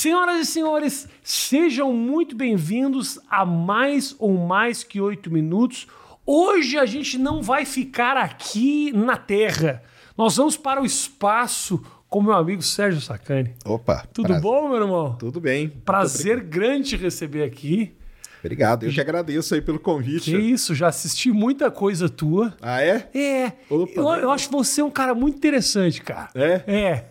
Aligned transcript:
Senhoras 0.00 0.48
e 0.48 0.50
senhores, 0.50 1.06
sejam 1.22 1.92
muito 1.92 2.34
bem-vindos 2.34 3.18
a 3.28 3.44
mais 3.44 4.16
ou 4.18 4.32
mais 4.32 4.82
que 4.82 4.98
oito 4.98 5.30
minutos. 5.30 5.86
Hoje 6.24 6.78
a 6.78 6.86
gente 6.86 7.18
não 7.18 7.42
vai 7.42 7.66
ficar 7.66 8.16
aqui 8.16 8.90
na 8.94 9.18
Terra. 9.18 9.82
Nós 10.16 10.38
vamos 10.38 10.56
para 10.56 10.80
o 10.80 10.86
espaço 10.86 11.84
com 12.08 12.22
meu 12.22 12.32
amigo 12.32 12.62
Sérgio 12.62 12.98
Sacani. 12.98 13.52
Opa. 13.62 14.06
Tudo 14.10 14.28
prazer. 14.28 14.42
bom, 14.42 14.68
meu 14.70 14.80
irmão? 14.80 15.16
Tudo 15.18 15.38
bem. 15.38 15.68
Prazer 15.68 16.40
grande 16.44 16.88
te 16.88 16.96
receber 16.96 17.42
aqui. 17.42 17.94
Obrigado. 18.42 18.86
Eu 18.86 18.92
que 18.92 19.02
agradeço 19.02 19.54
aí 19.54 19.60
pelo 19.60 19.78
convite. 19.78 20.30
Que 20.30 20.38
isso, 20.38 20.74
já 20.74 20.88
assisti 20.88 21.30
muita 21.30 21.70
coisa 21.70 22.08
tua. 22.08 22.56
Ah, 22.62 22.82
é? 22.82 23.06
É. 23.14 23.52
Opa, 23.68 24.00
eu, 24.00 24.08
eu 24.14 24.30
acho 24.30 24.50
você 24.50 24.80
um 24.80 24.90
cara 24.90 25.14
muito 25.14 25.36
interessante, 25.36 26.00
cara. 26.00 26.30
É? 26.34 26.62
É. 26.66 27.04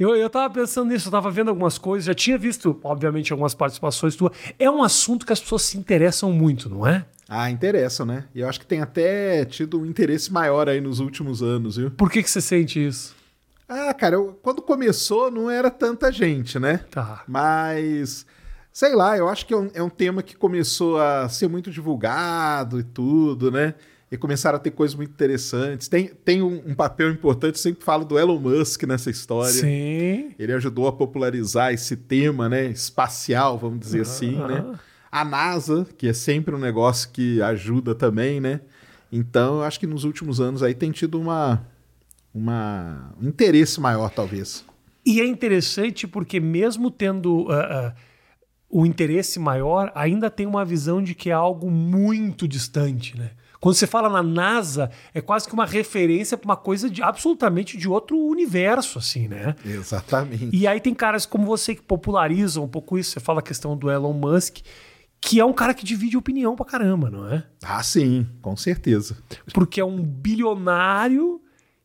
Eu, 0.00 0.16
eu 0.16 0.30
tava 0.30 0.54
pensando 0.54 0.88
nisso, 0.90 1.08
eu 1.08 1.12
tava 1.12 1.30
vendo 1.30 1.48
algumas 1.50 1.76
coisas, 1.76 2.06
já 2.06 2.14
tinha 2.14 2.38
visto, 2.38 2.80
obviamente, 2.82 3.32
algumas 3.34 3.52
participações 3.54 4.16
tuas. 4.16 4.32
É 4.58 4.70
um 4.70 4.82
assunto 4.82 5.26
que 5.26 5.32
as 5.34 5.38
pessoas 5.40 5.60
se 5.60 5.76
interessam 5.76 6.32
muito, 6.32 6.70
não 6.70 6.86
é? 6.86 7.04
Ah, 7.28 7.50
interessam, 7.50 8.06
né? 8.06 8.24
E 8.34 8.40
eu 8.40 8.48
acho 8.48 8.58
que 8.58 8.64
tem 8.66 8.80
até 8.80 9.44
tido 9.44 9.78
um 9.78 9.84
interesse 9.84 10.32
maior 10.32 10.70
aí 10.70 10.80
nos 10.80 11.00
últimos 11.00 11.42
anos, 11.42 11.76
viu? 11.76 11.90
Por 11.90 12.10
que, 12.10 12.22
que 12.22 12.30
você 12.30 12.40
sente 12.40 12.84
isso? 12.84 13.14
Ah, 13.68 13.92
cara, 13.92 14.14
eu- 14.16 14.38
quando 14.42 14.62
começou 14.62 15.30
não 15.30 15.50
era 15.50 15.70
tanta 15.70 16.10
gente, 16.10 16.58
né? 16.58 16.78
Tá. 16.90 17.22
Mas, 17.28 18.24
sei 18.72 18.94
lá, 18.94 19.18
eu 19.18 19.28
acho 19.28 19.44
que 19.44 19.52
é 19.52 19.56
um, 19.58 19.70
é 19.74 19.82
um 19.82 19.90
tema 19.90 20.22
que 20.22 20.34
começou 20.34 20.98
a 20.98 21.28
ser 21.28 21.46
muito 21.46 21.70
divulgado 21.70 22.80
e 22.80 22.82
tudo, 22.82 23.50
né? 23.50 23.74
E 24.10 24.16
começaram 24.16 24.56
a 24.56 24.58
ter 24.58 24.72
coisas 24.72 24.96
muito 24.96 25.10
interessantes. 25.10 25.86
Tem, 25.86 26.08
tem 26.08 26.42
um, 26.42 26.60
um 26.66 26.74
papel 26.74 27.12
importante, 27.12 27.54
eu 27.54 27.60
sempre 27.60 27.84
falo 27.84 28.04
do 28.04 28.18
Elon 28.18 28.40
Musk 28.40 28.82
nessa 28.82 29.08
história. 29.08 29.52
Sim. 29.52 30.34
Ele 30.36 30.52
ajudou 30.52 30.88
a 30.88 30.92
popularizar 30.92 31.72
esse 31.72 31.96
tema, 31.96 32.48
né, 32.48 32.66
espacial, 32.66 33.56
vamos 33.56 33.78
dizer 33.78 34.00
assim, 34.00 34.36
né? 34.36 34.78
A 35.12 35.24
NASA, 35.24 35.86
que 35.96 36.08
é 36.08 36.12
sempre 36.12 36.54
um 36.54 36.58
negócio 36.58 37.10
que 37.12 37.40
ajuda 37.40 37.94
também, 37.94 38.40
né? 38.40 38.60
Então, 39.12 39.58
eu 39.58 39.62
acho 39.64 39.78
que 39.78 39.86
nos 39.86 40.04
últimos 40.04 40.40
anos 40.40 40.62
aí 40.62 40.74
tem 40.74 40.90
tido 40.90 41.20
uma, 41.20 41.64
uma 42.34 43.12
um 43.20 43.28
interesse 43.28 43.80
maior, 43.80 44.10
talvez. 44.10 44.64
E 45.04 45.20
é 45.20 45.26
interessante 45.26 46.06
porque, 46.06 46.38
mesmo 46.38 46.90
tendo 46.90 47.46
ah, 47.50 47.54
ah, 47.54 47.94
o 48.68 48.86
interesse 48.86 49.38
maior, 49.38 49.90
ainda 49.94 50.30
tem 50.30 50.46
uma 50.46 50.64
visão 50.64 51.02
de 51.02 51.14
que 51.14 51.30
é 51.30 51.32
algo 51.32 51.70
muito 51.70 52.46
distante, 52.46 53.18
né? 53.18 53.30
Quando 53.60 53.74
você 53.74 53.86
fala 53.86 54.08
na 54.08 54.22
NASA, 54.22 54.90
é 55.12 55.20
quase 55.20 55.46
que 55.46 55.52
uma 55.52 55.66
referência 55.66 56.36
para 56.38 56.46
uma 56.46 56.56
coisa 56.56 56.88
de 56.88 57.02
absolutamente 57.02 57.76
de 57.76 57.88
outro 57.88 58.16
universo, 58.18 58.98
assim, 58.98 59.28
né? 59.28 59.54
Exatamente. 59.64 60.48
E 60.50 60.66
aí 60.66 60.80
tem 60.80 60.94
caras 60.94 61.26
como 61.26 61.44
você 61.44 61.74
que 61.74 61.82
popularizam 61.82 62.64
um 62.64 62.68
pouco 62.68 62.96
isso. 62.96 63.10
Você 63.10 63.20
fala 63.20 63.40
a 63.40 63.42
questão 63.42 63.76
do 63.76 63.90
Elon 63.90 64.14
Musk, 64.14 64.60
que 65.20 65.38
é 65.38 65.44
um 65.44 65.52
cara 65.52 65.74
que 65.74 65.84
divide 65.84 66.16
opinião 66.16 66.56
pra 66.56 66.64
caramba, 66.64 67.10
não 67.10 67.30
é? 67.30 67.44
Ah, 67.62 67.82
sim, 67.82 68.26
com 68.40 68.56
certeza. 68.56 69.18
Porque 69.52 69.78
é 69.78 69.84
um 69.84 70.02
bilionário 70.02 71.42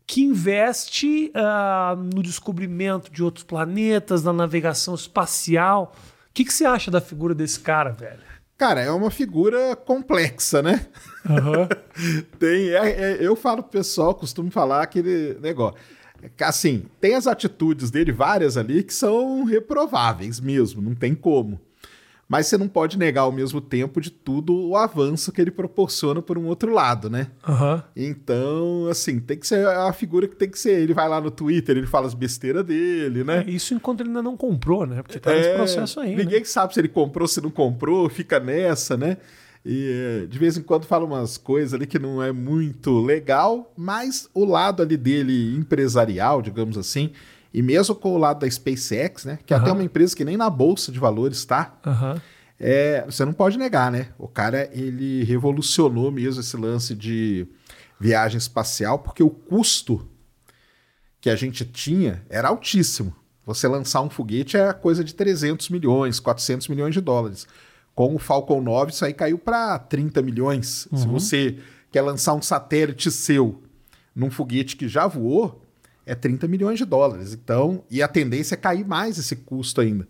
que 0.08 0.22
investe 0.22 1.30
ah, 1.36 1.98
no 2.14 2.23
descobrimento 2.23 3.12
de 3.12 3.22
outros 3.22 3.44
planetas, 3.44 4.23
na 4.23 4.31
navegação 4.31 4.96
espacial. 4.96 5.94
O 6.30 6.34
que, 6.34 6.46
que 6.46 6.53
você 6.53 6.66
acha 6.66 6.90
da 6.90 7.02
figura 7.02 7.36
desse 7.36 7.59
cara, 7.59 7.90
velho? 7.92 8.20
Cara, 8.58 8.81
é 8.81 8.89
uma 8.92 9.11
figura 9.11 9.75
complexa, 9.75 10.61
né? 10.61 10.86
Tem, 12.39 12.70
é- 12.70 12.89
é- 13.14 13.17
eu 13.20 13.36
falo 13.36 13.62
pro 13.64 13.72
pessoal, 13.72 14.16
costumo 14.16 14.50
falar 14.50 14.81
aquele 14.84 15.38
negócio. 15.42 15.78
Assim, 16.42 16.86
tem 17.00 17.14
as 17.14 17.28
atitudes 17.28 17.92
dele, 17.92 18.12
várias 18.12 18.58
ali, 18.58 18.81
que 18.81 18.94
são 18.94 19.44
reprováveis 19.44 20.39
mesmo, 20.39 20.81
não 20.81 20.95
tem 20.95 21.14
como. 21.14 21.59
Mas 22.28 22.48
você 22.48 22.58
não 22.58 22.68
pode 22.68 22.97
negar 22.97 23.22
ao 23.22 23.31
mesmo 23.31 23.62
tempo 23.62 24.02
de 24.02 24.09
tudo 24.09 24.56
o 24.56 24.75
avanço 24.75 25.31
que 25.31 25.40
ele 25.40 25.52
proporciona 25.52 26.24
por 26.24 26.40
um 26.40 26.46
outro 26.46 26.74
lado, 26.74 27.08
né? 27.08 27.28
Aham. 27.47 27.84
Então, 27.96 28.88
assim, 28.90 29.19
tem 29.19 29.38
que 29.38 29.46
ser 29.46 29.68
a 29.68 29.94
figura 29.94 30.28
que 30.28 30.35
tem 30.35 30.50
que 30.50 30.58
ser. 30.58 30.80
Ele 30.80 30.94
vai 30.94 31.08
lá 31.08 31.22
no 31.22 31.30
Twitter, 31.30 31.78
ele 31.78 31.85
fala 31.85 32.08
as 32.08 32.16
besteiras 32.16 32.66
dele, 32.66 33.24
né? 33.24 33.44
É, 33.46 33.50
Isso 33.52 33.75
enquanto 33.75 34.02
ele 34.02 34.09
ainda 34.09 34.24
não 34.24 34.35
comprou, 34.35 34.88
né? 34.88 35.03
Porque 35.03 35.19
tá 35.19 35.31
nesse 35.31 35.50
É, 35.50 35.56
processo 35.56 36.00
aí. 36.00 36.16
Ninguém 36.16 36.40
né? 36.40 36.46
sabe 36.46 36.74
se 36.74 36.80
ele 36.80 36.88
comprou, 36.88 37.28
se 37.28 37.40
não 37.41 37.52
comprou, 37.52 38.09
fica 38.09 38.40
nessa, 38.40 38.97
né? 38.97 39.18
E 39.64 40.22
eh, 40.24 40.28
de 40.28 40.38
vez 40.38 40.58
em 40.58 40.62
quando 40.62 40.85
fala 40.85 41.06
umas 41.06 41.38
coisas 41.38 41.74
ali 41.74 41.88
que 41.88 41.97
não 41.97 42.22
é 42.22 42.31
muito 42.31 43.00
legal, 43.02 43.72
mas 43.75 44.30
o 44.34 44.46
lado 44.46 44.84
ali 44.84 44.96
dele 44.96 45.56
empresarial, 45.56 46.40
digamos 46.41 46.78
assim, 46.78 47.12
e 47.55 47.61
mesmo 47.61 47.95
com 47.95 48.13
o 48.13 48.17
lado 48.17 48.41
da 48.41 48.51
SpaceX, 48.51 49.23
né? 49.23 49.39
Que 49.45 49.53
é 49.53 49.57
até 49.57 49.71
uma 49.71 49.81
empresa 49.81 50.13
que 50.13 50.25
nem 50.25 50.35
na 50.35 50.49
bolsa 50.49 50.91
de 50.91 50.99
valores 50.99 51.38
está. 51.38 51.73
Aham. 51.85 52.21
É, 52.59 53.05
você 53.05 53.23
não 53.23 53.31
pode 53.31 53.57
negar, 53.57 53.89
né? 53.89 54.09
O 54.19 54.27
cara 54.27 54.69
ele 54.73 55.23
revolucionou 55.23 56.11
mesmo 56.11 56.41
esse 56.41 56.57
lance 56.57 56.93
de 56.93 57.47
viagem 57.97 58.38
espacial, 58.38 58.99
porque 58.99 59.23
o 59.23 59.29
custo 59.29 60.05
que 61.21 61.29
a 61.29 61.35
gente 61.38 61.63
tinha 61.63 62.25
era 62.29 62.49
altíssimo. 62.49 63.16
Você 63.45 63.69
lançar 63.69 64.01
um 64.01 64.09
foguete 64.09 64.57
é 64.57 64.73
coisa 64.73 65.01
de 65.01 65.16
300 65.16 65.69
milhões, 65.69 66.19
400 66.19 66.67
milhões 66.67 66.93
de 66.93 66.99
dólares. 66.99 67.47
Com 67.93 68.16
o 68.16 68.19
Falcon 68.19 68.59
9, 68.59 68.91
isso 68.91 69.05
aí 69.05 69.13
caiu 69.13 69.37
para 69.37 69.79
30 69.79 70.22
milhões. 70.22 70.89
Se 70.93 71.07
você 71.07 71.57
quer 71.89 72.01
lançar 72.01 72.33
um 72.33 72.41
satélite 72.41 73.09
seu 73.09 73.63
num 74.13 74.29
foguete 74.29 74.75
que 74.75 74.89
já 74.89 75.07
voou, 75.07 75.65
é 76.05 76.13
30 76.13 76.47
milhões 76.47 76.77
de 76.77 76.85
dólares. 76.85 77.33
Então, 77.33 77.83
e 77.89 78.01
a 78.01 78.07
tendência 78.07 78.55
é 78.55 78.57
cair 78.57 78.85
mais 78.85 79.17
esse 79.17 79.35
custo 79.35 79.81
ainda. 79.81 80.07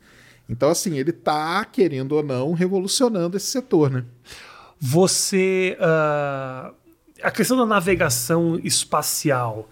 Então, 0.48 0.70
assim, 0.70 0.98
ele 0.98 1.12
tá, 1.12 1.64
querendo 1.66 2.14
ou 2.14 2.24
não, 2.24 2.54
revolucionando 2.54 3.38
esse 3.38 3.48
setor, 3.48 3.90
né? 3.90 4.04
Você. 4.80 5.78
ah, 5.80 6.74
a 7.24 7.32
questão 7.32 7.58
da 7.58 7.66
navegação 7.66 8.60
espacial 8.64 9.70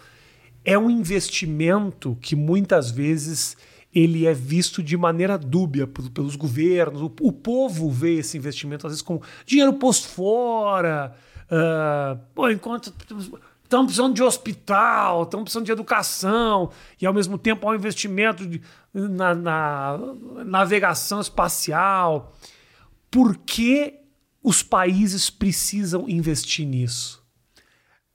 é 0.66 0.78
um 0.78 0.90
investimento 0.90 2.18
que 2.22 2.36
muitas 2.36 2.90
vezes 2.90 3.58
ele 3.94 4.26
é 4.26 4.34
visto 4.34 4.82
de 4.82 4.98
maneira 4.98 5.38
dúbia 5.38 5.86
pelos 5.86 6.36
governos. 6.36 7.02
O, 7.02 7.12
o 7.22 7.32
povo 7.32 7.92
vê 7.92 8.16
esse 8.16 8.38
investimento, 8.38 8.88
às 8.88 8.94
vezes, 8.94 9.04
como 9.04 9.22
dinheiro 9.46 9.74
posto 9.74 10.08
fora. 10.08 11.16
ah, 11.52 12.18
pô, 12.34 12.50
enquanto. 12.50 12.92
Estamos 13.74 13.88
precisando 13.88 14.14
de 14.14 14.22
hospital, 14.22 15.24
estamos 15.24 15.46
precisando 15.46 15.66
de 15.66 15.72
educação, 15.72 16.70
e 17.02 17.08
ao 17.08 17.14
mesmo 17.14 17.40
tempo 17.40 17.68
há 17.68 17.72
um 17.72 17.76
investimento 17.76 18.46
de- 18.46 18.62
na, 18.94 19.34
na 19.34 19.98
navegação 20.46 21.20
espacial. 21.20 22.36
Por 23.10 23.36
que 23.36 23.96
os 24.44 24.62
países 24.62 25.32
precisam 25.32 26.08
investir 26.08 26.68
nisso? 26.68 27.24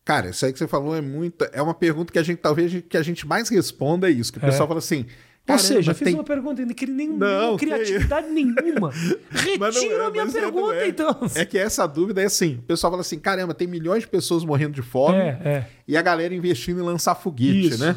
Cara, 0.05 0.31
isso 0.31 0.47
aí 0.47 0.53
que 0.53 0.61
você 0.61 0.69
falou 0.69 0.95
é 0.95 1.01
muito. 1.01 1.45
É 1.53 1.61
uma 1.61 1.75
pergunta 1.75 2.13
que 2.13 2.21
a 2.21 2.23
gente 2.23 2.39
talvez 2.39 2.81
que 2.89 2.97
a 2.97 3.03
gente 3.03 3.27
mais 3.27 3.49
responda 3.49 4.09
é 4.09 4.13
isso. 4.13 4.33
Que 4.33 4.39
o 4.39 4.43
É. 4.45 4.51
pessoal 4.51 4.69
fala 4.69 4.79
assim. 4.79 5.07
Ou 5.49 5.57
"Caramba, 5.57 5.63
seja, 5.63 5.95
fiz 5.95 6.05
tem- 6.05 6.15
uma 6.15 6.25
pergunta 6.25 6.65
que 6.75 6.87
nem 6.87 7.09
Não, 7.17 7.57
criatividade 7.57 8.29
nenhuma. 8.29 8.93
É, 8.93 9.55
a 9.55 10.11
minha 10.11 10.23
é, 10.23 10.27
não 10.27 10.33
pergunta, 10.33 10.75
é. 10.75 10.89
então. 10.89 11.17
É 11.35 11.45
que 11.45 11.57
essa 11.57 11.87
dúvida 11.87 12.21
é 12.23 12.27
assim: 12.27 12.57
o 12.57 12.63
pessoal 12.63 12.91
fala 12.93 13.01
assim, 13.01 13.19
caramba, 13.19 13.55
tem 13.55 13.67
milhões 13.67 14.03
de 14.03 14.09
pessoas 14.09 14.45
morrendo 14.45 14.75
de 14.75 14.83
fome 14.83 15.17
É, 15.19 15.29
é. 15.45 15.67
e 15.87 15.97
a 15.97 16.03
galera 16.03 16.35
investindo 16.35 16.81
em 16.81 16.85
lançar 16.85 17.15
foguete, 17.15 17.69
Isso. 17.75 17.85
né? 17.85 17.97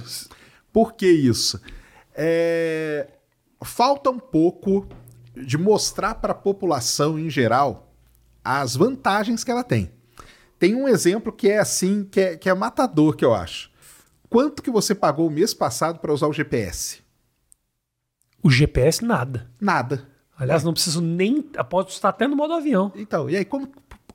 Por 0.72 0.94
que 0.94 1.08
isso? 1.12 1.60
É, 2.16 3.08
Falta 3.64 4.10
um 4.10 4.18
pouco 4.20 4.88
de 5.36 5.56
mostrar 5.58 6.16
para 6.16 6.32
a 6.32 6.36
população 6.36 7.20
em 7.20 7.30
geral 7.30 7.94
as 8.44 8.76
vantagens 8.76 9.44
que 9.44 9.52
ela 9.52 9.64
tem. 9.64 9.92
Tem 10.58 10.74
um 10.76 10.88
exemplo 10.88 11.32
que 11.32 11.48
é 11.50 11.60
assim, 11.60 12.04
que 12.10 12.20
é, 12.20 12.38
que 12.38 12.50
é 12.50 12.54
matador, 12.56 13.16
que 13.16 13.24
eu 13.24 13.34
acho. 13.36 13.70
Quanto 14.30 14.64
que 14.64 14.72
você 14.72 14.96
pagou 14.96 15.28
o 15.28 15.32
mês 15.32 15.54
passado 15.54 16.00
para 16.00 16.12
usar 16.14 16.28
o 16.28 16.34
GPS? 16.34 17.01
O 18.44 18.50
GPS, 18.50 19.04
nada. 19.04 19.48
Nada. 19.60 20.08
Aliás, 20.38 20.64
não 20.64 20.74
preciso 20.74 21.02
nem. 21.02 21.42
Pode 21.70 21.92
estar 21.92 22.10
até 22.10 22.28
no 22.28 22.36
modo 22.36 22.54
avião. 22.54 22.92
Então, 22.96 23.30
e 23.30 23.36
aí, 23.38 23.46
como, 23.46 23.68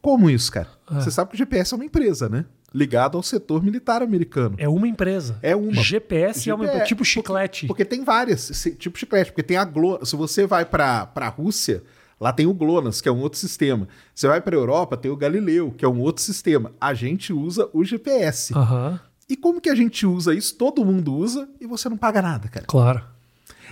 como 0.03 0.29
isso, 0.29 0.51
cara? 0.51 0.69
Ah. 0.87 1.01
Você 1.01 1.11
sabe 1.11 1.31
que 1.31 1.37
o 1.37 1.39
GPS 1.39 1.73
é 1.73 1.77
uma 1.77 1.85
empresa, 1.85 2.29
né? 2.29 2.45
Ligado 2.75 3.17
ao 3.17 3.23
setor 3.23 3.63
militar 3.63 4.03
americano. 4.03 4.57
É 4.59 4.69
uma 4.69 4.89
empresa. 4.89 5.39
É 5.41 5.55
uma. 5.55 5.73
GPS, 5.73 6.51
é 6.51 6.55
uma 6.55 6.65
empresa. 6.65 6.73
GPS, 6.81 6.89
Tipo 6.89 7.05
chiclete. 7.05 7.67
Porque 7.69 7.85
tem 7.85 8.05
várias, 8.05 8.67
tipo 8.79 8.99
chiclete. 8.99 9.31
Porque 9.31 9.43
tem 9.43 9.57
a 9.57 9.65
GLONASS. 9.65 10.09
Se 10.11 10.17
você 10.17 10.47
vai 10.47 10.65
pra, 10.65 11.07
pra 11.07 11.29
Rússia, 11.29 11.85
lá 12.21 12.33
tem 12.33 12.47
o 12.47 12.53
GLONASS, 12.53 13.01
que 13.01 13.09
é 13.09 13.13
um 13.13 13.21
outro 13.21 13.39
sistema. 13.39 13.87
Você 14.15 14.27
vai 14.27 14.41
pra 14.41 14.57
Europa, 14.57 14.97
tem 14.97 15.11
o 15.11 15.17
Galileu, 15.17 15.71
que 15.71 15.85
é 15.85 15.89
um 15.89 16.01
outro 16.01 16.23
sistema. 16.25 16.73
A 16.81 16.93
gente 16.93 17.33
usa 17.33 17.71
o 17.73 17.85
GPS. 17.85 18.53
Aham, 18.53 18.99
E 19.29 19.37
como 19.37 19.61
que 19.61 19.71
a 19.71 19.75
gente 19.75 20.05
usa 20.05 20.35
isso? 20.35 20.57
Todo 20.57 20.85
mundo 20.85 21.15
usa 21.15 21.49
e 21.61 21.67
você 21.67 21.89
não 21.89 21.97
paga 21.97 22.21
nada, 22.21 22.49
cara. 22.49 22.67
claro. 22.67 23.03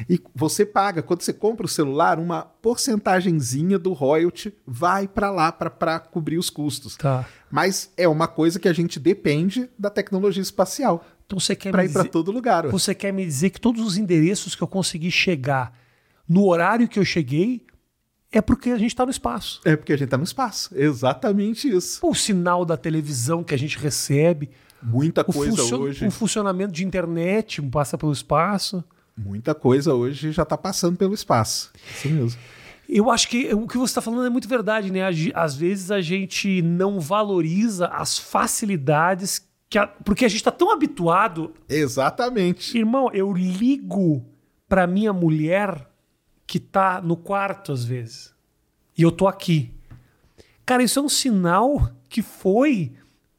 E 0.09 0.21
você 0.35 0.65
paga, 0.65 1.03
quando 1.03 1.23
você 1.23 1.33
compra 1.33 1.67
o 1.67 1.69
celular, 1.69 2.19
uma 2.19 2.43
porcentagemzinha 2.43 3.79
do 3.79 3.93
royalty 3.93 4.53
vai 4.67 5.07
pra 5.07 5.31
lá 5.31 5.53
pra 5.53 5.99
cobrir 5.99 6.39
os 6.39 6.51
custos. 6.51 6.97
Tá. 6.97 7.27
Mas 7.51 7.91
é 7.97 8.09
uma 8.09 8.27
coisa 8.27 8.59
que 8.59 8.69
a 8.69 8.73
gente 8.73 8.99
depende 8.99 9.71
da 9.79 9.91
tecnologia 9.91 10.43
espacial 10.43 11.05
Então 11.25 11.39
você 11.39 11.55
quer 11.55 11.71
para 11.71 11.85
ir 11.85 11.93
para 11.93 12.03
dizer, 12.03 12.11
todo 12.11 12.33
lugar. 12.33 12.67
ué. 12.67 12.73
você 12.73 12.95
quer 12.95 13.13
me 13.13 13.25
dizer 13.25 13.51
que 13.51 13.61
todos 13.61 13.85
os 13.87 13.97
endereços 13.97 14.55
que 14.55 14.63
eu 14.63 14.69
consegui 14.69 15.11
chegar 15.11 15.79
no 16.29 16.47
horário 16.47 16.89
que 16.89 16.99
eu 16.99 17.05
cheguei, 17.05 17.65
é 18.33 18.41
porque 18.41 18.71
a 18.71 18.79
gente 18.79 18.89
está 18.89 19.05
no 19.05 19.11
espaço. 19.11 19.61
É 19.65 19.77
porque 19.77 19.93
a 19.93 19.97
gente 19.97 20.07
está 20.07 20.19
no 20.19 20.25
espaço. 20.25 20.71
Exatamente 20.77 21.69
isso. 21.69 22.05
O 22.05 22.15
sinal 22.15 22.65
da 22.65 22.77
televisão 22.77 23.45
que 23.45 23.55
a 23.55 23.59
gente 23.59 23.79
recebe. 23.79 24.51
Muita 24.83 25.23
coisa 25.23 25.77
hoje. 25.77 26.07
O 26.07 26.11
funcionamento 26.11 26.73
de 26.73 26.85
internet 26.85 27.63
passa 27.63 27.97
pelo 27.97 28.13
espaço. 28.13 28.83
Muita 29.17 29.55
coisa 29.55 29.95
hoje 29.95 30.33
já 30.33 30.43
está 30.43 30.57
passando 30.57 30.97
pelo 30.97 31.15
espaço. 31.15 31.73
Isso 31.95 32.09
mesmo. 32.09 32.41
Eu 32.89 33.11
acho 33.11 33.29
que 33.29 33.53
o 33.55 33.67
que 33.67 33.79
você 33.79 33.93
está 33.93 34.01
falando 34.01 34.27
é 34.27 34.31
muito 34.31 34.49
verdade, 34.49 34.91
né? 34.93 35.01
Às 35.35 35.57
vezes 35.57 35.91
a 35.91 36.01
gente 36.01 36.61
não 36.61 37.01
valoriza 37.01 37.87
as 37.87 38.19
facilidades 38.19 39.49
que 39.71 39.79
a... 39.79 39.87
porque 39.87 40.25
a 40.25 40.29
gente 40.29 40.41
está 40.41 40.51
tão 40.51 40.71
habituado. 40.71 41.55
Exatamente. 41.69 42.77
Irmão, 42.77 43.11
eu 43.13 43.33
ligo 43.33 44.25
para 44.69 44.87
minha 44.87 45.13
mulher 45.13 45.89
que 46.47 46.61
tá 46.61 47.01
no 47.01 47.17
quarto 47.17 47.73
às 47.73 47.85
vezes 47.85 48.35
e 48.97 49.03
eu 49.03 49.11
tô 49.11 49.27
aqui. 49.27 49.73
Cara, 50.65 50.83
isso 50.83 50.99
é 50.99 51.03
um 51.03 51.09
sinal 51.09 51.91
que 52.09 52.23
foi 52.23 52.93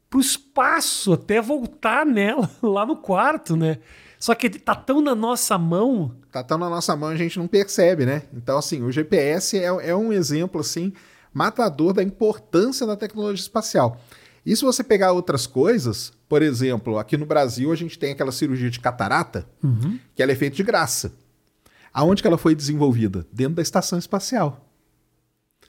pro 0.08 0.20
espaço 0.20 1.12
até 1.12 1.40
voltar 1.40 2.06
nela 2.06 2.48
lá 2.62 2.86
no 2.86 2.96
quarto, 2.96 3.56
né? 3.56 3.78
Só 4.26 4.34
que 4.34 4.50
tá 4.50 4.74
tão 4.74 5.00
na 5.00 5.14
nossa 5.14 5.56
mão. 5.56 6.16
Tá 6.32 6.42
tão 6.42 6.58
na 6.58 6.68
nossa 6.68 6.96
mão, 6.96 7.10
a 7.10 7.16
gente 7.16 7.38
não 7.38 7.46
percebe, 7.46 8.04
né? 8.04 8.24
Então, 8.34 8.58
assim, 8.58 8.82
o 8.82 8.90
GPS 8.90 9.56
é, 9.56 9.66
é 9.66 9.94
um 9.94 10.12
exemplo, 10.12 10.60
assim, 10.60 10.92
matador 11.32 11.92
da 11.92 12.02
importância 12.02 12.84
da 12.84 12.96
tecnologia 12.96 13.40
espacial. 13.40 14.00
E 14.44 14.56
se 14.56 14.64
você 14.64 14.82
pegar 14.82 15.12
outras 15.12 15.46
coisas, 15.46 16.12
por 16.28 16.42
exemplo, 16.42 16.98
aqui 16.98 17.16
no 17.16 17.24
Brasil 17.24 17.70
a 17.70 17.76
gente 17.76 17.96
tem 17.96 18.10
aquela 18.10 18.32
cirurgia 18.32 18.68
de 18.68 18.80
catarata, 18.80 19.46
uhum. 19.62 19.96
que 20.12 20.20
ela 20.20 20.32
é 20.32 20.34
feita 20.34 20.56
de 20.56 20.64
graça. 20.64 21.12
Aonde 21.94 22.20
que 22.20 22.26
ela 22.26 22.36
foi 22.36 22.56
desenvolvida? 22.56 23.24
Dentro 23.32 23.54
da 23.54 23.62
estação 23.62 23.96
espacial. 23.96 24.68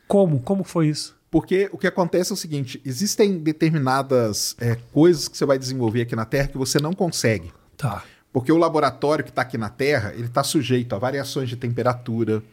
Como? 0.07 0.39
Como 0.39 0.63
foi 0.63 0.87
isso? 0.87 1.15
Porque 1.29 1.69
o 1.71 1.77
que 1.77 1.85
acontece 1.85 2.31
é 2.31 2.33
o 2.33 2.37
seguinte: 2.37 2.81
existem 2.83 3.37
determinadas 3.37 4.55
é, 4.59 4.79
coisas 4.91 5.27
que 5.27 5.37
você 5.37 5.45
vai 5.45 5.59
desenvolver 5.59 6.01
aqui 6.01 6.15
na 6.15 6.25
Terra 6.25 6.47
que 6.47 6.57
você 6.57 6.79
não 6.79 6.93
consegue. 6.93 7.53
Tá. 7.77 8.03
Porque 8.37 8.51
o 8.51 8.57
laboratório 8.57 9.25
que 9.25 9.31
está 9.31 9.41
aqui 9.41 9.57
na 9.57 9.67
Terra, 9.67 10.13
ele 10.13 10.27
está 10.27 10.43
sujeito 10.43 10.93
a 10.93 10.99
variações 10.99 11.49
de 11.49 11.55
temperatura, 11.55 12.43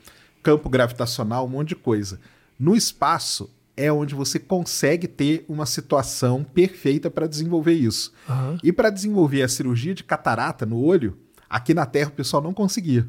campo 0.43 0.71
gravitacional, 0.71 1.45
um 1.45 1.49
monte 1.51 1.69
de 1.69 1.77
coisa. 1.77 2.19
No 2.59 2.75
espaço 2.75 3.51
é 3.77 3.93
onde 3.93 4.15
você 4.15 4.39
consegue 4.39 5.07
ter 5.07 5.45
uma 5.47 5.67
situação 5.67 6.43
perfeita 6.43 7.11
para 7.11 7.27
desenvolver 7.27 7.75
isso. 7.75 8.15
Uhum. 8.27 8.57
E 8.63 8.73
para 8.73 8.89
desenvolver 8.89 9.43
a 9.43 9.49
cirurgia 9.49 9.95
de 9.95 10.03
catarata 10.03 10.65
no 10.65 10.83
olho, 10.83 11.19
aqui 11.51 11.75
na 11.75 11.85
Terra 11.85 12.09
o 12.09 12.15
pessoal 12.15 12.43
não 12.43 12.55
conseguia. 12.55 13.07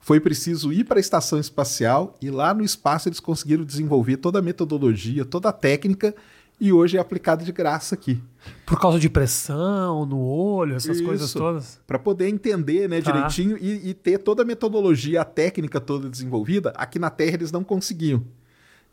Foi 0.00 0.20
preciso 0.20 0.72
ir 0.72 0.84
para 0.84 1.00
a 1.00 1.00
estação 1.00 1.40
espacial 1.40 2.14
e 2.22 2.30
lá 2.30 2.54
no 2.54 2.62
espaço 2.62 3.08
eles 3.08 3.18
conseguiram 3.18 3.64
desenvolver 3.64 4.18
toda 4.18 4.38
a 4.38 4.42
metodologia, 4.42 5.24
toda 5.24 5.48
a 5.48 5.52
técnica 5.52 6.14
e 6.58 6.72
hoje 6.72 6.96
é 6.96 7.00
aplicado 7.00 7.44
de 7.44 7.52
graça 7.52 7.94
aqui. 7.94 8.22
Por 8.64 8.80
causa 8.80 8.98
de 8.98 9.08
pressão 9.08 10.06
no 10.06 10.18
olho, 10.18 10.76
essas 10.76 10.96
Isso, 10.96 11.04
coisas 11.04 11.32
todas? 11.32 11.80
Para 11.86 11.98
poder 11.98 12.28
entender 12.28 12.88
né, 12.88 13.00
tá. 13.00 13.10
direitinho 13.10 13.58
e, 13.58 13.90
e, 13.90 13.94
ter 13.94 14.18
toda 14.18 14.42
a 14.42 14.44
metodologia, 14.44 15.20
a 15.20 15.24
técnica 15.24 15.80
toda 15.80 16.08
desenvolvida, 16.08 16.72
aqui 16.76 16.98
na 16.98 17.10
Terra 17.10 17.34
eles 17.34 17.52
não 17.52 17.62
conseguiam. 17.62 18.24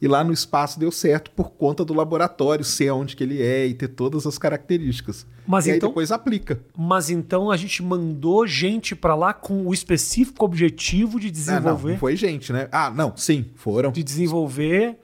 E 0.01 0.07
lá 0.07 0.21
no 0.21 0.33
espaço 0.33 0.77
deu 0.77 0.91
certo 0.91 1.31
por 1.31 1.51
conta 1.51 1.85
do 1.85 1.93
laboratório, 1.93 2.65
ser 2.65 2.91
onde 2.91 3.15
que 3.15 3.23
ele 3.23 3.41
é 3.41 3.65
e 3.65 3.73
ter 3.73 3.87
todas 3.87 4.27
as 4.27 4.37
características. 4.37 5.25
Mas 5.47 5.65
e 5.65 5.71
então, 5.71 5.87
depois 5.87 6.11
aplica. 6.11 6.59
Mas 6.77 7.09
então 7.09 7.49
a 7.49 7.55
gente 7.55 7.81
mandou 7.81 8.45
gente 8.45 8.97
para 8.97 9.15
lá 9.15 9.33
com 9.33 9.65
o 9.65 9.73
específico 9.73 10.43
objetivo 10.43 11.21
de 11.21 11.31
desenvolver. 11.31 11.69
Ah, 11.69 11.83
não, 11.83 11.89
não 11.91 11.97
foi 11.97 12.17
gente, 12.17 12.51
né? 12.51 12.67
Ah, 12.69 12.89
não, 12.89 13.15
sim, 13.15 13.45
foram. 13.55 13.93
De 13.93 14.03
desenvolver 14.03 14.97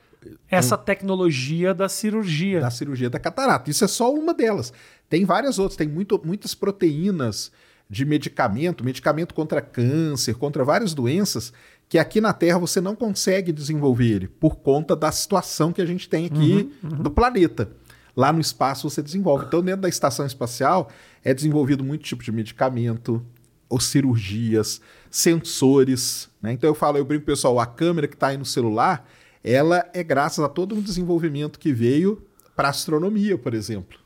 essa 0.50 0.78
tecnologia 0.78 1.74
da 1.74 1.88
cirurgia. 1.88 2.60
Da 2.60 2.70
cirurgia 2.70 3.10
da 3.10 3.20
catarata. 3.20 3.70
Isso 3.70 3.84
é 3.84 3.88
só 3.88 4.14
uma 4.14 4.34
delas. 4.34 4.74
Tem 5.10 5.26
várias 5.26 5.60
outras, 5.60 5.78
tem 5.78 5.88
muito, 5.88 6.20
muitas 6.24 6.54
proteínas 6.54 7.52
de 7.90 8.06
medicamento, 8.06 8.84
medicamento 8.84 9.34
contra 9.34 9.62
câncer, 9.62 10.36
contra 10.36 10.64
várias 10.64 10.94
doenças, 10.94 11.52
que 11.88 11.98
aqui 11.98 12.22
na 12.22 12.34
Terra 12.34 12.60
você 12.60 12.80
não 12.80 12.96
consegue 12.96 13.52
desenvolver 13.52 14.08
ele, 14.08 14.28
por 14.28 14.58
conta 14.58 14.96
da 14.96 15.12
situação 15.12 15.74
que 15.74 15.82
a 15.82 15.86
gente 15.86 16.08
tem 16.08 16.28
aqui 16.28 16.72
uhum, 16.84 16.90
uhum. 16.92 16.98
do 17.02 17.10
planeta. 17.10 17.72
Lá 18.16 18.32
no 18.32 18.40
espaço 18.40 18.88
você 18.88 19.02
desenvolve. 19.02 19.46
Então, 19.46 19.64
dentro 19.64 19.82
da 19.82 19.90
estação 19.90 20.26
espacial, 20.26 20.90
é 21.24 21.34
desenvolvido 21.34 21.84
muito 21.84 22.04
tipo 22.04 22.24
de 22.24 22.32
medicamento, 22.32 23.26
ou 23.70 23.80
cirurgias, 23.80 24.82
sensores. 25.12 26.28
Né? 26.42 26.54
Então 26.54 26.70
eu 26.70 26.74
falo, 26.74 26.98
eu 26.98 27.06
brinco, 27.06 27.26
pessoal, 27.26 27.60
a 27.60 27.66
câmera 27.66 28.08
que 28.08 28.16
está 28.16 28.28
aí 28.28 28.38
no 28.38 28.46
celular 28.46 29.08
ela 29.44 29.90
é 29.94 30.04
graças 30.04 30.44
a 30.44 30.50
todo 30.50 30.76
um 30.76 30.82
desenvolvimento 30.82 31.60
que 31.60 31.72
veio 31.72 32.22
para 32.56 32.68
a 32.68 32.72
astronomia, 32.72 33.38
por 33.38 33.54
exemplo. 33.54 34.00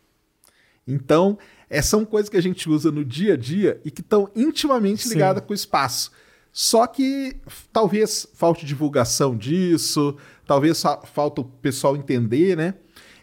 Então, 0.88 1.38
é, 1.70 1.82
são 1.82 2.06
coisas 2.06 2.30
que 2.30 2.38
a 2.38 2.42
gente 2.42 2.70
usa 2.70 2.92
no 2.92 3.04
dia 3.04 3.34
a 3.34 3.38
dia 3.38 3.82
e 3.84 3.90
que 3.90 4.02
estão 4.02 4.30
intimamente 4.36 5.08
ligadas 5.08 5.44
com 5.44 5.54
o 5.54 5.56
espaço. 5.56 6.12
Só 6.52 6.86
que 6.86 7.38
talvez 7.72 8.28
falte 8.36 8.66
divulgação 8.66 9.36
disso, 9.36 10.16
talvez 10.46 10.80
fa 10.80 11.02
falta 11.02 11.42
o 11.42 11.46
pessoal 11.46 11.98
entender, 11.98 12.56
né? 12.56 12.76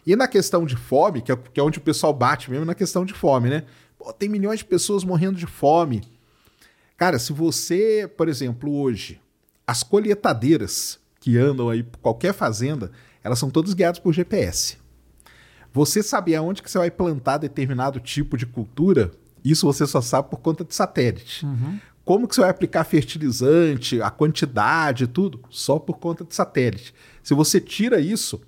E 0.05 0.15
na 0.15 0.27
questão 0.27 0.65
de 0.65 0.75
fome, 0.75 1.21
que 1.21 1.31
é, 1.31 1.35
que 1.35 1.59
é 1.59 1.63
onde 1.63 1.77
o 1.77 1.81
pessoal 1.81 2.13
bate 2.13 2.51
mesmo 2.51 2.65
na 2.65 2.75
questão 2.75 3.05
de 3.05 3.13
fome, 3.13 3.49
né? 3.49 3.63
Pô, 3.97 4.11
tem 4.11 4.27
milhões 4.27 4.59
de 4.59 4.65
pessoas 4.65 5.03
morrendo 5.05 5.37
de 5.37 5.45
fome. 5.45 6.01
Cara, 6.97 7.17
se 7.17 7.31
você, 7.31 8.11
por 8.17 8.27
exemplo, 8.27 8.69
hoje, 8.75 9.21
as 9.65 9.81
colheitadeiras 9.81 10.99
que 11.21 11.37
andam 11.37 11.69
aí 11.69 11.83
por 11.83 11.99
qualquer 11.99 12.33
fazenda, 12.33 12.91
elas 13.23 13.39
são 13.39 13.49
todas 13.49 13.73
guiadas 13.73 13.99
por 13.99 14.11
GPS. 14.11 14.77
Você 15.71 16.03
saber 16.03 16.35
aonde 16.35 16.61
que 16.61 16.69
você 16.69 16.79
vai 16.79 16.91
plantar 16.91 17.37
determinado 17.37 17.99
tipo 17.99 18.35
de 18.35 18.45
cultura, 18.45 19.11
isso 19.45 19.65
você 19.65 19.87
só 19.87 20.01
sabe 20.01 20.29
por 20.29 20.39
conta 20.39 20.65
de 20.65 20.75
satélite. 20.75 21.45
Uhum. 21.45 21.79
Como 22.03 22.27
que 22.27 22.35
você 22.35 22.41
vai 22.41 22.49
aplicar 22.49 22.83
fertilizante, 22.83 24.01
a 24.01 24.09
quantidade, 24.09 25.07
tudo, 25.07 25.39
só 25.49 25.77
por 25.77 25.99
conta 25.99 26.25
de 26.25 26.33
satélite. 26.33 26.93
Se 27.21 27.35
você 27.35 27.61
tira 27.61 28.01
isso, 28.01 28.41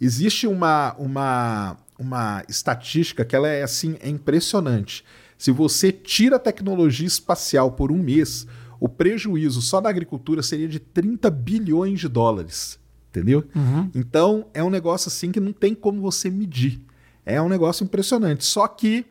existe 0.00 0.46
uma, 0.46 0.94
uma, 0.94 1.76
uma 1.98 2.44
estatística 2.48 3.24
que 3.24 3.34
ela 3.34 3.48
é 3.48 3.64
assim, 3.64 3.96
é 4.00 4.08
impressionante. 4.08 5.04
Se 5.36 5.50
você 5.50 5.90
tira 5.90 6.36
a 6.36 6.38
tecnologia 6.38 7.06
espacial 7.06 7.72
por 7.72 7.90
um 7.90 7.98
mês, 7.98 8.46
o 8.80 8.88
prejuízo 8.88 9.60
só 9.60 9.80
da 9.80 9.90
agricultura 9.90 10.42
seria 10.42 10.66
de 10.66 10.80
30 10.80 11.30
bilhões 11.30 12.00
de 12.00 12.08
dólares. 12.08 12.80
Entendeu? 13.10 13.44
Uhum. 13.54 13.90
Então 13.94 14.46
é 14.54 14.62
um 14.62 14.70
negócio 14.70 15.08
assim 15.08 15.30
que 15.30 15.40
não 15.40 15.52
tem 15.52 15.74
como 15.74 16.00
você 16.00 16.30
medir. 16.30 16.80
É 17.26 17.40
um 17.42 17.48
negócio 17.48 17.84
impressionante. 17.84 18.44
Só 18.44 18.66
que 18.66 19.04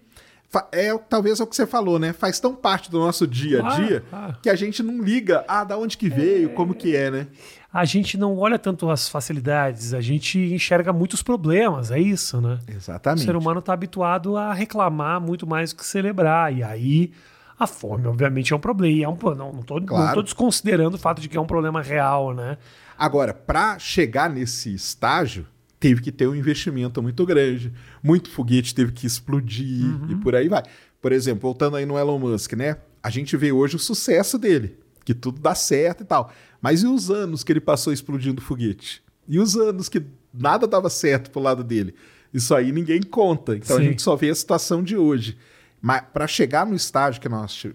é 0.72 0.98
talvez 0.98 1.40
é 1.40 1.44
o 1.44 1.48
que 1.48 1.56
você 1.56 1.68
falou, 1.68 2.00
né? 2.00 2.12
Faz 2.12 2.40
tão 2.40 2.56
parte 2.56 2.90
do 2.90 2.98
nosso 2.98 3.28
dia 3.28 3.64
a 3.64 3.76
dia 3.76 4.04
ah, 4.12 4.30
ah. 4.32 4.38
que 4.42 4.50
a 4.50 4.56
gente 4.56 4.82
não 4.82 5.02
liga, 5.02 5.46
ah, 5.48 5.64
da 5.64 5.78
onde 5.78 5.98
que 5.98 6.10
veio, 6.10 6.50
é... 6.50 6.54
como 6.54 6.74
que 6.74 6.96
é, 6.96 7.12
né? 7.12 7.28
A 7.72 7.86
gente 7.86 8.18
não 8.18 8.36
olha 8.36 8.58
tanto 8.58 8.90
as 8.90 9.08
facilidades, 9.08 9.94
a 9.94 10.02
gente 10.02 10.40
enxerga 10.40 10.92
muitos 10.92 11.22
problemas, 11.22 11.92
é 11.92 12.00
isso, 12.00 12.42
né? 12.42 12.58
Exatamente. 12.68 13.22
O 13.22 13.26
ser 13.26 13.36
humano 13.36 13.60
está 13.60 13.74
habituado 13.74 14.36
a 14.38 14.52
reclamar 14.54 15.22
muito 15.22 15.46
mais 15.46 15.72
do 15.72 15.76
que 15.76 15.86
celebrar. 15.86 16.52
E 16.52 16.64
aí 16.64 17.12
a 17.60 17.68
fome, 17.68 18.08
obviamente, 18.08 18.54
é 18.54 18.56
um 18.56 18.60
problema. 18.60 18.94
E 18.96 19.04
é 19.04 19.10
um, 19.10 19.18
não, 19.36 19.52
não, 19.52 19.62
tô, 19.62 19.82
claro. 19.82 20.06
não 20.08 20.14
tô 20.14 20.22
desconsiderando 20.22 20.96
o 20.96 21.00
fato 21.00 21.22
de 21.22 21.28
que 21.28 21.36
é 21.36 21.42
um 21.42 21.46
problema 21.46 21.82
real, 21.82 22.34
né? 22.34 22.58
Agora, 22.98 23.34
para 23.34 23.78
chegar 23.78 24.30
nesse 24.30 24.74
estágio, 24.74 25.46
teve 25.78 26.02
que 26.02 26.12
ter 26.12 26.28
um 26.28 26.36
investimento 26.36 27.04
muito 27.04 27.26
grande. 27.26 27.74
Muito 28.02 28.30
foguete 28.30 28.74
teve 28.74 28.94
que 28.94 29.06
explodir 29.06 29.86
uhum. 29.86 30.12
e 30.12 30.16
por 30.16 30.36
aí 30.36 30.48
vai. 30.48 30.64
Por 31.02 31.12
exemplo, 31.12 31.42
voltando 31.42 31.76
aí 31.76 31.86
no 31.86 31.98
Elon 31.98 32.18
Musk, 32.18 32.54
né? 32.54 32.78
A 33.04 33.10
gente 33.10 33.36
vê 33.36 33.52
hoje 33.52 33.76
o 33.76 33.80
sucesso 33.80 34.38
dele, 34.38 34.78
que 35.04 35.14
tudo 35.14 35.42
dá 35.42 35.54
certo 35.54 36.04
e 36.04 36.06
tal. 36.06 36.32
Mas 36.62 36.84
e 36.84 36.88
os 36.88 37.10
anos 37.12 37.44
que 37.44 37.52
ele 37.52 37.62
passou 37.62 37.92
explodindo 37.92 38.42
foguete? 38.42 39.02
E 39.28 39.38
os 39.38 39.56
anos 39.56 39.88
que 39.90 40.02
nada 40.34 40.66
dava 40.66 40.90
certo 40.90 41.30
pro 41.30 41.42
lado 41.42 41.64
dele? 41.64 41.94
Isso 42.34 42.54
aí 42.54 42.72
ninguém 42.72 43.02
conta. 43.02 43.56
Então 43.56 43.78
Sim. 43.78 43.82
a 43.82 43.86
gente 43.86 44.02
só 44.02 44.16
vê 44.16 44.30
a 44.30 44.36
situação 44.36 44.84
de 44.84 44.96
hoje. 44.96 45.38
Mas 45.82 46.04
para 46.14 46.28
chegar 46.28 46.66
no 46.66 46.76
estágio 46.76 47.22
que 47.22 47.30
nós 47.30 47.66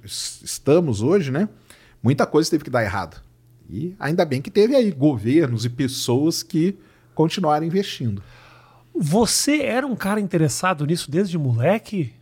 estamos 0.43 1.03
hoje, 1.03 1.31
né? 1.31 1.49
Muita 2.03 2.27
coisa 2.27 2.51
teve 2.51 2.65
que 2.65 2.71
dar 2.71 2.83
errado. 2.83 3.23
E 3.69 3.97
ainda 3.99 4.25
bem 4.25 4.43
que 4.43 4.51
teve 4.51 4.77
aí 4.77 4.91
governos 4.91 5.65
e 5.65 5.71
pessoas 5.71 6.43
que 6.43 6.77
continuaram 7.15 7.67
investindo. 7.67 8.23
Você 8.95 9.63
era 9.63 9.87
um 9.87 9.97
cara 9.97 10.21
interessado 10.21 10.87
nisso 10.87 11.11
desde 11.11 11.39
moleque? 11.39 12.13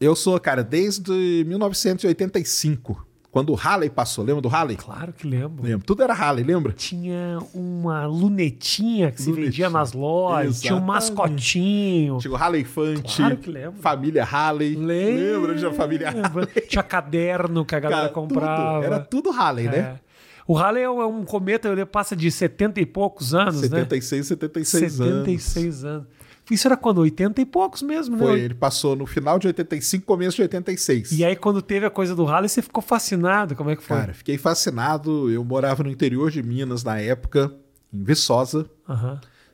Eu 0.00 0.16
sou, 0.16 0.38
cara, 0.40 0.62
desde 0.64 1.44
1985. 1.46 3.06
Quando 3.32 3.50
o 3.50 3.54
Halley 3.54 3.88
passou, 3.88 4.22
lembra 4.22 4.42
do 4.42 4.48
Halley? 4.48 4.76
Claro 4.76 5.10
que 5.10 5.26
lembro. 5.26 5.64
Lembro. 5.64 5.86
Tudo 5.86 6.02
era 6.02 6.12
Halley, 6.12 6.44
lembra? 6.44 6.70
Tinha 6.74 7.38
uma 7.54 8.04
lunetinha 8.04 9.10
que 9.10 9.22
lunetinha. 9.22 9.24
se 9.24 9.32
vendia 9.32 9.70
nas 9.70 9.94
lojas, 9.94 10.56
Exatamente. 10.56 10.60
tinha 10.60 10.76
um 10.76 10.84
mascotinho. 10.84 12.18
Tinha 12.18 12.34
o 12.34 12.36
Halley 12.36 12.62
Fante. 12.62 13.16
Claro 13.16 13.38
que 13.38 13.50
lembro. 13.50 13.80
Família 13.80 14.22
Halley. 14.22 14.76
Lembra? 14.76 15.48
Lembra 15.48 15.54
de 15.54 15.76
família 15.76 16.10
Halley? 16.10 16.46
Tinha 16.68 16.82
caderno 16.82 17.64
que 17.64 17.74
a 17.74 17.80
galera 17.80 18.02
Cara, 18.02 18.12
comprava. 18.12 18.74
Tudo. 18.74 18.84
Era 18.84 19.00
tudo 19.00 19.30
Halley, 19.30 19.64
né? 19.64 19.78
é. 19.78 19.82
né? 19.82 20.00
O 20.46 20.52
Halley 20.54 20.82
é 20.82 20.90
um, 20.90 21.00
é 21.00 21.06
um 21.06 21.24
cometa, 21.24 21.70
ele 21.70 21.86
passa 21.86 22.14
de 22.14 22.30
70 22.30 22.80
e 22.82 22.84
poucos 22.84 23.34
anos, 23.34 23.60
76, 23.60 24.20
né? 24.20 24.26
76 24.26 25.00
anos. 25.00 25.12
76 25.24 25.84
anos. 25.86 26.06
Isso 26.50 26.66
era 26.68 26.76
quando? 26.76 26.98
80 26.98 27.40
e 27.40 27.46
poucos 27.46 27.82
mesmo, 27.82 28.18
Foi, 28.18 28.36
né? 28.36 28.44
ele 28.44 28.54
passou 28.54 28.96
no 28.96 29.06
final 29.06 29.38
de 29.38 29.46
85, 29.46 30.04
começo 30.04 30.36
de 30.36 30.42
86. 30.42 31.12
E 31.12 31.24
aí, 31.24 31.36
quando 31.36 31.62
teve 31.62 31.86
a 31.86 31.90
coisa 31.90 32.14
do 32.14 32.24
Halley, 32.24 32.48
você 32.48 32.60
ficou 32.60 32.82
fascinado? 32.82 33.54
Como 33.54 33.70
é 33.70 33.76
que 33.76 33.82
foi? 33.82 33.96
Cara, 33.96 34.12
fiquei 34.12 34.36
fascinado. 34.36 35.30
Eu 35.30 35.44
morava 35.44 35.82
no 35.82 35.90
interior 35.90 36.30
de 36.30 36.42
Minas 36.42 36.82
na 36.84 36.98
época, 36.98 37.52
em 37.92 38.02
Viçosa, 38.02 38.68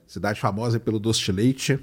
cidade 0.07 0.41
famosa 0.41 0.81
pelo 0.81 0.99
doce 0.99 1.21
de 1.21 1.33
leite. 1.33 1.79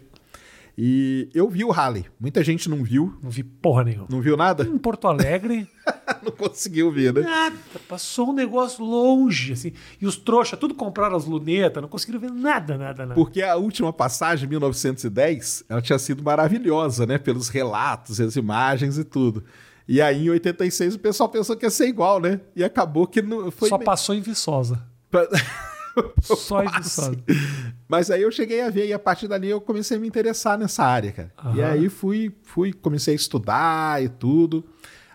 E 0.78 1.30
eu 1.34 1.50
vi 1.50 1.64
o 1.64 1.72
Halley. 1.72 2.06
Muita 2.20 2.44
gente 2.44 2.70
não 2.70 2.84
viu. 2.84 3.18
Não 3.24 3.30
vi 3.30 3.44
porra 3.44 3.86
nenhuma. 3.86 4.08
Não 4.10 4.20
viu 4.20 4.36
nada? 4.36 4.64
Em 4.64 4.78
Porto 4.78 5.08
Alegre, 5.08 5.68
não 6.22 6.32
conseguiu 6.32 6.92
ver, 6.92 7.14
né? 7.14 7.22
nada. 7.22 7.56
Passou 7.88 8.30
um 8.30 8.34
negócio 8.34 8.84
longe, 8.84 9.54
assim. 9.54 9.72
E 10.02 10.06
os 10.06 10.18
trouxas, 10.18 10.60
tudo 10.60 10.74
compraram 10.74 11.16
as 11.16 11.26
lunetas, 11.26 11.82
não 11.82 11.88
conseguiram 11.88 12.20
ver 12.20 12.32
nada, 12.32 12.78
nada, 12.78 13.06
nada. 13.06 13.16
Porque 13.16 13.42
a 13.42 13.56
última 13.56 13.94
passagem, 13.94 14.50
1910, 14.50 15.64
ela 15.70 15.82
tinha 15.82 15.98
sido 15.98 16.22
maravilhosa, 16.22 17.06
né? 17.06 17.18
Pelos 17.18 17.48
relatos, 17.48 18.20
as 18.20 18.36
imagens 18.36 18.98
e 18.98 19.06
tudo. 19.06 19.46
E 19.88 20.02
aí, 20.02 20.26
em 20.26 20.30
86, 20.30 20.96
o 20.96 21.00
pessoal 21.00 21.30
pensou 21.30 21.56
que 21.56 21.66
ia 21.66 21.70
ser 21.70 21.88
igual, 21.88 22.20
né? 22.20 22.42
E 22.56 22.64
acabou 22.64 23.08
que 23.08 23.22
não 23.22 23.50
foi. 23.50 23.70
Só 23.70 23.78
passou 23.78 24.14
em 24.14 24.20
Viçosa. 24.20 24.84
Só. 26.22 26.62
Viçosa. 26.78 27.16
Mas 27.88 28.10
aí 28.12 28.22
eu 28.24 28.32
cheguei 28.32 28.62
a 28.62 28.70
ver 28.70 28.88
e 28.88 28.94
a 28.94 29.00
partir 29.00 29.28
dali 29.28 29.50
eu 29.50 29.62
comecei 29.62 29.98
a 29.98 30.00
me 30.00 30.08
interessar 30.08 30.58
nessa 30.58 30.84
área, 30.84 31.12
cara. 31.12 31.32
E 31.56 31.62
Aham. 31.62 31.72
aí 31.72 31.90
fui, 31.90 32.36
fui, 32.44 32.74
comecei 32.74 33.14
a 33.14 33.16
estudar 33.16 34.04
e 34.04 34.10
tudo. 34.10 34.66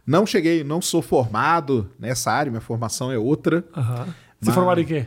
Não 0.07 0.25
cheguei, 0.27 0.65
não 0.65 0.81
sou 0.81 1.03
formado 1.03 1.91
nessa 1.99 2.31
área, 2.33 2.51
minha 2.51 2.61
formação 2.61 3.11
é 3.13 3.19
outra. 3.19 3.65
Aham. 3.77 4.05
Você 4.41 4.51
Mas- 4.51 4.55
formado 4.55 4.81
em 4.81 4.85
quê? 4.85 5.07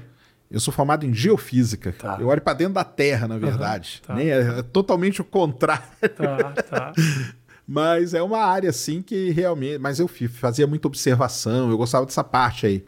Eu 0.51 0.59
sou 0.59 0.71
formado 0.71 1.03
em 1.03 1.11
geofísica. 1.13 1.91
Tá. 1.97 2.17
Eu 2.19 2.27
olho 2.27 2.39
para 2.39 2.53
dentro 2.53 2.75
da 2.75 2.83
Terra, 2.83 3.27
na 3.27 3.39
verdade. 3.39 4.03
tá. 4.05 4.13
Nem 4.13 4.29
é, 4.29 4.59
é 4.59 4.61
totalmente 4.61 5.19
o 5.19 5.25
contrário. 5.25 5.83
Tá, 6.15 6.51
tá. 6.61 6.93
Mas 7.67 8.13
é 8.13 8.21
uma 8.21 8.39
área 8.39 8.69
assim 8.69 9.01
que 9.01 9.31
realmente. 9.31 9.79
Mas 9.79 9.99
eu 9.99 10.07
fazia 10.07 10.67
muita 10.67 10.87
observação, 10.87 11.71
eu 11.71 11.77
gostava 11.77 12.05
dessa 12.05 12.23
parte 12.23 12.65
aí. 12.67 12.85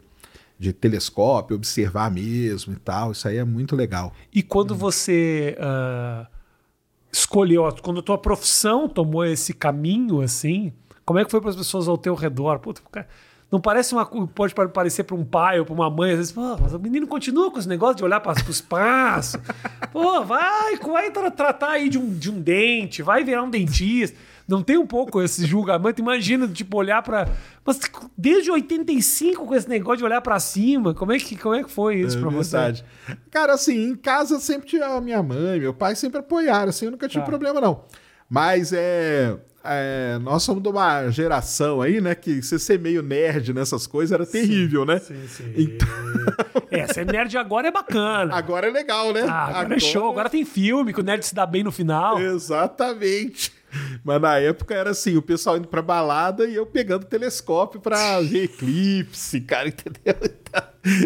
De 0.58 0.72
telescópio, 0.72 1.54
observar 1.56 2.10
mesmo 2.10 2.72
e 2.72 2.76
tal. 2.76 3.12
Isso 3.12 3.28
aí 3.28 3.36
é 3.36 3.44
muito 3.44 3.76
legal. 3.76 4.12
E 4.32 4.42
quando 4.42 4.74
você 4.74 5.56
ah, 5.60 6.26
escolheu, 7.12 7.68
quando 7.82 8.00
a 8.00 8.02
tua 8.02 8.18
profissão 8.18 8.88
tomou 8.88 9.24
esse 9.24 9.52
caminho, 9.52 10.20
assim, 10.20 10.72
como 11.04 11.18
é 11.18 11.24
que 11.24 11.30
foi 11.30 11.40
para 11.40 11.50
as 11.50 11.56
pessoas 11.56 11.88
ao 11.88 11.98
teu 11.98 12.14
redor? 12.14 12.58
Puta, 12.58 12.80
cara, 12.90 13.06
não 13.50 13.60
parece 13.60 13.94
uma 13.94 14.04
pode 14.06 14.54
pa- 14.54 14.68
parecer 14.68 15.04
para 15.04 15.14
um 15.14 15.24
pai 15.24 15.58
ou 15.60 15.64
para 15.64 15.74
uma 15.74 15.88
mãe, 15.90 16.10
às 16.12 16.16
vezes, 16.18 16.32
pô, 16.32 16.56
mas 16.60 16.74
o 16.74 16.78
menino 16.78 17.06
continua 17.06 17.50
com 17.50 17.58
esse 17.58 17.68
negócio 17.68 17.96
de 17.96 18.04
olhar 18.04 18.20
para 18.20 18.32
o 18.32 18.50
espaço. 18.50 19.38
Pô, 19.92 20.24
vai, 20.24 20.76
vai 20.76 21.10
tra- 21.10 21.30
tratar 21.30 21.70
aí 21.72 21.88
de 21.88 21.96
um, 21.98 22.12
de 22.12 22.30
um 22.30 22.40
dente, 22.40 23.02
vai 23.02 23.22
virar 23.22 23.42
um 23.42 23.50
dentista. 23.50 24.16
Não 24.48 24.62
tem 24.62 24.78
um 24.78 24.86
pouco 24.86 25.20
esse 25.20 25.44
julgamento? 25.44 26.00
Imagina, 26.00 26.46
tipo, 26.46 26.76
olhar 26.76 27.02
para. 27.02 27.28
Mas 27.64 27.80
desde 28.16 28.50
85 28.50 29.44
com 29.44 29.54
esse 29.54 29.68
negócio 29.68 29.98
de 29.98 30.04
olhar 30.04 30.20
para 30.20 30.38
cima, 30.38 30.94
como 30.94 31.12
é 31.12 31.18
que, 31.18 31.36
como 31.36 31.54
é 31.54 31.64
que 31.64 31.70
foi 31.70 31.96
isso 31.96 32.16
É 32.16 32.20
você? 32.20 32.56
verdade. 32.56 32.84
Cara, 33.30 33.54
assim, 33.54 33.88
em 33.90 33.96
casa 33.96 34.38
sempre 34.38 34.68
tinha 34.68 34.86
a 34.86 35.00
minha 35.00 35.22
mãe, 35.22 35.58
meu 35.58 35.74
pai 35.74 35.96
sempre 35.96 36.20
apoiaram, 36.20 36.68
assim, 36.68 36.84
eu 36.84 36.92
nunca 36.92 37.08
tive 37.08 37.24
Tá. 37.24 37.28
problema, 37.30 37.60
não. 37.60 37.84
Mas 38.28 38.72
é, 38.72 39.36
é, 39.64 40.18
Nós 40.20 40.42
somos 40.44 40.62
de 40.62 40.68
uma 40.68 41.08
geração 41.10 41.80
aí, 41.82 42.00
né? 42.00 42.14
Que 42.14 42.40
você 42.42 42.56
ser 42.58 42.78
meio 42.78 43.02
nerd 43.02 43.52
nessas 43.52 43.86
coisas 43.86 44.12
era 44.12 44.24
terrível, 44.26 44.84
né? 44.84 44.98
Sim, 45.00 45.26
sim. 45.26 45.52
Então- 45.56 45.88
É, 46.70 46.86
ser 46.92 47.06
nerd 47.06 47.36
agora 47.38 47.68
é 47.68 47.70
bacana. 47.70 48.34
Agora 48.34 48.66
é 48.66 48.70
legal, 48.70 49.12
né? 49.12 49.22
Ah, 49.28 49.60
agora, 49.60 49.76
é 49.76 49.78
show. 49.80 50.10
Agora 50.10 50.28
tem 50.28 50.44
filme 50.44 50.92
que 50.92 51.00
o 51.00 51.02
nerd 51.02 51.24
se 51.24 51.34
dá 51.34 51.46
bem 51.46 51.62
no 51.64 51.70
final. 51.72 52.20
Exatamente. 52.20 53.52
Mas 54.04 54.20
na 54.20 54.38
época 54.38 54.74
era 54.74 54.90
assim, 54.90 55.16
o 55.16 55.22
pessoal 55.22 55.56
indo 55.56 55.68
pra 55.68 55.82
balada 55.82 56.46
e 56.46 56.54
eu 56.54 56.64
pegando 56.66 57.04
telescópio 57.06 57.80
pra 57.80 58.20
ver 58.20 58.44
eclipse, 58.44 59.40
cara, 59.40 59.68
entendeu? 59.70 60.14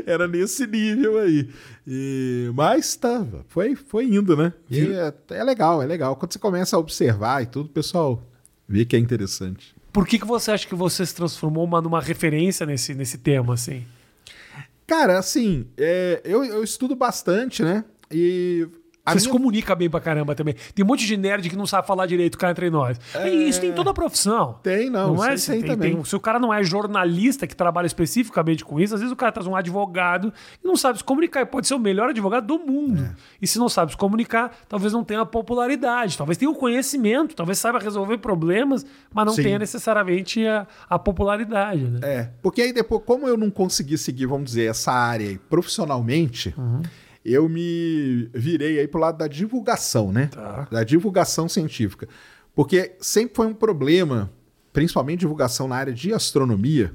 Era 0.06 0.28
nesse 0.28 0.66
nível 0.66 1.18
aí. 1.18 1.48
E- 1.86 2.50
mas 2.54 2.94
tá, 2.96 3.26
foi, 3.48 3.74
foi 3.74 4.04
indo, 4.04 4.36
né? 4.36 4.52
E 4.70 4.92
é, 4.92 5.14
é 5.30 5.44
legal, 5.44 5.82
é 5.82 5.86
legal. 5.86 6.16
Quando 6.16 6.32
você 6.32 6.38
começa 6.38 6.76
a 6.76 6.78
observar 6.78 7.42
e 7.42 7.46
tudo, 7.46 7.66
o 7.66 7.72
pessoal 7.72 8.22
vê 8.68 8.84
que 8.84 8.94
é 8.94 8.98
interessante. 8.98 9.74
Por 9.92 10.06
que, 10.06 10.18
que 10.18 10.26
você 10.26 10.50
acha 10.52 10.68
que 10.68 10.74
você 10.74 11.04
se 11.04 11.14
transformou 11.14 11.64
uma, 11.64 11.80
numa 11.80 12.00
referência 12.00 12.64
nesse, 12.64 12.94
nesse 12.94 13.18
tema, 13.18 13.54
assim? 13.54 13.84
Cara, 14.86 15.18
assim, 15.18 15.66
é, 15.76 16.20
eu, 16.24 16.44
eu 16.44 16.62
estudo 16.62 16.94
bastante, 16.94 17.62
né? 17.62 17.84
E. 18.10 18.68
a 19.10 19.12
Você 19.14 19.20
se 19.20 19.26
minha- 19.26 19.38
comunica 19.38 19.74
bem 19.74 19.88
pra 19.90 20.00
caramba 20.00 20.34
também. 20.34 20.54
Tem 20.74 20.84
um 20.84 20.88
monte 20.88 21.06
de 21.06 21.16
nerd 21.16 21.48
que 21.48 21.56
não 21.56 21.66
sabe 21.66 21.86
falar 21.86 22.06
direito 22.06 22.38
cá 22.38 22.50
entre 22.50 22.70
nós. 22.70 22.98
E 23.24 23.48
isso 23.48 23.60
tem 23.60 23.70
em 23.70 23.72
toda 23.74 23.90
a 23.90 23.94
profissão. 23.94 24.58
Tem, 24.62 24.88
não, 24.90 25.14
Não 25.14 25.24
é? 25.24 25.34
isso 25.34 25.50
aí 25.52 25.60
Se, 25.60 25.64
tem 25.66 25.70
também. 25.76 26.04
se 26.04 26.16
o 26.16 26.20
cara 26.20 26.38
não 26.38 26.52
é 26.52 26.62
jornalista 26.62 27.46
que 27.46 27.54
trabalha 27.56 27.86
especificamente 27.86 28.64
com 28.64 28.80
isso, 28.80 28.94
às 28.94 29.00
vezes 29.00 29.12
o 29.12 29.16
cara 29.16 29.32
traz 29.32 29.46
um 29.46 29.54
advogado 29.56 30.32
e 30.62 30.66
não 30.66 30.76
sabe 30.76 30.98
se 30.98 31.04
comunicar. 31.04 31.40
E 31.42 31.46
pode 31.46 31.66
ser 31.66 31.74
o 31.74 31.78
melhor 31.78 32.10
advogado 32.10 32.46
do 32.46 32.58
mundo. 32.58 33.02
É. 33.02 33.14
E 33.42 33.46
se 33.46 33.58
não 33.58 33.68
sabe 33.68 33.92
se 33.92 33.96
comunicar, 33.96 34.50
talvez 34.68 34.92
não 34.92 35.02
tenha 35.04 35.24
popularidade, 35.26 36.16
talvez 36.16 36.36
tenha 36.38 36.50
o 36.50 36.54
conhecimento, 36.54 37.34
talvez 37.34 37.58
saiba 37.58 37.78
resolver 37.78 38.18
problemas, 38.18 38.84
mas 39.12 39.26
não 39.26 39.32
Sim. 39.34 39.42
tenha 39.42 39.58
necessariamente 39.58 40.46
a, 40.46 40.66
a 40.88 40.98
popularidade. 40.98 41.82
Né? 41.84 42.00
É, 42.02 42.30
porque 42.42 42.62
aí 42.62 42.72
depois, 42.72 43.02
como 43.04 43.26
eu 43.26 43.36
não 43.36 43.50
consegui 43.50 43.96
seguir, 43.98 44.26
vamos 44.26 44.46
dizer, 44.46 44.70
essa 44.70 44.92
área 44.92 45.28
aí 45.28 45.38
profissionalmente, 45.38 46.54
eu 47.24 47.48
me 47.48 48.30
virei 48.32 48.78
aí 48.80 48.88
pro 48.88 49.00
lado 49.00 49.18
da 49.18 49.28
divulgação, 49.28 50.12
né? 50.12 50.26
Tá. 50.26 50.68
Da 50.70 50.84
divulgação 50.84 51.48
científica. 51.48 52.08
Porque 52.54 52.92
sempre 53.00 53.36
foi 53.36 53.46
um 53.46 53.54
problema, 53.54 54.30
principalmente 54.72 55.20
divulgação 55.20 55.68
na 55.68 55.76
área 55.76 55.92
de 55.92 56.12
astronomia, 56.12 56.94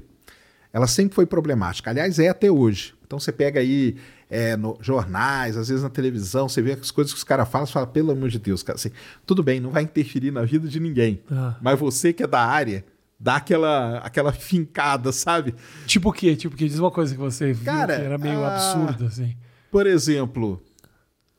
ela 0.72 0.86
sempre 0.86 1.14
foi 1.14 1.26
problemática. 1.26 1.90
Aliás, 1.90 2.18
é 2.18 2.28
até 2.28 2.50
hoje. 2.50 2.94
Então 3.06 3.18
você 3.18 3.32
pega 3.32 3.60
aí 3.60 3.96
é, 4.28 4.56
no 4.56 4.76
jornais, 4.80 5.56
às 5.56 5.68
vezes 5.68 5.82
na 5.82 5.88
televisão, 5.88 6.48
você 6.48 6.60
vê 6.60 6.72
as 6.72 6.90
coisas 6.90 7.12
que 7.12 7.18
os 7.18 7.24
caras 7.24 7.48
falam, 7.48 7.66
você 7.66 7.72
fala, 7.72 7.86
pelo 7.86 8.10
amor 8.10 8.28
de 8.28 8.38
Deus, 8.38 8.62
cara, 8.62 8.76
assim, 8.76 8.90
tudo 9.24 9.42
bem, 9.42 9.60
não 9.60 9.70
vai 9.70 9.84
interferir 9.84 10.32
na 10.32 10.42
vida 10.42 10.68
de 10.68 10.80
ninguém. 10.80 11.22
Ah. 11.30 11.54
Mas 11.62 11.78
você 11.78 12.12
que 12.12 12.22
é 12.22 12.26
da 12.26 12.44
área, 12.44 12.84
dá 13.18 13.36
aquela, 13.36 13.98
aquela 13.98 14.32
fincada, 14.32 15.12
sabe? 15.12 15.54
Tipo 15.86 16.10
o 16.10 16.12
quê? 16.12 16.34
Tipo 16.34 16.54
o 16.54 16.58
quê? 16.58 16.66
Diz 16.66 16.78
uma 16.78 16.90
coisa 16.90 17.14
que 17.14 17.20
você 17.20 17.52
viu 17.52 17.64
Cara, 17.64 17.96
que 17.96 18.02
era 18.02 18.18
meio 18.18 18.44
ah, 18.44 18.54
absurdo, 18.54 19.06
assim. 19.06 19.36
Por 19.76 19.86
exemplo, 19.86 20.58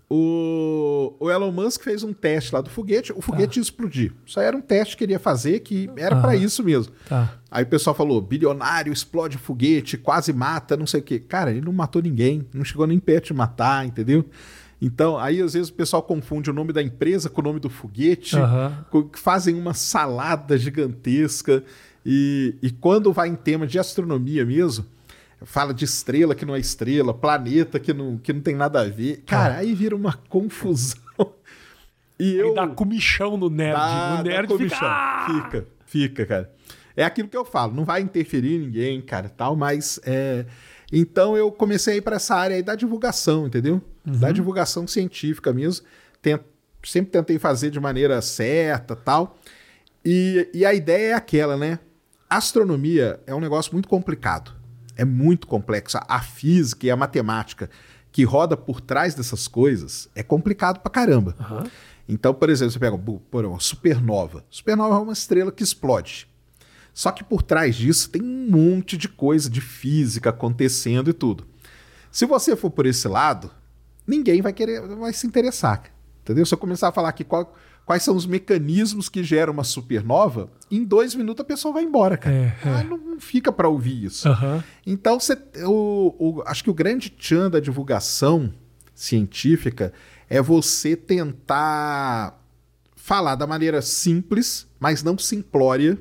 o, 0.09 1.15
o 1.19 1.29
Elon 1.31 1.51
Musk 1.51 1.81
fez 1.83 2.03
um 2.03 2.13
teste 2.13 2.53
lá 2.53 2.61
do 2.61 2.69
foguete, 2.69 3.11
o 3.11 3.19
foguete 3.21 3.59
ia 3.59 3.63
explodir. 3.63 4.13
Isso 4.25 4.39
aí 4.39 4.45
era 4.45 4.55
um 4.55 4.61
teste 4.61 4.95
que 4.95 5.03
ele 5.03 5.13
ia 5.13 5.19
fazer, 5.19 5.59
que 5.61 5.89
era 5.97 6.15
Ah. 6.17 6.21
pra 6.21 6.35
isso 6.35 6.63
mesmo. 6.63 6.93
Tá. 7.09 7.33
Aí 7.49 7.63
o 7.63 7.67
pessoal 7.67 7.95
falou: 7.95 8.21
bilionário 8.21 8.93
explode 8.93 9.37
o 9.37 9.39
foguete, 9.39 9.97
quase 9.97 10.31
mata, 10.31 10.77
não 10.77 10.85
sei 10.85 10.99
o 10.99 11.03
quê. 11.03 11.19
Cara, 11.19 11.49
ele 11.51 11.61
não 11.61 11.73
matou 11.73 12.01
ninguém, 12.01 12.45
não 12.53 12.63
chegou 12.63 12.85
nem 12.87 12.99
perto 12.99 13.27
de 13.27 13.33
matar, 13.33 13.85
entendeu? 13.87 14.23
Então, 14.79 15.17
aí 15.17 15.41
às 15.41 15.53
vezes 15.53 15.69
o 15.69 15.73
pessoal 15.73 16.03
confunde 16.03 16.51
o 16.51 16.53
nome 16.53 16.71
da 16.71 16.83
empresa 16.83 17.27
com 17.29 17.41
o 17.41 17.43
nome 17.43 17.59
do 17.59 17.69
foguete, 17.69 18.35
co- 18.91 19.09
fazem 19.15 19.55
uma 19.55 19.73
salada 19.73 20.55
gigantesca. 20.57 21.63
E, 22.05 22.53
e 22.61 22.69
quando 22.69 23.11
vai 23.11 23.27
em 23.27 23.35
tema 23.35 23.65
de 23.67 23.79
astronomia 23.79 24.45
mesmo, 24.45 24.85
fala 25.43 25.73
de 25.73 25.85
estrela 25.85 26.33
que 26.35 26.45
não 26.45 26.55
é 26.55 26.59
estrela, 26.59 27.13
planeta 27.13 27.79
que 27.79 27.93
não, 27.93 28.17
que 28.17 28.33
não 28.33 28.41
tem 28.41 28.55
nada 28.55 28.81
a 28.81 28.85
ver. 28.85 29.23
Cara, 29.25 29.57
aí 29.57 29.73
vira 29.75 29.95
uma 29.95 30.13
confusão. 30.13 30.99
E 32.19 32.33
eu. 32.33 32.47
Aí 32.49 32.55
dá 32.55 32.67
comichão 32.67 33.37
no 33.37 33.47
nerd. 33.47 33.73
Dá- 33.77 34.17
o 34.19 34.23
nerd 34.23 34.57
fica... 34.57 34.75
"Ah!" 34.81 35.27
Fica, 35.27 35.67
fica, 35.85 36.25
cara. 36.25 36.51
É 36.95 37.03
aquilo 37.03 37.27
que 37.29 37.37
eu 37.37 37.45
falo, 37.45 37.75
não 37.75 37.85
vai 37.85 38.01
interferir 38.01 38.55
em 38.55 38.59
ninguém, 38.59 38.99
cara, 39.01 39.29
tal, 39.29 39.55
mas 39.55 39.99
é... 40.03 40.47
então 40.91 41.37
eu 41.37 41.51
comecei 41.51 41.93
a 41.93 41.97
ir 41.97 42.01
para 42.01 42.15
essa 42.15 42.33
área 42.35 42.55
aí 42.55 42.63
da 42.63 42.73
divulgação, 42.73 43.45
entendeu? 43.45 43.79
Da 44.03 44.31
divulgação 44.31 44.87
científica 44.87 45.53
mesmo. 45.53 45.85
Tent- 46.19 46.41
Sempre 46.83 47.11
tentei 47.11 47.37
fazer 47.37 47.69
de 47.69 47.79
maneira 47.79 48.19
certa, 48.19 48.95
tal. 48.95 49.37
E, 50.03 50.49
e 50.55 50.65
a 50.65 50.73
ideia 50.73 51.11
é 51.11 51.13
aquela, 51.13 51.55
né? 51.55 51.77
Astronomia 52.27 53.19
é 53.27 53.35
um 53.35 53.39
negócio 53.39 53.71
muito 53.73 53.87
complicado. 53.87 54.55
É 54.97 55.05
muito 55.05 55.47
complexo. 55.47 55.97
A 56.07 56.21
física 56.21 56.85
e 56.85 56.91
a 56.91 56.95
matemática 56.95 57.69
que 58.11 58.23
roda 58.23 58.57
por 58.57 58.81
trás 58.81 59.13
dessas 59.13 59.47
coisas 59.47 60.09
é 60.15 60.23
complicado 60.23 60.79
pra 60.79 60.91
caramba. 60.91 61.35
Aham. 61.39 61.63
Então, 62.09 62.33
por 62.33 62.49
exemplo, 62.49 62.71
você 62.71 62.79
pega 62.79 62.97
por 62.97 63.43
exemplo, 63.43 63.61
supernova. 63.61 64.45
Supernova 64.49 64.95
é 64.95 64.99
uma 64.99 65.13
estrela 65.13 65.51
que 65.51 65.63
explode. 65.63 66.27
Só 66.93 67.11
que 67.11 67.23
por 67.23 67.43
trás 67.43 67.75
disso 67.75 68.09
tem 68.09 68.23
um 68.23 68.49
monte 68.49 68.97
de 68.97 69.07
coisa 69.07 69.49
de 69.49 69.61
física 69.61 70.31
acontecendo 70.31 71.09
e 71.09 71.13
tudo. 71.13 71.45
Se 72.09 72.25
você 72.25 72.55
for 72.55 72.71
por 72.71 72.87
esse 72.87 73.07
lado, 73.07 73.51
ninguém 74.07 74.41
vai 74.41 74.53
querer, 74.53 74.81
vai 74.95 75.13
se 75.13 75.27
interessar. 75.27 75.83
Entendeu? 76.23 76.45
Se 76.45 76.53
eu 76.53 76.57
começar 76.57 76.87
a 76.87 76.91
falar 76.91 77.09
aqui 77.09 77.23
qual, 77.23 77.55
quais 77.87 78.03
são 78.03 78.15
os 78.15 78.25
mecanismos 78.27 79.07
que 79.09 79.23
geram 79.23 79.53
uma 79.53 79.63
supernova, 79.63 80.51
em 80.69 80.83
dois 80.83 81.15
minutos 81.15 81.41
a 81.41 81.45
pessoa 81.45 81.73
vai 81.73 81.83
embora, 81.83 82.17
cara. 82.17 82.35
É, 82.35 82.55
Ah, 82.63 82.83
não, 82.83 82.97
não 82.97 83.19
fica 83.19 83.51
para 83.51 83.67
ouvir 83.69 84.03
isso. 84.03 84.27
Aham. 84.27 84.63
Então, 84.85 85.19
você, 85.19 85.35
o, 85.65 86.13
o- 86.19 86.43
acho 86.45 86.63
que 86.63 86.69
o 86.69 86.73
grande 86.73 87.09
tchan 87.09 87.49
da 87.49 87.59
divulgação 87.61 88.53
científica 88.93 89.93
é 90.29 90.41
você 90.41 90.95
tentar 90.97 92.43
falar 92.95 93.35
da 93.35 93.47
maneira 93.47 93.81
simples, 93.81 94.67
mas 94.79 95.01
não 95.01 95.17
simplória, 95.17 95.97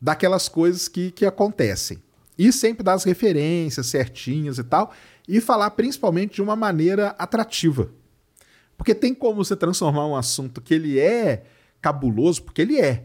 daquelas 0.00 0.48
coisas 0.48 0.88
que, 0.88 1.10
que 1.10 1.24
acontecem. 1.24 2.02
E 2.38 2.52
sempre 2.52 2.84
dar 2.84 2.92
as 2.92 3.04
referências 3.04 3.86
certinhas 3.86 4.58
e 4.58 4.64
tal, 4.64 4.92
e 5.26 5.40
falar 5.40 5.70
principalmente 5.70 6.34
de 6.34 6.42
uma 6.42 6.54
maneira 6.54 7.14
atrativa. 7.18 7.90
Porque 8.76 8.94
tem 8.94 9.14
como 9.14 9.44
você 9.44 9.56
transformar 9.56 10.06
um 10.06 10.16
assunto 10.16 10.60
que 10.60 10.74
ele 10.74 10.98
é 10.98 11.44
cabuloso, 11.80 12.42
porque 12.42 12.62
ele 12.62 12.80
é. 12.80 13.04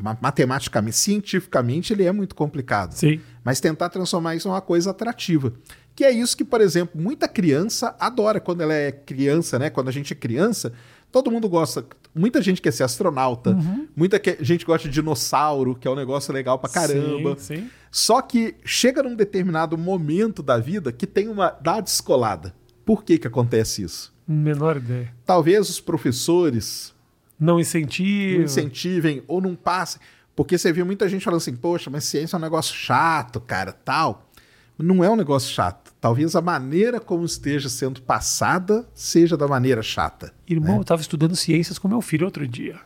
Matematicamente, 0.00 0.96
cientificamente, 0.96 1.92
ele 1.92 2.04
é 2.04 2.12
muito 2.12 2.34
complicado 2.34 2.92
Sim. 2.94 3.20
mas 3.44 3.60
tentar 3.60 3.90
transformar 3.90 4.34
isso 4.34 4.48
em 4.48 4.50
uma 4.50 4.60
coisa 4.62 4.90
atrativa. 4.90 5.52
Que 5.94 6.04
é 6.04 6.10
isso 6.10 6.36
que, 6.36 6.44
por 6.44 6.60
exemplo, 6.62 7.00
muita 7.00 7.28
criança 7.28 7.94
adora 7.98 8.40
quando 8.40 8.62
ela 8.62 8.72
é 8.72 8.90
criança, 8.92 9.58
né? 9.58 9.68
Quando 9.68 9.88
a 9.88 9.92
gente 9.92 10.12
é 10.12 10.16
criança, 10.16 10.72
todo 11.12 11.30
mundo 11.30 11.48
gosta. 11.48 11.84
Muita 12.14 12.40
gente 12.40 12.62
quer 12.62 12.72
ser 12.72 12.84
astronauta, 12.84 13.50
Uhum. 13.50 13.86
muita 13.94 14.20
gente 14.40 14.64
gosta 14.64 14.88
de 14.88 14.94
dinossauro, 14.94 15.74
que 15.74 15.86
é 15.86 15.90
um 15.90 15.94
negócio 15.94 16.32
legal 16.32 16.58
pra 16.58 16.70
caramba. 16.70 17.36
Sim, 17.38 17.56
sim. 17.56 17.70
Só 17.90 18.22
que 18.22 18.54
chega 18.64 19.02
num 19.02 19.14
determinado 19.14 19.76
momento 19.76 20.42
da 20.42 20.56
vida 20.58 20.90
que 20.92 21.06
tem 21.06 21.28
uma 21.28 21.50
dá 21.50 21.80
descolada. 21.80 22.54
Por 22.84 23.02
que 23.04 23.18
que 23.18 23.26
acontece 23.26 23.82
isso? 23.82 24.14
Menor 24.26 24.78
ideia. 24.78 25.12
Talvez 25.24 25.68
os 25.68 25.80
professores 25.80 26.94
Não 27.38 27.60
incentivo. 27.60 28.38
não 28.38 28.44
incentivem 28.44 29.22
ou 29.28 29.40
não 29.40 29.54
passem. 29.54 30.00
Porque 30.34 30.58
você 30.58 30.72
vê 30.72 30.84
muita 30.84 31.08
gente 31.08 31.24
falando 31.24 31.38
assim, 31.38 31.56
poxa, 31.56 31.88
mas 31.88 32.04
ciência 32.04 32.36
é 32.36 32.38
um 32.38 32.42
negócio 32.42 32.74
chato, 32.74 33.40
cara, 33.40 33.72
tal. 33.72 34.30
Não 34.78 35.02
é 35.02 35.08
um 35.08 35.16
negócio 35.16 35.50
chato. 35.52 35.94
Talvez 36.00 36.36
a 36.36 36.42
maneira 36.42 37.00
como 37.00 37.24
esteja 37.24 37.68
sendo 37.68 38.02
passada 38.02 38.86
seja 38.92 39.36
da 39.36 39.48
maneira 39.48 39.82
chata. 39.82 40.34
Irmão, 40.46 40.76
eu 40.76 40.84
tava 40.84 41.00
estudando 41.00 41.34
ciências 41.34 41.78
com 41.78 41.88
meu 41.88 42.02
filho 42.02 42.26
outro 42.26 42.46
dia. 42.46 42.78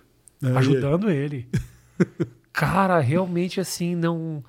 É, 0.43 0.57
ajudando 0.57 1.11
ele. 1.11 1.49
Cara, 2.53 3.01
realmente 3.01 3.61
assim, 3.61 3.95
não 3.97 4.45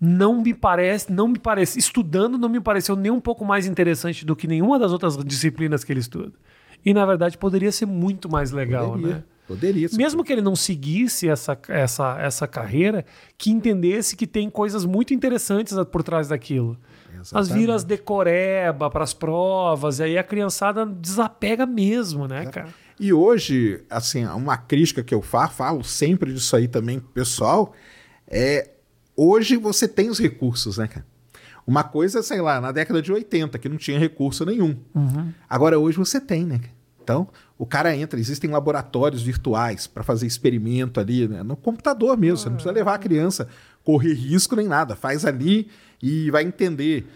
não 0.00 0.40
me 0.40 0.54
parece, 0.54 1.12
não 1.12 1.28
me 1.28 1.38
parece, 1.38 1.78
estudando 1.78 2.38
não 2.38 2.48
me 2.48 2.60
pareceu 2.60 2.96
nem 2.96 3.12
um 3.12 3.20
pouco 3.20 3.44
mais 3.44 3.66
interessante 3.66 4.24
do 4.24 4.34
que 4.34 4.46
nenhuma 4.46 4.78
das 4.78 4.92
outras 4.92 5.16
disciplinas 5.18 5.84
que 5.84 5.92
ele 5.92 6.00
estuda. 6.00 6.32
E 6.84 6.94
na 6.94 7.04
verdade 7.04 7.36
poderia 7.36 7.70
ser 7.70 7.86
muito 7.86 8.28
mais 8.28 8.50
legal, 8.50 8.92
Poderia. 8.92 9.14
né? 9.16 9.24
Poderia. 9.46 9.88
sim. 9.88 9.96
Mesmo 9.96 10.22
que 10.24 10.32
ele 10.32 10.40
não 10.40 10.54
seguisse 10.54 11.28
essa, 11.28 11.58
essa, 11.68 12.16
essa 12.20 12.46
carreira, 12.46 13.04
que 13.36 13.50
entendesse 13.50 14.16
que 14.16 14.26
tem 14.26 14.48
coisas 14.48 14.84
muito 14.84 15.12
interessantes 15.12 15.76
por 15.90 16.02
trás 16.04 16.28
daquilo. 16.28 16.78
As 17.20 17.32
Exatamente. 17.32 17.58
viras 17.58 17.84
decoreba 17.84 18.88
para 18.88 19.02
as 19.02 19.12
provas, 19.12 19.98
e 19.98 20.04
aí 20.04 20.16
a 20.16 20.22
criançada 20.22 20.86
desapega 20.86 21.66
mesmo, 21.66 22.28
né, 22.28 22.46
cara? 22.46 22.68
E 22.98 23.12
hoje, 23.12 23.82
assim, 23.90 24.24
uma 24.24 24.56
crítica 24.56 25.02
que 25.02 25.12
eu 25.14 25.20
faço, 25.20 25.54
falo 25.54 25.82
sempre 25.82 26.32
disso 26.32 26.54
aí 26.54 26.68
também 26.68 27.00
pro 27.00 27.08
pessoal, 27.08 27.72
é 28.28 28.70
hoje 29.20 29.56
você 29.56 29.86
tem 29.86 30.08
os 30.08 30.18
recursos, 30.18 30.78
né, 30.78 30.88
cara? 30.88 31.06
Uma 31.66 31.84
coisa, 31.84 32.22
sei 32.22 32.40
lá, 32.40 32.58
na 32.58 32.72
década 32.72 33.02
de 33.02 33.12
80, 33.12 33.58
que 33.58 33.68
não 33.68 33.76
tinha 33.76 33.98
recurso 33.98 34.46
nenhum. 34.46 34.76
Agora 35.48 35.78
hoje 35.78 35.98
você 35.98 36.18
tem, 36.18 36.44
né? 36.44 36.60
Então, 37.02 37.28
o 37.58 37.66
cara 37.66 37.94
entra, 37.94 38.18
existem 38.18 38.50
laboratórios 38.50 39.22
virtuais 39.22 39.86
para 39.86 40.02
fazer 40.02 40.26
experimento 40.26 40.98
ali, 40.98 41.28
né? 41.28 41.42
no 41.42 41.56
computador 41.56 42.16
mesmo, 42.16 42.38
você 42.38 42.48
não 42.48 42.56
precisa 42.56 42.72
levar 42.72 42.94
a 42.94 42.98
criança, 42.98 43.48
correr 43.84 44.14
risco 44.14 44.56
nem 44.56 44.66
nada, 44.66 44.96
faz 44.96 45.24
ali 45.24 45.68
e 46.02 46.30
vai 46.30 46.44
entender 46.44 47.06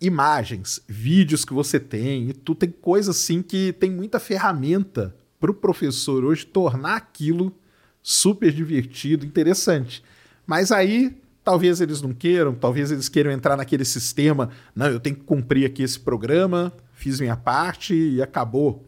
imagens, 0.00 0.80
vídeos 0.88 1.44
que 1.44 1.52
você 1.52 1.78
tem, 1.78 2.30
e 2.30 2.32
tu 2.32 2.54
tem 2.54 2.70
coisa 2.70 3.12
assim 3.12 3.40
que 3.40 3.72
tem 3.74 3.90
muita 3.90 4.18
ferramenta 4.18 5.14
para 5.38 5.50
o 5.50 5.54
professor 5.54 6.24
hoje 6.24 6.44
tornar 6.46 6.96
aquilo 6.96 7.54
super 8.02 8.50
divertido, 8.50 9.24
interessante. 9.24 10.02
Mas 10.46 10.72
aí 10.72 11.21
talvez 11.44 11.80
eles 11.80 12.00
não 12.02 12.12
queiram, 12.12 12.54
talvez 12.54 12.90
eles 12.90 13.08
queiram 13.08 13.30
entrar 13.30 13.56
naquele 13.56 13.84
sistema, 13.84 14.50
não, 14.74 14.86
eu 14.86 15.00
tenho 15.00 15.16
que 15.16 15.22
cumprir 15.22 15.66
aqui 15.66 15.82
esse 15.82 15.98
programa, 15.98 16.72
fiz 16.94 17.20
minha 17.20 17.36
parte 17.36 17.94
e 17.94 18.22
acabou. 18.22 18.84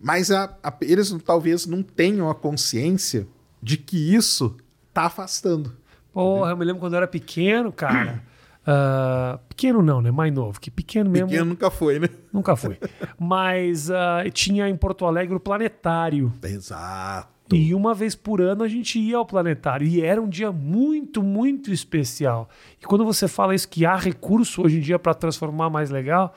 Mas 0.00 0.30
a- 0.30 0.56
a- 0.62 0.74
eles 0.80 1.14
talvez 1.24 1.66
não 1.66 1.82
tenham 1.82 2.30
a 2.30 2.34
consciência 2.34 3.26
de 3.62 3.76
que 3.76 4.14
isso 4.14 4.56
tá 4.92 5.02
afastando. 5.04 5.74
Porra, 6.12 6.50
eu 6.52 6.56
me 6.56 6.64
lembro 6.64 6.80
quando 6.80 6.94
eu 6.94 6.98
era 6.98 7.06
pequeno, 7.08 7.70
cara. 7.72 8.22
Ah, 8.68 9.38
pequeno 9.48 9.80
não, 9.80 10.00
né? 10.02 10.10
Mais 10.10 10.34
novo. 10.34 10.60
Que 10.60 10.72
pequeno 10.72 11.08
mesmo 11.08 11.28
Pequeno 11.28 11.44
nunca 11.50 11.70
foi, 11.70 12.00
né? 12.00 12.08
nunca 12.32 12.56
foi. 12.56 12.76
Mas 13.16 13.92
ah, 13.92 14.24
tinha 14.32 14.68
em 14.68 14.74
Porto 14.76 15.04
Alegre 15.06 15.36
o 15.36 15.38
planetário. 15.38 16.32
Exato. 16.42 17.28
E 17.52 17.74
uma 17.74 17.94
vez 17.94 18.14
por 18.14 18.40
ano 18.40 18.64
a 18.64 18.68
gente 18.68 18.98
ia 18.98 19.16
ao 19.16 19.26
planetário. 19.26 19.86
E 19.86 20.02
era 20.02 20.20
um 20.20 20.28
dia 20.28 20.50
muito, 20.50 21.22
muito 21.22 21.72
especial. 21.72 22.48
E 22.80 22.84
quando 22.84 23.04
você 23.04 23.28
fala 23.28 23.54
isso, 23.54 23.68
que 23.68 23.86
há 23.86 23.96
recurso 23.96 24.62
hoje 24.62 24.78
em 24.78 24.80
dia 24.80 24.98
para 24.98 25.14
transformar 25.14 25.70
mais 25.70 25.90
legal, 25.90 26.34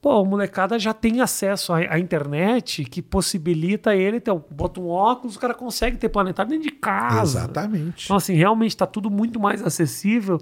pô, 0.00 0.20
a 0.20 0.24
molecada 0.24 0.78
já 0.78 0.92
tem 0.92 1.20
acesso 1.20 1.72
à, 1.72 1.78
à 1.78 1.98
internet 1.98 2.84
que 2.84 3.00
possibilita 3.00 3.94
ele 3.94 4.20
ter. 4.20 4.32
Bota 4.50 4.80
um 4.80 4.88
óculos, 4.88 5.36
o 5.36 5.40
cara 5.40 5.54
consegue 5.54 5.96
ter 5.96 6.08
planetário 6.08 6.50
dentro 6.50 6.68
de 6.68 6.74
casa. 6.74 7.38
Exatamente. 7.38 8.04
Então, 8.04 8.16
assim, 8.16 8.34
realmente 8.34 8.70
está 8.70 8.86
tudo 8.86 9.10
muito 9.10 9.40
mais 9.40 9.62
acessível, 9.62 10.38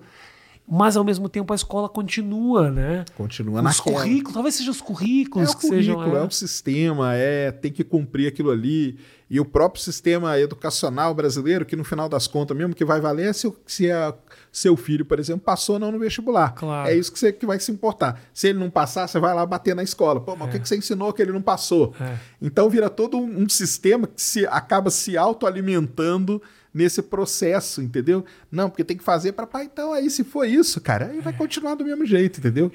mas 0.67 0.97
ao 0.97 1.05
mesmo 1.05 1.29
tempo 1.29 1.53
a 1.53 1.57
escola 1.57 1.89
continua, 1.89 2.71
né? 2.71 3.05
Continua 3.17 3.59
Os 3.61 3.65
naquela. 3.79 3.97
currículos, 3.99 4.33
talvez 4.35 4.55
sejam 4.55 4.73
os 4.73 4.81
É 4.81 4.85
currículos 4.85 5.51
o 5.53 5.57
que 5.59 5.67
sejam. 5.69 5.95
currículo, 5.97 6.17
é. 6.19 6.23
é. 6.23 6.25
um 6.27 6.31
sistema, 6.31 7.15
é 7.15 7.51
tem 7.53 7.71
que 7.71 7.85
cumprir 7.85 8.29
aquilo 8.29 8.51
ali. 8.51 8.99
E 9.31 9.41
o 9.41 9.45
próprio 9.45 9.83
sistema 9.83 10.39
educacional 10.39 11.13
brasileiro, 11.15 11.65
que 11.65 11.75
no 11.75 11.83
final 11.83 12.09
das 12.09 12.27
contas, 12.27 12.57
mesmo 12.57 12.75
que 12.75 12.85
vai 12.85 13.01
valer 13.01 13.31
é 13.31 13.33
se, 13.33 13.47
o- 13.47 13.57
se 13.67 13.91
a- 13.91 14.15
seu 14.53 14.77
filho, 14.77 15.05
por 15.05 15.19
exemplo, 15.19 15.41
passou 15.45 15.75
ou 15.75 15.81
não 15.81 15.91
no 15.91 15.99
vestibular. 15.99 16.55
Claro. 16.55 16.89
É 16.89 16.95
isso 16.95 17.11
que, 17.13 17.19
você, 17.19 17.33
que 17.33 17.45
vai 17.47 17.59
se 17.59 17.73
importar. 17.73 18.21
Se 18.33 18.49
ele 18.49 18.59
não 18.59 18.71
passar, 18.71 19.09
você 19.09 19.19
vai 19.19 19.35
lá 19.35 19.45
bater 19.45 19.75
na 19.75 19.83
escola. 19.83 20.21
Pô, 20.21 20.37
mas 20.37 20.49
o 20.49 20.53
que, 20.53 20.61
que 20.61 20.69
você 20.69 20.77
ensinou 20.77 21.13
que 21.13 21.21
ele 21.23 21.33
não 21.33 21.43
passou? 21.43 21.93
É. 22.01 22.17
Então 22.41 22.69
vira 22.71 22.89
todo 22.89 23.17
um, 23.17 23.43
um 23.43 23.49
sistema 23.49 24.07
que 24.07 24.21
se 24.23 24.47
acaba 24.47 24.91
se 24.91 25.17
autoalimentando 25.17 26.41
nesse 26.75 27.01
processo, 27.01 27.81
entendeu? 27.81 28.25
Não, 28.51 28.69
porque 28.69 28.83
tem 28.83 28.97
que 28.97 29.05
fazer 29.05 29.33
para. 29.33 29.49
Então 29.63 29.93
aí, 29.93 30.11
se 30.11 30.25
for 30.25 30.45
isso, 30.45 30.81
cara, 30.81 31.07
aí 31.07 31.21
vai 31.21 31.33
continuar 31.33 31.77
do 31.77 31.85
mesmo 31.85 32.05
jeito, 32.05 32.41
entendeu? 32.41 32.73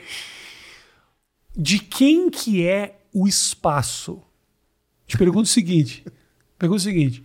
De 1.55 1.79
quem 1.79 2.29
que 2.29 2.65
é 2.65 2.99
o 3.13 3.27
espaço? 3.27 4.21
Te 5.05 5.17
pergunto 5.17 5.43
o 5.43 5.47
seguinte. 5.47 6.05
Pergunto 6.57 6.79
o 6.79 6.83
seguinte. 6.83 7.23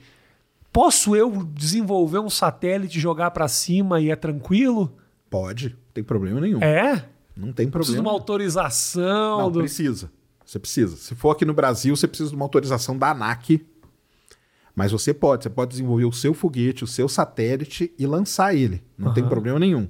Posso 0.72 1.14
eu 1.14 1.44
desenvolver 1.44 2.18
um 2.18 2.28
satélite, 2.28 2.98
jogar 2.98 3.30
para 3.30 3.46
cima 3.46 4.00
e 4.00 4.10
é 4.10 4.16
tranquilo? 4.16 4.96
Pode, 5.30 5.68
não 5.68 5.92
tem 5.92 6.02
problema 6.02 6.40
nenhum. 6.40 6.60
É? 6.60 7.08
Não 7.36 7.52
tem 7.52 7.68
Preciso 7.68 7.96
de 7.96 7.98
problema. 7.98 8.02
uma 8.02 8.12
autorização. 8.12 9.38
Não, 9.38 9.50
do... 9.50 9.60
precisa. 9.60 10.10
Você 10.44 10.58
precisa. 10.58 10.96
Se 10.96 11.14
for 11.14 11.30
aqui 11.30 11.44
no 11.44 11.54
Brasil, 11.54 11.96
você 11.96 12.06
precisa 12.06 12.30
de 12.30 12.36
uma 12.36 12.44
autorização 12.44 12.98
da 12.98 13.10
ANAC. 13.10 13.64
Mas 14.74 14.90
você 14.92 15.14
pode. 15.14 15.44
Você 15.44 15.50
pode 15.50 15.70
desenvolver 15.70 16.04
o 16.04 16.12
seu 16.12 16.34
foguete, 16.34 16.82
o 16.84 16.86
seu 16.86 17.08
satélite 17.08 17.92
e 17.98 18.06
lançar 18.06 18.54
ele. 18.54 18.82
Não 18.98 19.12
tem 19.14 19.22
Aham. 19.22 19.30
problema 19.30 19.58
nenhum. 19.58 19.88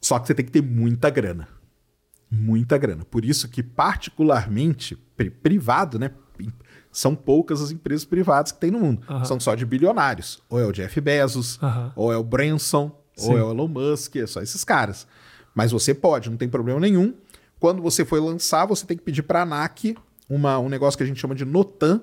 Só 0.00 0.18
que 0.18 0.26
você 0.26 0.34
tem 0.34 0.44
que 0.44 0.52
ter 0.52 0.62
muita 0.62 1.10
grana. 1.10 1.48
Muita 2.30 2.76
grana. 2.78 3.04
Por 3.04 3.24
isso 3.24 3.48
que, 3.48 3.62
particularmente, 3.62 4.96
pri- 5.16 5.30
privado, 5.30 5.98
né? 5.98 6.10
São 6.90 7.14
poucas 7.14 7.60
as 7.60 7.70
empresas 7.70 8.04
privadas 8.06 8.52
que 8.52 8.58
tem 8.60 8.70
no 8.70 8.80
mundo. 8.80 9.02
Aham. 9.08 9.24
São 9.24 9.38
só 9.38 9.54
de 9.54 9.66
bilionários. 9.66 10.42
Ou 10.48 10.58
é 10.58 10.64
o 10.64 10.72
Jeff 10.72 10.98
Bezos, 11.00 11.58
Aham. 11.62 11.92
ou 11.94 12.12
é 12.12 12.16
o 12.16 12.24
Branson, 12.24 12.90
Sim. 13.14 13.32
ou 13.32 13.38
é 13.38 13.42
o 13.42 13.50
Elon 13.50 13.68
Musk, 13.68 14.16
é 14.16 14.26
só 14.26 14.40
esses 14.40 14.64
caras. 14.64 15.06
Mas 15.54 15.72
você 15.72 15.92
pode, 15.94 16.30
não 16.30 16.36
tem 16.36 16.48
problema 16.48 16.80
nenhum. 16.80 17.14
Quando 17.60 17.82
você 17.82 18.04
for 18.04 18.22
lançar, 18.22 18.64
você 18.66 18.86
tem 18.86 18.96
que 18.96 19.02
pedir 19.02 19.22
para 19.22 19.40
a 19.40 19.42
ANAC 19.42 19.96
uma, 20.28 20.58
um 20.58 20.68
negócio 20.68 20.96
que 20.96 21.04
a 21.04 21.06
gente 21.06 21.20
chama 21.20 21.34
de 21.34 21.44
NOTAM, 21.44 22.00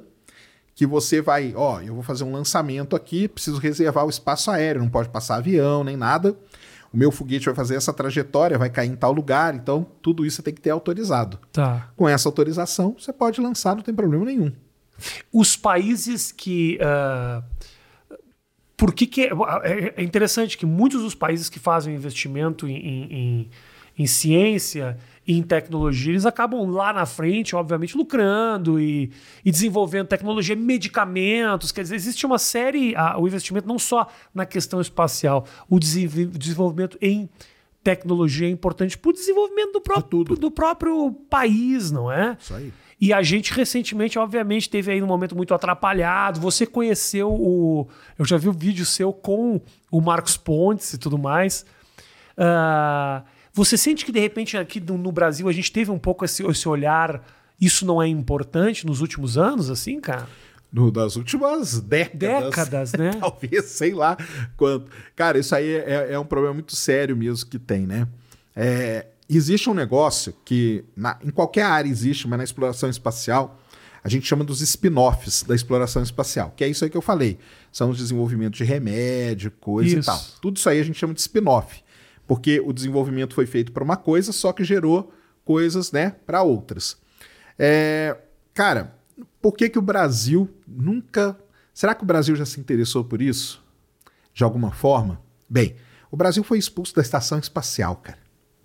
que 0.76 0.86
você 0.86 1.22
vai, 1.22 1.54
ó, 1.56 1.82
eu 1.82 1.94
vou 1.94 2.04
fazer 2.04 2.24
um 2.24 2.32
lançamento 2.32 2.96
aqui, 2.96 3.28
preciso 3.28 3.58
reservar 3.60 4.06
o 4.06 4.10
espaço 4.10 4.50
aéreo, 4.52 4.82
não 4.82 4.90
pode 4.90 5.10
passar 5.10 5.36
avião 5.36 5.84
nem 5.84 5.96
nada. 5.96 6.36
O 6.92 6.98
meu 6.98 7.12
foguete 7.12 7.46
vai 7.46 7.56
fazer 7.56 7.76
essa 7.76 7.92
trajetória, 7.92 8.58
vai 8.58 8.70
cair 8.70 8.90
em 8.90 8.96
tal 8.96 9.12
lugar, 9.12 9.56
então 9.56 9.86
tudo 10.02 10.26
isso 10.26 10.38
você 10.38 10.42
tem 10.44 10.54
que 10.54 10.62
ter 10.62 10.70
autorizado. 10.70 11.40
Tá. 11.52 11.90
Com 11.96 12.08
essa 12.08 12.28
autorização, 12.30 12.96
você 13.00 13.12
pode 13.12 13.42
lançar, 13.42 13.76
não 13.76 13.82
tem 13.84 13.94
problema 13.96 14.26
nenhum. 14.26 14.52
Os 15.32 15.56
países 15.56 16.32
que. 16.32 16.78
ah, 16.82 17.42
por 18.78 18.94
que, 18.94 19.06
que 19.08 19.22
é, 19.24 19.32
é- 19.64 19.94
é 19.98 20.04
interessante 20.04 20.58
que 20.58 20.66
muitos 20.66 21.02
dos 21.02 21.16
países 21.16 21.50
que 21.50 21.60
fazem 21.60 21.96
investimento 21.96 22.68
em, 22.68 22.76
em- 22.76 23.14
em- 23.14 23.50
em 24.00 24.08
ciência, 24.08 24.98
em 25.26 25.42
tecnologia, 25.42 26.12
eles 26.12 26.26
acabam 26.26 26.70
lá 26.70 26.92
na 26.92 27.06
frente, 27.06 27.56
obviamente, 27.56 27.96
lucrando 27.96 28.80
e, 28.80 29.12
e 29.44 29.52
desenvolvendo 29.52 30.08
tecnologia, 30.08 30.56
medicamentos. 30.56 31.72
Quer 31.72 31.84
dizer, 31.84 31.96
existe 31.96 32.26
uma 32.26 32.38
série, 32.38 32.96
a, 32.96 33.18
o 33.18 33.28
investimento 33.28 33.68
não 33.68 33.80
só 33.80 34.08
na 34.34 34.46
questão 34.46 34.82
espacial, 34.82 35.46
o 35.70 35.80
desenvolvimento 35.80 36.98
em 37.02 37.30
tecnologia 37.84 38.48
é 38.48 38.52
importante 38.52 38.98
para 38.98 39.10
o 39.10 39.14
desenvolvimento 39.14 39.74
do 39.74 39.82
próprio, 39.82 40.24
do 40.24 40.52
próprio 40.52 41.12
país, 41.30 41.92
não 41.92 42.12
é? 42.12 42.38
Isso 42.40 42.54
aí. 42.54 42.74
E 43.00 43.12
a 43.12 43.22
gente 43.22 43.54
recentemente, 43.54 44.18
obviamente, 44.18 44.70
teve 44.70 44.90
aí 44.90 45.04
um 45.04 45.08
momento 45.08 45.36
muito 45.36 45.54
atrapalhado. 45.54 46.40
Você 46.40 46.66
conheceu 46.66 47.30
o. 47.30 47.86
Eu 48.18 48.24
já 48.24 48.38
vi 48.38 48.48
o 48.48 48.52
um 48.52 48.54
vídeo 48.54 48.86
seu 48.86 49.12
com 49.12 49.60
o 49.92 50.00
Marcos 50.00 50.38
Pontes 50.38 50.94
e 50.94 50.98
tudo 50.98 51.18
mais. 51.18 51.66
Uh, 52.38 53.22
você 53.54 53.78
sente 53.78 54.04
que, 54.04 54.12
de 54.12 54.20
repente, 54.20 54.58
aqui 54.58 54.80
no 54.80 55.12
Brasil, 55.12 55.48
a 55.48 55.54
gente 55.54 55.72
teve 55.72 55.92
um 55.92 56.00
pouco 56.00 56.26
esse, 56.26 56.44
esse 56.46 56.68
olhar. 56.68 57.24
Isso 57.62 57.86
não 57.86 58.02
é 58.02 58.08
importante 58.08 58.86
nos 58.86 59.00
últimos 59.00 59.38
anos, 59.38 59.70
assim, 59.70 60.00
cara? 60.02 60.28
No, 60.72 60.90
das 60.90 61.16
últimas 61.16 61.80
décadas. 61.80 62.44
Décadas, 62.46 62.94
né? 62.98 63.12
Talvez, 63.20 63.66
sei 63.66 63.94
lá 63.94 64.18
quanto. 64.58 64.90
Cara, 65.16 65.38
isso 65.38 65.56
aí 65.56 65.70
é, 65.70 66.14
é, 66.14 66.20
um 66.20 66.26
problema 66.26 66.56
muito 66.56 66.76
sério 66.76 67.16
mesmo 67.16 67.48
que 67.48 67.60
tem, 67.60 67.86
né? 67.86 68.08
É, 68.56 69.06
existe 69.30 69.70
um 69.70 69.74
negócio 69.76 70.34
que 70.44 70.84
na, 70.96 71.20
em 71.24 71.30
qualquer 71.30 71.64
área 71.64 71.88
existe, 71.88 72.28
mas 72.28 72.38
na 72.40 72.44
exploração 72.44 72.90
espacial 72.90 73.60
a 74.04 74.10
gente 74.10 74.28
chama 74.28 74.44
dos 74.44 74.62
spin-offs 74.62 75.44
da 75.44 75.56
exploração 75.56 76.04
espacial, 76.04 76.52
que 76.58 76.64
é 76.64 76.68
isso 76.68 76.84
aí 76.84 76.90
que 76.90 76.98
eu 76.98 77.02
falei. 77.02 77.38
São 77.72 77.92
os 77.92 77.98
desenvolvimentos 77.98 78.58
de 78.58 78.64
remédio, 78.64 79.50
coisa 79.52 80.00
isso. 80.00 80.00
e 80.00 80.04
tal. 80.04 80.22
Tudo 80.42 80.58
isso 80.58 80.68
aí 80.68 80.80
a 80.80 80.84
gente 80.84 81.00
chama 81.00 81.14
de 81.14 81.22
spin-off, 81.22 81.83
porque 82.28 82.60
o 82.60 82.72
desenvolvimento 82.72 83.34
foi 83.34 83.46
feito 83.46 83.72
para 83.72 83.84
uma 83.84 83.98
coisa, 83.98 84.32
só 84.32 84.52
que 84.52 84.64
gerou 84.64 85.14
coisas, 85.44 85.92
né, 85.92 86.12
para 86.26 86.42
outras. 86.42 86.98
É, 87.58 88.18
cara, 88.54 88.96
por 89.42 89.54
que 89.54 89.70
que 89.70 89.80
o 89.80 89.82
Brasil 89.82 90.50
nunca... 90.68 91.38
Será 91.74 91.94
que 91.96 92.04
o 92.04 92.06
Brasil 92.06 92.36
já 92.36 92.46
se 92.46 92.60
interessou 92.60 93.04
por 93.04 93.22
isso? 93.22 93.64
De 94.34 94.44
alguma 94.44 94.72
forma? 94.72 95.22
Bem, 95.50 95.76
o 96.10 96.18
Brasil 96.18 96.44
foi 96.44 96.58
expulso 96.58 96.96
da 96.96 97.02
estação 97.02 97.40
espacial, 97.40 97.96
cara. 97.98 98.20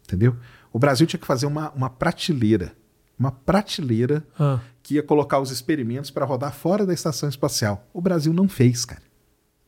Entendeu? 0.05 0.37
O 0.73 0.79
Brasil 0.79 1.07
tinha 1.07 1.21
que 1.21 1.27
fazer 1.27 1.47
uma, 1.47 1.71
uma 1.73 1.91
prateleira. 1.91 2.75
Uma 3.19 3.33
prateleira 3.33 4.27
ah. 4.39 4.61
que 4.83 4.95
ia 4.95 5.03
colocar 5.03 5.41
os 5.41 5.51
experimentos 5.51 6.11
para 6.11 6.25
rodar 6.25 6.55
fora 6.55 6.87
da 6.87 6.95
estação 6.95 7.29
espacial. 7.29 7.87
O 7.93 8.01
Brasil 8.01 8.33
não 8.33 8.49
fez, 8.49 8.85
cara. 8.85 9.03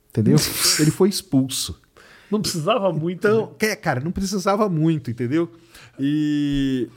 Entendeu? 0.09 0.37
Ele 0.79 0.91
foi 0.91 1.09
expulso. 1.09 1.81
Não 2.31 2.41
precisava 2.41 2.93
muito. 2.93 3.27
Então, 3.27 3.55
né? 3.61 3.77
cara, 3.77 4.01
não 4.01 4.13
precisava 4.13 4.69
muito, 4.69 5.11
entendeu? 5.11 5.51
E 5.99 6.89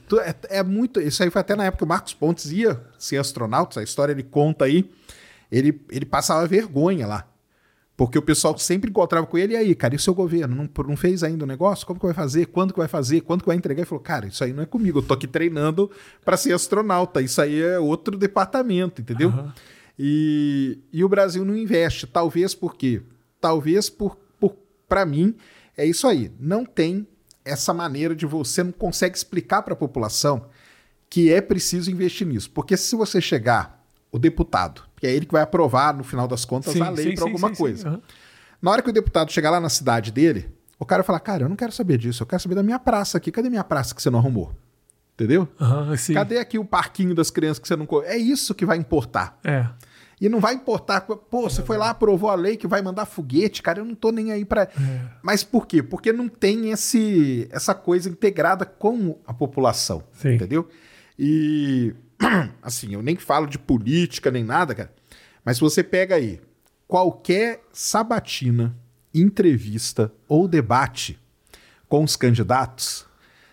é, 0.48 0.58
é, 0.58 0.62
muito. 0.62 1.00
Isso 1.00 1.22
aí 1.22 1.30
foi 1.30 1.40
até 1.40 1.56
na 1.56 1.64
época 1.64 1.78
que 1.78 1.84
o 1.84 1.88
Marcos 1.88 2.14
Pontes 2.14 2.50
ia 2.52 2.80
ser 2.98 3.16
astronauta. 3.16 3.80
A 3.80 3.82
história 3.82 4.12
ele 4.12 4.22
conta 4.22 4.64
aí. 4.64 4.90
Ele, 5.50 5.80
ele 5.90 6.06
passava 6.06 6.46
vergonha 6.46 7.06
lá. 7.06 7.26
Porque 7.96 8.18
o 8.18 8.22
pessoal 8.22 8.56
sempre 8.58 8.90
encontrava 8.90 9.24
com 9.24 9.38
ele, 9.38 9.54
e 9.54 9.56
aí, 9.56 9.74
cara, 9.74 9.94
e 9.94 9.96
o 9.96 10.00
seu 10.00 10.14
governo? 10.14 10.56
Não, 10.56 10.84
não 10.84 10.96
fez 10.96 11.22
ainda 11.22 11.44
o 11.44 11.46
negócio? 11.46 11.86
Como 11.86 11.98
que 11.98 12.06
vai 12.06 12.14
fazer? 12.14 12.46
Quando 12.46 12.72
que 12.72 12.78
vai 12.78 12.88
fazer? 12.88 13.20
Quando 13.20 13.42
que 13.42 13.46
vai 13.46 13.56
entregar? 13.56 13.82
Ele 13.82 13.88
falou, 13.88 14.02
cara, 14.02 14.26
isso 14.26 14.42
aí 14.42 14.52
não 14.52 14.64
é 14.64 14.66
comigo, 14.66 14.98
eu 14.98 15.02
tô 15.02 15.14
aqui 15.14 15.28
treinando 15.28 15.88
para 16.24 16.36
ser 16.36 16.52
astronauta, 16.52 17.22
isso 17.22 17.40
aí 17.40 17.62
é 17.62 17.78
outro 17.78 18.18
departamento, 18.18 19.00
entendeu? 19.00 19.28
Uhum. 19.28 19.52
E, 19.96 20.80
e 20.92 21.04
o 21.04 21.08
Brasil 21.08 21.44
não 21.44 21.56
investe, 21.56 22.04
talvez 22.04 22.52
por 22.52 22.74
quê? 22.74 23.00
Talvez 23.40 23.88
por, 23.88 24.16
por 24.16 24.23
para 24.94 25.04
mim, 25.04 25.34
é 25.76 25.84
isso 25.84 26.06
aí, 26.06 26.30
não 26.38 26.64
tem 26.64 27.04
essa 27.44 27.74
maneira 27.74 28.14
de 28.14 28.24
você 28.24 28.62
não 28.62 28.70
consegue 28.70 29.16
explicar 29.16 29.60
para 29.62 29.74
a 29.74 29.76
população 29.76 30.46
que 31.10 31.32
é 31.32 31.40
preciso 31.40 31.90
investir 31.90 32.24
nisso. 32.24 32.48
Porque 32.52 32.76
se 32.76 32.94
você 32.94 33.20
chegar, 33.20 33.84
o 34.12 34.20
deputado, 34.20 34.82
que 34.96 35.04
é 35.04 35.10
ele 35.12 35.26
que 35.26 35.32
vai 35.32 35.42
aprovar, 35.42 35.92
no 35.92 36.04
final 36.04 36.28
das 36.28 36.44
contas, 36.44 36.72
sim, 36.72 36.80
a 36.80 36.90
lei 36.90 37.16
para 37.16 37.24
alguma 37.24 37.48
sim, 37.48 37.56
coisa. 37.56 37.90
Uhum. 37.90 38.02
Na 38.62 38.70
hora 38.70 38.82
que 38.82 38.88
o 38.90 38.92
deputado 38.92 39.32
chegar 39.32 39.50
lá 39.50 39.58
na 39.58 39.68
cidade 39.68 40.12
dele, 40.12 40.48
o 40.78 40.86
cara 40.86 41.02
vai 41.02 41.06
falar: 41.08 41.18
Cara, 41.18 41.42
eu 41.42 41.48
não 41.48 41.56
quero 41.56 41.72
saber 41.72 41.98
disso, 41.98 42.22
eu 42.22 42.26
quero 42.28 42.40
saber 42.40 42.54
da 42.54 42.62
minha 42.62 42.78
praça 42.78 43.18
aqui. 43.18 43.32
Cadê 43.32 43.50
minha 43.50 43.64
praça 43.64 43.96
que 43.96 44.00
você 44.00 44.10
não 44.10 44.20
arrumou? 44.20 44.54
Entendeu? 45.14 45.48
Uhum, 45.60 46.14
Cadê 46.14 46.38
aqui 46.38 46.56
o 46.56 46.64
parquinho 46.64 47.16
das 47.16 47.32
crianças 47.32 47.58
que 47.58 47.66
você 47.66 47.74
não. 47.74 47.88
É 48.04 48.16
isso 48.16 48.54
que 48.54 48.64
vai 48.64 48.78
importar. 48.78 49.36
É. 49.42 49.66
E 50.20 50.28
não 50.28 50.40
vai 50.40 50.54
importar, 50.54 51.00
pô, 51.02 51.42
você 51.42 51.62
foi 51.62 51.76
lá, 51.76 51.90
aprovou 51.90 52.30
a 52.30 52.34
lei 52.34 52.56
que 52.56 52.66
vai 52.66 52.80
mandar 52.80 53.04
foguete, 53.04 53.62
cara, 53.62 53.80
eu 53.80 53.84
não 53.84 53.94
tô 53.94 54.10
nem 54.10 54.32
aí 54.32 54.44
para. 54.44 54.62
É. 54.62 54.68
Mas 55.22 55.42
por 55.42 55.66
quê? 55.66 55.82
Porque 55.82 56.12
não 56.12 56.28
tem 56.28 56.70
esse, 56.70 57.48
essa 57.50 57.74
coisa 57.74 58.08
integrada 58.08 58.64
com 58.64 59.18
a 59.26 59.34
população, 59.34 60.04
Sim. 60.12 60.34
entendeu? 60.34 60.68
E 61.18 61.94
assim, 62.62 62.94
eu 62.94 63.02
nem 63.02 63.16
falo 63.16 63.46
de 63.46 63.58
política 63.58 64.30
nem 64.30 64.44
nada, 64.44 64.74
cara. 64.74 64.92
Mas 65.44 65.56
se 65.56 65.60
você 65.60 65.82
pega 65.82 66.14
aí 66.14 66.40
qualquer 66.86 67.62
sabatina, 67.72 68.76
entrevista 69.12 70.12
ou 70.28 70.48
debate 70.48 71.18
com 71.88 72.02
os 72.02 72.16
candidatos, 72.16 73.06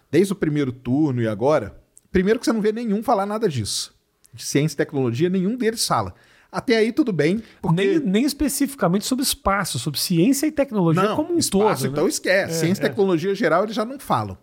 desde 0.09 0.33
o 0.33 0.35
primeiro 0.35 0.71
turno 0.71 1.21
e 1.21 1.27
agora, 1.27 1.79
primeiro 2.11 2.39
que 2.39 2.45
você 2.45 2.53
não 2.53 2.61
vê 2.61 2.71
nenhum 2.71 3.03
falar 3.03 3.25
nada 3.25 3.47
disso. 3.47 3.93
De 4.33 4.45
ciência 4.45 4.75
e 4.75 4.77
tecnologia, 4.77 5.29
nenhum 5.29 5.57
deles 5.57 5.85
fala. 5.85 6.15
Até 6.51 6.77
aí 6.77 6.91
tudo 6.91 7.13
bem. 7.13 7.41
Porque... 7.61 7.75
Nem, 7.75 7.99
nem 7.99 8.25
especificamente 8.25 9.05
sobre 9.05 9.23
espaço, 9.23 9.79
sobre 9.79 9.99
ciência 9.99 10.45
e 10.45 10.51
tecnologia 10.51 11.03
não, 11.03 11.15
como 11.15 11.33
um 11.33 11.37
espaço, 11.37 11.83
todo. 11.83 11.91
Então 11.91 12.03
né? 12.03 12.09
esquece. 12.09 12.53
É, 12.53 12.59
ciência 12.59 12.83
e 12.83 12.85
é. 12.85 12.89
tecnologia 12.89 13.33
geral 13.33 13.63
eles 13.63 13.75
já 13.75 13.85
não 13.85 13.97
falam. 13.97 14.37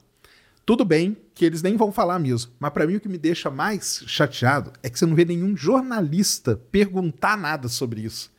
Tudo 0.65 0.85
bem 0.85 1.17
que 1.35 1.45
eles 1.45 1.63
nem 1.63 1.77
vão 1.77 1.91
falar 1.91 2.19
mesmo, 2.19 2.53
mas 2.61 2.71
para 2.73 2.87
mim 2.87 2.97
o 2.97 3.01
que 3.01 3.09
me 3.09 3.17
deixa 3.17 3.51
mais 3.51 4.03
chateado 4.07 4.73
é 4.83 4.91
que 4.91 4.99
você 4.99 5.07
não 5.07 5.15
vê 5.15 5.25
nenhum 5.25 5.57
jornalista 5.57 6.61
perguntar 6.71 7.39
nada 7.39 7.69
sobre 7.69 8.03
isso. 8.03 8.31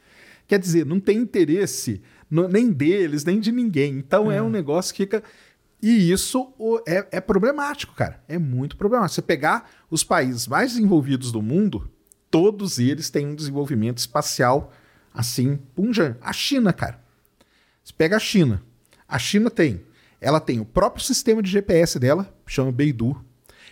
Quer 0.47 0.60
dizer, 0.60 0.86
não 0.86 0.99
tem 0.99 1.17
interesse 1.17 2.01
no, 2.29 2.47
nem 2.47 2.71
deles, 2.71 3.23
nem 3.23 3.39
de 3.39 3.51
ninguém. 3.51 3.93
Então 3.93 4.32
é, 4.32 4.38
é 4.38 4.41
um 4.41 4.49
negócio 4.49 4.93
que 4.93 5.03
fica. 5.03 5.23
E 5.82 6.12
isso 6.12 6.53
é, 6.88 7.08
é, 7.13 7.21
problemático, 7.21 7.95
cara. 7.95 8.21
É 8.27 8.38
muito 8.38 8.75
problemático. 8.75 9.15
Você 9.15 9.21
pegar 9.21 9.69
os 9.89 10.03
países 10.03 10.45
mais 10.47 10.73
desenvolvidos 10.73 11.32
do 11.32 11.41
mundo, 11.41 11.89
todos 12.30 12.80
eles 12.80 13.10
têm 13.10 13.28
um 13.28 13.36
desenvolvimento 13.36 13.98
espacial 13.98 14.72
assim, 15.13 15.58
punja. 15.76 16.18
A 16.22 16.32
China, 16.32 16.72
cara. 16.72 17.00
Você 17.84 17.94
pega 17.94 18.15
a 18.15 18.20
China. 18.20 18.63
A 19.08 19.18
China 19.18 19.50
tem 19.50 19.84
ela 20.22 20.39
tem 20.39 20.60
o 20.60 20.65
próprio 20.65 21.04
sistema 21.04 21.42
de 21.42 21.50
GPS 21.50 21.98
dela, 21.98 22.34
chama 22.46 22.72
Beidou. 22.72 23.18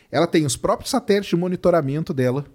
Ela 0.09 0.27
tem 0.27 0.45
os 0.45 0.55
próprios 0.55 0.89
satélites 0.89 1.29
de 1.29 1.35
monitoramento 1.35 2.13
dela. 2.13 2.45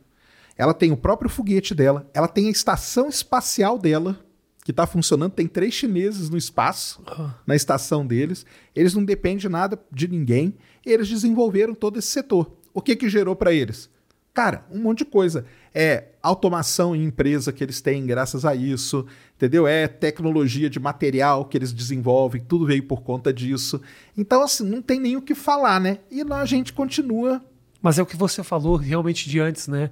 Ela 0.57 0.73
tem 0.73 0.91
o 0.91 0.97
próprio 0.97 1.29
foguete 1.29 1.75
dela. 1.75 2.09
Ela 2.15 2.29
tem 2.29 2.49
a 2.49 2.51
estação 2.51 3.09
espacial 3.09 3.79
dela, 3.79 4.19
que 4.65 4.71
está 4.71 4.87
funcionando. 4.87 5.33
Tem 5.33 5.47
três 5.47 5.75
chineses 5.75 6.31
no 6.31 6.39
espaço, 6.39 7.03
na 7.47 7.55
estação 7.55 8.07
deles. 8.07 8.47
Eles 8.75 8.95
não 8.95 9.05
dependem 9.05 9.39
de 9.39 9.49
nada 9.49 9.79
de 9.91 10.09
ninguém. 10.09 10.55
Eles 10.85 11.09
desenvolveram 11.09 11.75
todo 11.75 11.99
esse 11.99 12.09
setor. 12.09 12.51
O 12.73 12.81
que, 12.81 12.97
que 12.97 13.11
gerou 13.11 13.37
para 13.37 13.53
eles? 13.53 13.91
Cara, 14.35 14.65
um 14.71 14.81
monte 14.81 14.99
de 14.99 15.05
coisa. 15.05 15.45
É 15.75 16.05
automação 16.23 16.97
em 16.97 17.05
empresa 17.05 17.53
que 17.53 17.63
eles 17.63 17.81
têm 17.81 18.07
graças 18.07 18.45
a 18.45 18.55
isso, 18.55 19.07
entendeu? 19.37 19.67
É 19.67 19.87
tecnologia 19.87 20.71
de 20.71 20.81
material 20.81 21.45
que 21.45 21.57
eles 21.57 21.73
desenvolvem, 21.73 22.43
tudo 22.43 22.67
veio 22.67 22.83
por 22.83 23.03
conta 23.03 23.33
disso. 23.33 23.81
Então, 24.17 24.43
assim, 24.43 24.65
não 24.65 24.81
tem 24.81 25.01
nem 25.01 25.17
o 25.17 25.23
que 25.23 25.35
falar, 25.35 25.81
né? 25.81 25.99
E 26.11 26.23
lá 26.23 26.41
a 26.41 26.47
gente 26.47 26.73
continua. 26.73 27.43
Mas 27.81 27.99
é 27.99 28.03
o 28.03 28.07
que 28.07 28.17
você 28.17 28.43
falou 28.43 28.77
realmente 28.77 29.29
de 29.29 29.41
antes, 29.41 29.69
né? 29.69 29.91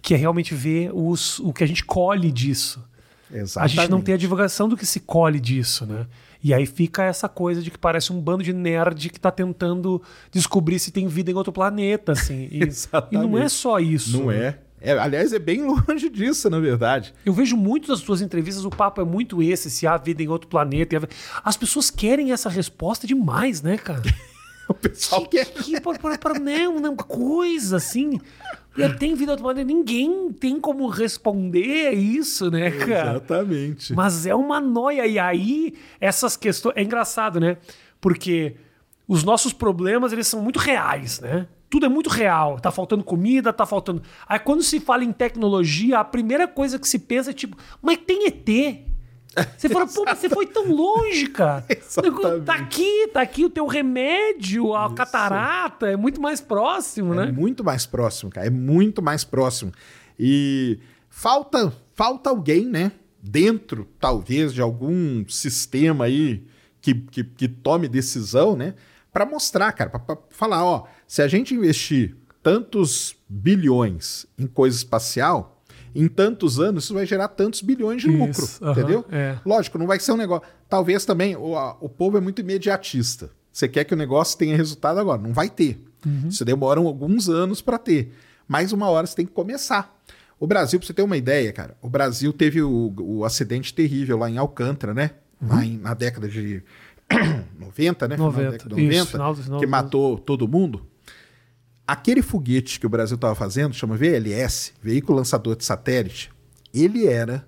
Que 0.00 0.14
é 0.14 0.16
realmente 0.16 0.54
ver 0.54 0.90
os, 0.92 1.38
o 1.40 1.52
que 1.52 1.62
a 1.62 1.66
gente 1.66 1.84
colhe 1.84 2.32
disso. 2.32 2.82
Exatamente. 3.30 3.78
A 3.78 3.82
gente 3.82 3.90
não 3.90 4.00
tem 4.00 4.14
a 4.14 4.18
divulgação 4.18 4.68
do 4.68 4.76
que 4.76 4.86
se 4.86 5.00
colhe 5.00 5.38
disso, 5.38 5.84
né? 5.84 6.06
E 6.42 6.52
aí 6.54 6.66
fica 6.66 7.04
essa 7.04 7.28
coisa 7.28 7.62
de 7.62 7.70
que 7.70 7.78
parece 7.78 8.12
um 8.12 8.20
bando 8.20 8.42
de 8.42 8.52
nerd 8.52 9.10
que 9.10 9.18
está 9.18 9.30
tentando 9.30 10.02
descobrir 10.30 10.78
se 10.78 10.90
tem 10.90 11.06
vida 11.06 11.30
em 11.30 11.34
outro 11.34 11.52
planeta, 11.52 12.12
assim. 12.12 12.48
E, 12.56 13.14
e 13.14 13.18
não 13.18 13.38
é 13.38 13.48
só 13.48 13.78
isso. 13.78 14.20
Não 14.20 14.30
é. 14.30 14.58
é. 14.80 14.92
Aliás, 14.92 15.32
é 15.32 15.38
bem 15.38 15.62
longe 15.66 16.08
disso, 16.08 16.48
na 16.48 16.58
verdade. 16.58 17.12
Eu 17.24 17.32
vejo 17.32 17.56
muito 17.56 17.88
das 17.88 18.00
suas 18.00 18.20
entrevistas, 18.20 18.64
o 18.64 18.70
papo 18.70 19.00
é 19.00 19.04
muito 19.04 19.42
esse, 19.42 19.70
se 19.70 19.86
há 19.86 19.96
vida 19.96 20.22
em 20.22 20.28
outro 20.28 20.48
planeta. 20.48 21.08
As 21.44 21.56
pessoas 21.56 21.90
querem 21.90 22.32
essa 22.32 22.48
resposta 22.48 23.06
demais, 23.06 23.62
né, 23.62 23.76
cara? 23.76 24.02
o 24.70 24.74
pessoal 24.74 25.22
que, 25.26 25.44
quer. 25.44 25.46
Que, 25.46 25.80
para, 25.80 25.98
para, 25.98 26.18
para, 26.18 26.38
né, 26.38 26.68
uma 26.68 26.94
coisa 26.94 27.76
assim. 27.76 28.20
E 28.76 28.88
tem 28.90 29.14
vida 29.14 29.32
automática, 29.32 29.64
ninguém 29.64 30.30
tem 30.32 30.60
como 30.60 30.86
responder 30.86 31.92
isso, 31.92 32.50
né, 32.50 32.70
cara? 32.70 33.10
Exatamente. 33.12 33.94
Mas 33.94 34.26
é 34.26 34.34
uma 34.34 34.60
noia. 34.60 35.06
E 35.06 35.18
aí, 35.18 35.74
essas 35.98 36.36
questões. 36.36 36.76
É 36.76 36.82
engraçado, 36.82 37.40
né? 37.40 37.56
Porque 38.00 38.56
os 39.08 39.24
nossos 39.24 39.52
problemas, 39.52 40.12
eles 40.12 40.26
são 40.26 40.42
muito 40.42 40.58
reais, 40.58 41.20
né? 41.20 41.46
Tudo 41.70 41.86
é 41.86 41.88
muito 41.88 42.10
real. 42.10 42.60
Tá 42.60 42.70
faltando 42.70 43.02
comida, 43.02 43.52
tá 43.52 43.64
faltando. 43.64 44.02
Aí 44.28 44.38
quando 44.38 44.62
se 44.62 44.78
fala 44.78 45.04
em 45.04 45.12
tecnologia, 45.12 45.98
a 45.98 46.04
primeira 46.04 46.46
coisa 46.46 46.78
que 46.78 46.86
se 46.86 46.98
pensa 46.98 47.30
é 47.30 47.34
tipo, 47.34 47.56
mas 47.80 47.98
tem 47.98 48.26
ET. 48.26 48.86
Você 49.56 49.68
fala, 49.68 49.86
pô, 49.86 50.04
mas 50.04 50.18
você 50.18 50.28
foi 50.28 50.46
tão 50.46 50.70
longe, 50.72 51.26
cara. 51.32 51.64
Exatamente. 51.68 52.44
Tá 52.44 52.54
aqui, 52.54 53.08
tá 53.12 53.20
aqui 53.20 53.44
o 53.44 53.50
teu 53.50 53.66
remédio, 53.66 54.74
a 54.74 54.92
catarata, 54.94 55.88
é 55.88 55.96
muito 55.96 56.20
mais 56.20 56.40
próximo, 56.40 57.12
É 57.14 57.26
né? 57.26 57.32
muito 57.32 57.62
mais 57.62 57.84
próximo, 57.86 58.30
cara. 58.30 58.46
É 58.46 58.50
muito 58.50 59.02
mais 59.02 59.24
próximo. 59.24 59.72
E 60.18 60.78
falta, 61.10 61.72
falta 61.92 62.30
alguém, 62.30 62.64
né? 62.66 62.92
Dentro, 63.22 63.86
talvez, 64.00 64.54
de 64.54 64.62
algum 64.62 65.26
sistema 65.28 66.04
aí 66.06 66.44
que, 66.80 66.94
que, 66.94 67.24
que 67.24 67.48
tome 67.48 67.88
decisão, 67.88 68.56
né? 68.56 68.74
Pra 69.12 69.26
mostrar, 69.26 69.72
cara, 69.72 69.90
pra 69.90 70.16
falar, 70.30 70.64
ó, 70.64 70.84
se 71.06 71.22
a 71.22 71.28
gente 71.28 71.54
investir 71.54 72.16
tantos 72.42 73.16
bilhões 73.28 74.26
em 74.38 74.46
coisa 74.46 74.76
espacial, 74.76 75.55
em 75.96 76.08
tantos 76.08 76.58
anos, 76.60 76.84
isso 76.84 76.94
vai 76.94 77.06
gerar 77.06 77.28
tantos 77.28 77.60
bilhões 77.62 78.02
de 78.02 78.08
lucro, 78.08 78.44
Isso, 78.44 78.64
entendeu? 78.70 79.04
é. 79.10 79.36
Lógico, 79.44 79.78
não 79.78 79.86
vai 79.86 79.98
ser 79.98 80.12
um 80.12 80.16
negócio. 80.16 80.46
Talvez 80.68 81.04
também 81.04 81.34
o, 81.36 81.56
a- 81.56 81.76
o 81.80 81.88
povo 81.88 82.16
é 82.16 82.20
muito 82.20 82.40
imediatista. 82.40 83.30
Você 83.52 83.66
quer 83.66 83.84
que 83.84 83.94
o 83.94 83.96
negócio 83.96 84.36
tenha 84.36 84.56
resultado 84.56 84.98
agora. 85.00 85.20
Não 85.20 85.32
vai 85.32 85.48
ter. 85.48 85.80
Isso 86.28 86.44
demora 86.44 86.78
alguns 86.78 87.28
anos 87.28 87.60
para 87.62 87.78
ter. 87.78 88.12
Mas 88.46 88.70
uma 88.72 88.88
hora 88.88 89.06
você 89.06 89.16
tem 89.16 89.26
que 89.26 89.32
começar. 89.32 89.92
O 90.38 90.46
Brasil, 90.46 90.78
pra 90.78 90.86
você 90.86 90.92
ter 90.92 91.02
uma 91.02 91.16
ideia, 91.16 91.50
cara, 91.52 91.76
o 91.80 91.88
Brasil 91.88 92.32
teve 92.32 92.60
o, 92.62 92.92
o 92.98 93.24
acidente 93.24 93.72
terrível 93.74 94.18
lá 94.18 94.28
em 94.30 94.36
Alcântara, 94.38 94.92
né? 94.94 95.12
Lá 95.42 95.64
em- 95.64 95.78
na 95.78 95.94
década 95.94 96.28
de 96.28 96.62
90, 97.58 98.08
né? 98.08 98.16
Final 98.16 98.30
da 98.32 98.36
90, 98.38 98.50
década 98.52 98.74
de 98.74 98.88
isso, 98.88 99.06
final 99.06 99.34
final 99.34 99.58
que 99.60 99.66
matou 99.66 100.18
todo 100.18 100.46
mundo. 100.46 100.86
Aquele 101.86 102.20
foguete 102.20 102.80
que 102.80 102.86
o 102.86 102.88
Brasil 102.88 103.14
estava 103.14 103.34
fazendo, 103.34 103.74
chama 103.74 103.96
VLS, 103.96 104.72
Veículo 104.82 105.18
Lançador 105.18 105.54
de 105.54 105.64
Satélite, 105.64 106.32
ele 106.74 107.06
era 107.06 107.46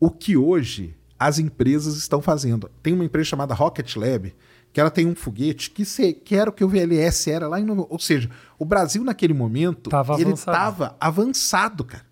o 0.00 0.10
que 0.10 0.36
hoje 0.36 0.94
as 1.18 1.38
empresas 1.38 1.96
estão 1.96 2.20
fazendo. 2.20 2.70
Tem 2.82 2.92
uma 2.92 3.04
empresa 3.04 3.28
chamada 3.28 3.54
Rocket 3.54 3.94
Lab, 3.96 4.34
que 4.72 4.80
ela 4.80 4.90
tem 4.90 5.06
um 5.06 5.14
foguete 5.14 5.70
que, 5.70 5.84
se, 5.84 6.12
que 6.12 6.34
era 6.34 6.50
o 6.50 6.52
que 6.52 6.64
o 6.64 6.68
VLS 6.68 7.30
era 7.30 7.46
lá 7.46 7.60
em... 7.60 7.66
Ou 7.70 7.98
seja, 7.98 8.28
o 8.58 8.64
Brasil 8.64 9.04
naquele 9.04 9.32
momento, 9.32 9.88
Tava 9.88 10.20
ele 10.20 10.32
estava 10.32 10.96
avançado, 10.98 11.84
cara. 11.84 12.04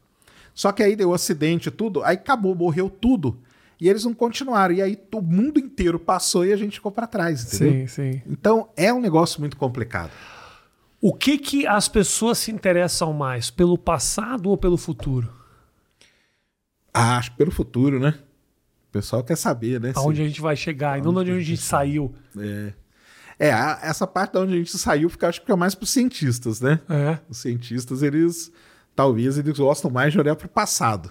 Só 0.55 0.71
que 0.71 0.83
aí 0.83 0.95
deu 0.95 1.11
um 1.11 1.15
acidente 1.15 1.69
e 1.69 1.73
tudo, 1.73 2.05
aí 2.05 2.15
acabou, 2.15 2.55
morreu 2.55 2.89
tudo. 2.89 3.37
E 3.81 3.89
eles 3.89 4.05
não 4.05 4.15
continuaram. 4.15 4.75
E 4.75 4.81
aí 4.81 4.97
o 5.13 5.21
mundo 5.21 5.59
inteiro 5.59 5.99
passou 5.99 6.47
e 6.47 6.53
a 6.53 6.57
gente 6.57 6.75
ficou 6.75 6.93
para 6.93 7.07
trás, 7.09 7.53
entendeu? 7.53 7.81
Sim, 7.81 7.87
sim. 7.89 8.23
Então 8.29 8.69
é 8.77 8.95
um 8.95 9.01
negócio 9.01 9.41
muito 9.41 9.57
complicado. 9.57 10.13
O 11.05 11.13
que 11.13 11.37
que 11.37 11.67
as 11.67 11.89
pessoas 11.89 12.39
se 12.39 12.53
interessam 12.53 13.13
mais, 13.13 13.51
pelo 13.51 13.77
passado 13.77 14.49
ou 14.49 14.57
pelo 14.57 14.77
futuro? 14.79 15.29
Ah, 16.95 17.17
acho 17.19 17.33
que 17.33 17.37
pelo 17.39 17.51
futuro, 17.51 17.99
né? 17.99 18.15
O 18.89 18.93
pessoal 18.93 19.25
quer 19.25 19.37
saber, 19.37 19.81
né? 19.81 19.93
se- 19.93 19.99
Aonde 19.99 20.23
a 20.23 20.25
gente 20.25 20.41
vai 20.41 20.55
chegar, 20.55 20.97
e 20.99 21.03
não 21.03 21.13
de 21.13 21.19
onde 21.19 21.31
a 21.33 21.41
gente 21.41 21.61
saiu. 21.61 22.15
É, 22.39 22.73
é 23.37 23.49
essa 23.83 24.07
parte 24.07 24.35
da 24.35 24.41
onde 24.43 24.53
a 24.53 24.57
gente 24.57 24.79
saiu 24.79 25.09
fica, 25.11 25.29
acho 25.29 25.41
que 25.41 25.47
fica 25.47 25.57
mais 25.57 25.75
para 25.75 25.83
os 25.85 25.91
cientistas, 25.91 26.61
né? 26.61 26.79
É. 26.89 27.19
Os 27.29 27.39
cientistas, 27.39 28.03
eles 28.03 28.53
talvez 28.95 29.37
eles 29.39 29.59
gostam 29.59 29.91
mais 29.91 30.13
de 30.13 30.21
olhar 30.21 30.37
para 30.37 30.47
o 30.47 30.51
passado. 30.51 31.11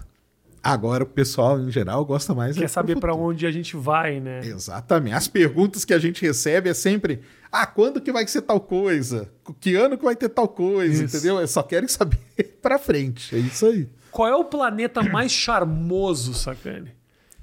Agora 0.63 1.03
o 1.03 1.07
pessoal 1.07 1.59
em 1.59 1.71
geral 1.71 2.05
gosta 2.05 2.35
mais 2.35 2.55
Quer 2.55 2.65
pro 2.65 2.69
saber 2.69 2.99
para 2.99 3.15
onde 3.15 3.47
a 3.47 3.51
gente 3.51 3.75
vai, 3.75 4.19
né? 4.19 4.41
Exatamente. 4.43 5.15
As 5.15 5.27
perguntas 5.27 5.83
que 5.83 5.93
a 5.93 5.97
gente 5.97 6.21
recebe 6.21 6.69
é 6.69 6.73
sempre: 6.73 7.21
ah, 7.51 7.65
quando 7.65 7.99
que 7.99 8.11
vai 8.11 8.27
ser 8.27 8.43
tal 8.43 8.59
coisa? 8.59 9.27
Que 9.59 9.75
ano 9.75 9.97
que 9.97 10.03
vai 10.05 10.15
ter 10.15 10.29
tal 10.29 10.47
coisa? 10.47 11.03
Isso. 11.03 11.17
Entendeu? 11.17 11.39
Eles 11.39 11.49
só 11.49 11.63
querem 11.63 11.87
saber 11.89 12.19
para 12.61 12.77
frente. 12.77 13.35
É 13.35 13.39
isso 13.39 13.65
aí. 13.65 13.89
Qual 14.11 14.27
é 14.27 14.35
o 14.35 14.43
planeta 14.43 15.01
mais 15.01 15.31
charmoso, 15.31 16.33
Sacane? 16.33 16.91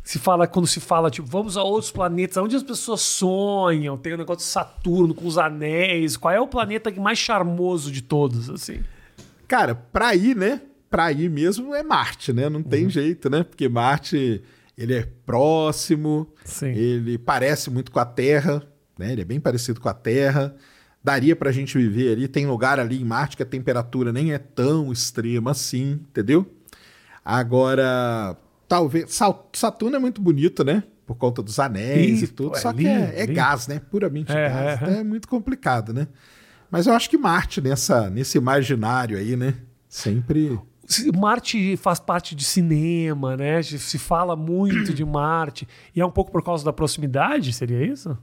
Se 0.04 0.18
fala, 0.18 0.46
quando 0.46 0.66
se 0.66 0.80
fala, 0.80 1.10
tipo, 1.10 1.28
vamos 1.28 1.56
a 1.56 1.62
outros 1.62 1.90
planetas, 1.90 2.36
onde 2.38 2.56
as 2.56 2.62
pessoas 2.62 3.02
sonham, 3.02 3.96
tem 3.98 4.14
o 4.14 4.16
negócio 4.16 4.38
de 4.38 4.44
Saturno 4.44 5.12
com 5.14 5.26
os 5.26 5.36
anéis. 5.36 6.16
Qual 6.16 6.32
é 6.32 6.40
o 6.40 6.46
planeta 6.46 6.90
mais 6.92 7.18
charmoso 7.18 7.90
de 7.90 8.00
todos, 8.00 8.48
assim? 8.48 8.82
Cara, 9.46 9.74
pra 9.74 10.14
ir, 10.14 10.34
né? 10.34 10.62
Pra 10.90 11.12
ir 11.12 11.28
mesmo 11.28 11.74
é 11.74 11.82
Marte, 11.82 12.32
né? 12.32 12.48
Não 12.48 12.58
Uhum. 12.60 12.62
tem 12.64 12.88
jeito, 12.88 13.28
né? 13.28 13.42
Porque 13.42 13.68
Marte, 13.68 14.42
ele 14.76 14.94
é 14.94 15.06
próximo, 15.26 16.32
Sim. 16.44 16.68
ele 16.68 17.18
parece 17.18 17.70
muito 17.70 17.90
com 17.92 17.98
a 18.00 18.04
Terra, 18.06 18.62
né? 18.98 19.12
Ele 19.12 19.20
é 19.22 19.24
bem 19.24 19.38
parecido 19.38 19.80
com 19.80 19.88
a 19.88 19.94
Terra. 19.94 20.54
Daria 21.04 21.36
pra 21.36 21.52
gente 21.52 21.76
viver 21.78 22.12
ali. 22.12 22.26
Tem 22.28 22.46
lugar 22.46 22.80
ali 22.80 23.00
em 23.00 23.04
Marte 23.04 23.36
que 23.36 23.42
a 23.42 23.46
temperatura 23.46 24.12
nem 24.12 24.32
é 24.32 24.38
tão 24.38 24.90
extrema 24.92 25.50
assim, 25.52 25.92
entendeu? 26.10 26.46
Agora, 27.24 28.36
talvez. 28.66 29.18
Saturno 29.52 29.96
é 29.96 29.98
muito 29.98 30.20
bonito, 30.20 30.64
né? 30.64 30.82
Por 31.06 31.14
conta 31.16 31.42
dos 31.42 31.58
anéis 31.58 32.20
Ih, 32.22 32.24
e 32.24 32.28
tudo. 32.28 32.56
é 32.56 32.58
só 32.60 32.72
que 32.72 32.78
lindo, 32.82 32.90
é, 33.04 33.12
é 33.16 33.20
lindo. 33.26 33.34
gás, 33.34 33.66
né? 33.68 33.80
Puramente 33.90 34.32
É, 34.32 34.48
gás. 34.48 34.66
é, 34.66 34.74
Então 34.84 35.00
é 35.00 35.04
muito 35.04 35.28
complicado, 35.28 35.92
né? 35.92 36.08
Mas 36.70 36.86
eu 36.86 36.92
acho 36.92 37.08
que 37.08 37.16
Marte, 37.16 37.60
nessa, 37.60 38.10
nesse 38.10 38.36
imaginário 38.36 39.16
aí, 39.16 39.36
né? 39.36 39.54
Sempre. 39.88 40.58
Marte 41.16 41.76
faz 41.76 42.00
parte 42.00 42.34
de 42.34 42.44
cinema, 42.44 43.36
né? 43.36 43.62
Se 43.62 43.98
fala 43.98 44.34
muito 44.34 44.94
de 44.94 45.04
Marte. 45.04 45.68
E 45.94 46.00
é 46.00 46.06
um 46.06 46.10
pouco 46.10 46.32
por 46.32 46.42
causa 46.42 46.64
da 46.64 46.72
proximidade, 46.72 47.52
seria 47.52 47.84
isso? 47.84 48.16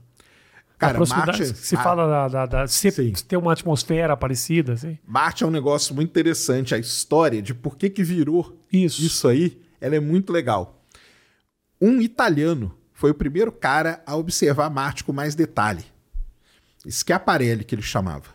Cara, 0.78 0.92
a 0.92 0.96
proximidade 0.96 1.38
Marte, 1.38 1.58
se 1.58 1.76
ah, 1.76 1.82
fala 1.82 2.06
da, 2.06 2.28
da, 2.28 2.46
da 2.46 2.66
se 2.66 2.90
Sim. 2.90 3.12
uma 3.36 3.52
atmosfera 3.52 4.16
parecida, 4.16 4.74
assim. 4.74 4.98
Marte 5.06 5.42
é 5.42 5.46
um 5.46 5.50
negócio 5.50 5.94
muito 5.94 6.10
interessante. 6.10 6.74
A 6.74 6.78
história 6.78 7.40
de 7.40 7.54
por 7.54 7.76
que, 7.76 7.88
que 7.88 8.02
virou 8.02 8.60
Isso. 8.70 9.02
isso 9.02 9.28
aí, 9.28 9.58
ela 9.80 9.96
é 9.96 10.00
muito 10.00 10.32
legal. 10.32 10.82
Um 11.80 12.00
italiano 12.00 12.74
foi 12.92 13.10
o 13.10 13.14
primeiro 13.14 13.52
cara 13.52 14.02
a 14.06 14.16
observar 14.16 14.68
Marte 14.70 15.04
com 15.04 15.12
mais 15.12 15.34
detalhe. 15.34 15.84
Schiaparelli, 16.88 17.64
que 17.64 17.74
ele 17.74 17.82
chamava. 17.82 18.28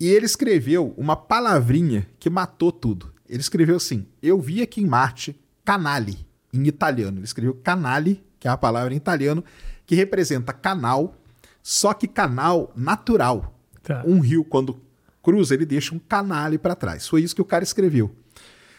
E 0.00 0.06
ele 0.06 0.26
escreveu 0.26 0.94
uma 0.96 1.16
palavrinha 1.16 2.06
que 2.18 2.30
matou 2.30 2.70
tudo. 2.70 3.12
Ele 3.28 3.40
escreveu 3.40 3.76
assim: 3.76 4.06
Eu 4.22 4.40
vi 4.40 4.62
aqui 4.62 4.80
em 4.80 4.86
Marte 4.86 5.38
canale, 5.64 6.26
em 6.52 6.66
italiano. 6.66 7.18
Ele 7.18 7.24
escreveu 7.24 7.54
canale, 7.54 8.24
que 8.40 8.48
é 8.48 8.50
uma 8.50 8.56
palavra 8.56 8.94
em 8.94 8.96
italiano, 8.96 9.44
que 9.84 9.94
representa 9.94 10.52
canal, 10.52 11.14
só 11.62 11.92
que 11.92 12.08
canal 12.08 12.72
natural. 12.74 13.54
Tá. 13.82 14.02
Um 14.06 14.20
rio, 14.20 14.44
quando 14.44 14.80
cruza, 15.22 15.54
ele 15.54 15.66
deixa 15.66 15.94
um 15.94 15.98
canale 15.98 16.56
para 16.56 16.74
trás. 16.74 17.06
Foi 17.06 17.22
isso 17.22 17.34
que 17.34 17.42
o 17.42 17.44
cara 17.44 17.62
escreveu. 17.64 18.14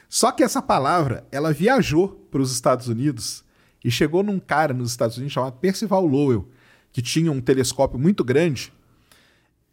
Só 0.09 0.31
que 0.31 0.43
essa 0.43 0.62
palavra, 0.62 1.23
ela 1.31 1.53
viajou 1.53 2.27
para 2.31 2.41
os 2.41 2.51
Estados 2.51 2.88
Unidos 2.88 3.43
e 3.83 3.91
chegou 3.91 4.23
num 4.23 4.39
cara 4.39 4.73
nos 4.73 4.89
Estados 4.89 5.17
Unidos 5.17 5.33
chamado 5.33 5.57
Percival 5.57 6.05
Lowell, 6.05 6.49
que 6.91 7.01
tinha 7.01 7.31
um 7.31 7.39
telescópio 7.39 7.99
muito 7.99 8.23
grande. 8.23 8.73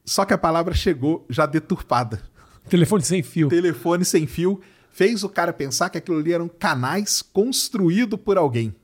Só 0.05 0.25
que 0.27 0.35
a 0.35 0.39
palavra 0.39 0.75
chegou 0.75 1.25
já 1.31 1.47
deturpada. 1.47 2.23
Telefone 2.69 3.03
sem 3.03 3.23
fio. 3.23 3.49
Telefone 3.49 4.05
sem 4.05 4.27
fio 4.27 4.61
fez 4.91 5.23
o 5.23 5.29
cara 5.29 5.53
pensar 5.53 5.91
que 5.91 5.99
aquilo 5.99 6.19
ali 6.19 6.33
eram 6.33 6.49
canais 6.49 7.23
construídos 7.23 8.19
por 8.19 8.39
alguém 8.39 8.75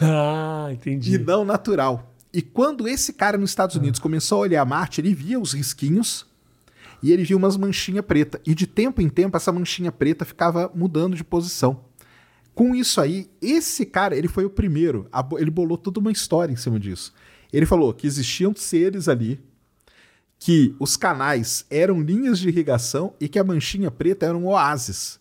ah, 0.00 0.68
entendi. 0.72 1.14
e 1.14 1.18
não 1.18 1.44
natural. 1.44 2.12
E 2.32 2.42
quando 2.42 2.88
esse 2.88 3.12
cara 3.12 3.38
nos 3.38 3.50
Estados 3.50 3.76
Unidos 3.76 4.00
começou 4.00 4.38
a 4.38 4.40
olhar 4.42 4.64
Marte, 4.64 5.00
ele 5.00 5.14
via 5.14 5.38
os 5.38 5.52
risquinhos 5.52 6.26
e 7.02 7.12
ele 7.12 7.22
via 7.22 7.36
umas 7.36 7.56
manchinhas 7.56 8.04
preta. 8.04 8.40
E 8.46 8.54
de 8.54 8.66
tempo 8.66 9.00
em 9.00 9.08
tempo 9.08 9.36
essa 9.36 9.52
manchinha 9.52 9.92
preta 9.92 10.24
ficava 10.24 10.70
mudando 10.74 11.16
de 11.16 11.24
posição. 11.24 11.84
Com 12.54 12.74
isso 12.74 13.00
aí, 13.00 13.28
esse 13.42 13.84
cara, 13.84 14.16
ele 14.16 14.28
foi 14.28 14.44
o 14.44 14.50
primeiro, 14.50 15.08
ele 15.38 15.50
bolou 15.50 15.76
toda 15.76 15.98
uma 15.98 16.12
história 16.12 16.52
em 16.52 16.56
cima 16.56 16.78
disso. 16.78 17.12
Ele 17.52 17.66
falou 17.66 17.92
que 17.92 18.06
existiam 18.06 18.54
seres 18.54 19.08
ali, 19.08 19.40
que 20.38 20.74
os 20.78 20.96
canais 20.96 21.64
eram 21.70 22.00
linhas 22.00 22.38
de 22.38 22.48
irrigação 22.48 23.14
e 23.20 23.28
que 23.28 23.38
a 23.38 23.44
manchinha 23.44 23.90
preta 23.90 24.26
era 24.26 24.36
um 24.36 24.46
oásis. 24.46 25.18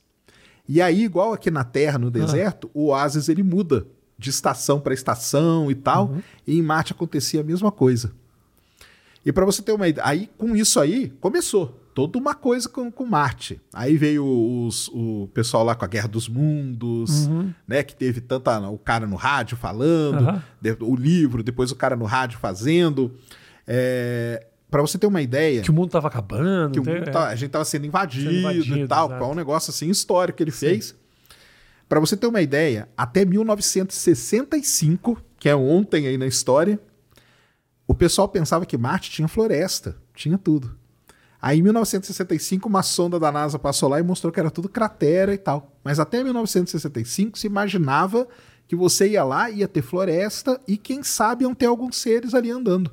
E 0.67 0.81
aí, 0.81 1.03
igual 1.03 1.33
aqui 1.33 1.49
na 1.51 1.63
Terra, 1.63 1.97
no 1.97 2.09
deserto, 2.11 2.69
o 2.73 2.87
oásis 2.87 3.29
ele 3.29 3.43
muda 3.43 3.85
de 4.17 4.29
estação 4.29 4.79
para 4.79 4.93
estação 4.93 5.69
e 5.69 5.75
tal, 5.75 6.15
e 6.47 6.57
em 6.57 6.61
Marte 6.61 6.93
acontecia 6.93 7.41
a 7.41 7.43
mesma 7.43 7.71
coisa. 7.71 8.11
E 9.25 9.31
para 9.31 9.45
você 9.45 9.61
ter 9.61 9.71
uma 9.71 9.87
ideia, 9.87 10.05
aí 10.07 10.29
com 10.37 10.55
isso 10.55 10.79
aí 10.79 11.09
começou 11.21 11.79
toda 11.95 12.17
uma 12.17 12.33
coisa 12.33 12.67
com, 12.67 12.91
com 12.91 13.05
Marte. 13.05 13.61
Aí 13.73 13.95
veio 13.95 14.25
os- 14.25 14.89
o 14.89 15.29
pessoal 15.33 15.63
lá 15.63 15.75
com 15.75 15.85
a 15.85 15.87
Guerra 15.87 16.07
dos 16.07 16.27
Mundos, 16.27 17.27
né, 17.67 17.83
que 17.83 17.95
teve 17.95 18.19
tanta 18.19 18.59
o 18.69 18.77
cara 18.77 19.05
no 19.07 19.15
rádio 19.15 19.55
falando, 19.55 20.41
de- 20.61 20.75
o 20.81 20.95
livro, 20.95 21.43
depois 21.43 21.71
o 21.71 21.75
cara 21.75 21.95
no 21.95 22.05
rádio 22.05 22.39
fazendo. 22.39 23.11
É, 23.67 24.45
para 24.73 24.81
você 24.81 24.97
ter 24.97 25.05
uma 25.05 25.21
ideia, 25.21 25.61
Que 25.61 25.69
o 25.69 25.73
mundo 25.73 25.91
tava 25.91 26.07
acabando. 26.07 26.71
que 26.73 26.79
o 26.79 26.83
mundo 26.83 27.11
tá- 27.11 27.27
a 27.27 27.35
gente 27.35 27.51
tava 27.51 27.63
sendo 27.63 27.85
invadido, 27.85 28.25
Sendo 28.31 28.39
invadido, 28.39 28.77
e 28.79 28.87
tal, 28.87 29.07
exato. 29.07 29.23
é 29.23 29.27
um 29.27 29.35
negócio 29.35 29.69
assim 29.69 29.87
histórico 29.87 30.37
que 30.37 30.43
ele 30.43 30.49
fez. 30.49 30.95
Para 31.87 31.99
você 31.99 32.17
ter 32.17 32.25
uma 32.25 32.41
ideia, 32.41 32.89
até 32.97 33.23
1965, 33.23 35.21
que 35.37 35.47
é 35.47 35.55
ontem 35.55 36.07
aí 36.07 36.17
na 36.17 36.25
história, 36.25 36.79
o 37.87 37.93
pessoal 37.93 38.27
pensava 38.27 38.65
que 38.65 38.75
Marte 38.75 39.11
tinha 39.11 39.27
floresta, 39.27 39.95
tinha 40.15 40.39
tudo. 40.39 40.75
Aí 41.39 41.59
em 41.59 41.61
1965 41.61 42.67
uma 42.67 42.81
sonda 42.81 43.19
da 43.19 43.31
NASA 43.31 43.59
passou 43.59 43.89
lá 43.89 43.99
e 43.99 44.03
mostrou 44.03 44.33
que 44.33 44.39
era 44.39 44.49
tudo 44.49 44.67
cratera 44.69 45.35
e 45.35 45.37
tal. 45.37 45.71
Mas 45.83 45.99
até 45.99 46.23
1965 46.23 47.37
se 47.37 47.45
imaginava 47.45 48.27
que 48.67 48.75
você 48.75 49.09
ia 49.09 49.23
lá, 49.23 49.51
ia 49.51 49.67
ter 49.67 49.83
floresta 49.83 50.59
e 50.67 50.77
quem 50.77 51.03
sabe 51.03 51.43
iam 51.43 51.53
ter 51.53 51.67
alguns 51.67 51.97
seres 51.97 52.33
ali 52.33 52.49
andando. 52.49 52.89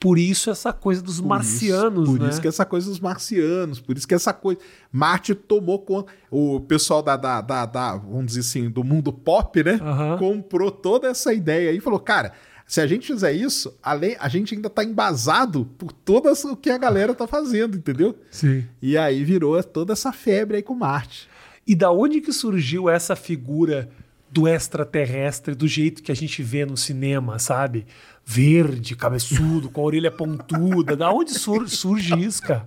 Por 0.00 0.18
isso 0.18 0.48
essa 0.50 0.72
coisa 0.72 1.02
dos 1.02 1.20
Por 1.20 1.26
marcianos, 1.26 2.04
isso, 2.08 2.16
Por 2.16 2.22
né? 2.22 2.30
isso 2.30 2.40
que 2.40 2.48
essa 2.48 2.64
coisa 2.64 2.88
dos 2.88 3.00
marcianos, 3.00 3.80
por 3.80 3.96
isso 3.96 4.06
que 4.06 4.14
essa 4.14 4.32
coisa. 4.32 4.60
Marte 4.92 5.34
tomou 5.34 5.80
conta. 5.80 6.12
O 6.30 6.60
pessoal 6.60 7.02
da, 7.02 7.16
da, 7.16 7.40
da, 7.40 7.66
da, 7.66 7.96
vamos 7.96 8.26
dizer 8.26 8.40
assim, 8.40 8.70
do 8.70 8.84
mundo 8.84 9.12
pop, 9.12 9.62
né? 9.62 9.80
Comprou 10.18 10.70
toda 10.70 11.08
essa 11.08 11.32
ideia 11.34 11.70
aí 11.70 11.78
e 11.78 11.80
falou, 11.80 11.98
cara. 11.98 12.32
Se 12.66 12.82
a 12.82 12.86
gente 12.86 13.06
fizer 13.06 13.32
isso, 13.32 13.74
além, 13.82 14.14
a 14.20 14.28
gente 14.28 14.54
ainda 14.54 14.68
tá 14.68 14.84
embasado 14.84 15.64
por 15.78 15.90
tudo 15.90 16.30
o 16.30 16.54
que 16.54 16.68
a 16.68 16.76
galera 16.76 17.14
tá 17.14 17.26
fazendo, 17.26 17.78
entendeu? 17.78 18.14
Sim. 18.30 18.62
E 18.82 18.94
aí 18.94 19.24
virou 19.24 19.62
toda 19.64 19.94
essa 19.94 20.12
febre 20.12 20.58
aí 20.58 20.62
com 20.62 20.74
Marte. 20.74 21.30
E 21.66 21.74
da 21.74 21.90
onde 21.90 22.20
que 22.20 22.30
surgiu 22.30 22.86
essa 22.86 23.16
figura 23.16 23.88
do 24.30 24.46
extraterrestre 24.46 25.54
do 25.54 25.66
jeito 25.66 26.02
que 26.02 26.12
a 26.12 26.14
gente 26.14 26.42
vê 26.42 26.66
no 26.66 26.76
cinema, 26.76 27.38
sabe? 27.38 27.86
Verde, 28.30 28.94
cabeçudo, 28.94 29.70
com 29.70 29.80
a 29.80 29.84
orelha 29.84 30.10
pontuda. 30.10 30.94
Da 30.94 31.10
onde 31.10 31.32
sur- 31.32 31.66
surge 31.66 32.12
isso, 32.18 32.42
cara? 32.42 32.66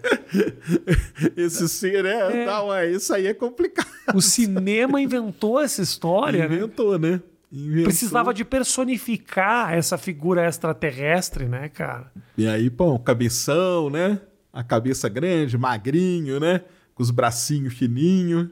Esse 1.38 1.70
ser 1.70 2.04
é, 2.04 2.42
É. 2.42 2.46
Não, 2.48 2.74
é, 2.74 2.90
isso 2.90 3.14
aí 3.14 3.28
é 3.28 3.34
complicado. 3.34 3.88
O 4.16 4.22
cinema 4.22 5.00
inventou 5.00 5.60
essa 5.62 5.82
história, 5.84 6.48
né? 6.48 6.56
Inventou, 6.56 6.98
né? 6.98 7.22
Inventou. 7.52 7.84
Precisava 7.84 8.34
de 8.34 8.44
personificar 8.44 9.74
essa 9.74 10.00
figura 10.00 10.48
extraterrestre, 10.48 11.46
né, 11.46 11.70
cara? 11.70 12.12
E 12.36 12.48
aí, 12.48 12.70
pô, 12.72 12.98
cabeção, 12.98 13.88
né? 13.92 14.20
A 14.52 14.64
cabeça 14.64 15.08
grande, 15.10 15.60
magrinho, 15.60 16.40
né? 16.40 16.62
Com 16.96 17.04
os 17.04 17.12
bracinhos 17.12 17.76
fininhos. 17.76 18.48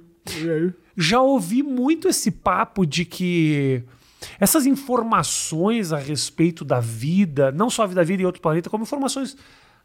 Já 0.95 1.21
ouvi 1.21 1.63
muito 1.63 2.07
esse 2.07 2.29
papo 2.29 2.85
de 2.85 3.03
que 3.03 3.81
essas 4.39 4.65
informações 4.65 5.91
a 5.93 5.97
respeito 5.97 6.65
da 6.65 6.79
vida, 6.79 7.51
não 7.51 7.69
só 7.69 7.83
a 7.83 7.87
vida, 7.87 8.03
em 8.03 8.25
outro 8.25 8.41
planeta, 8.41 8.69
como 8.69 8.83
informações 8.83 9.37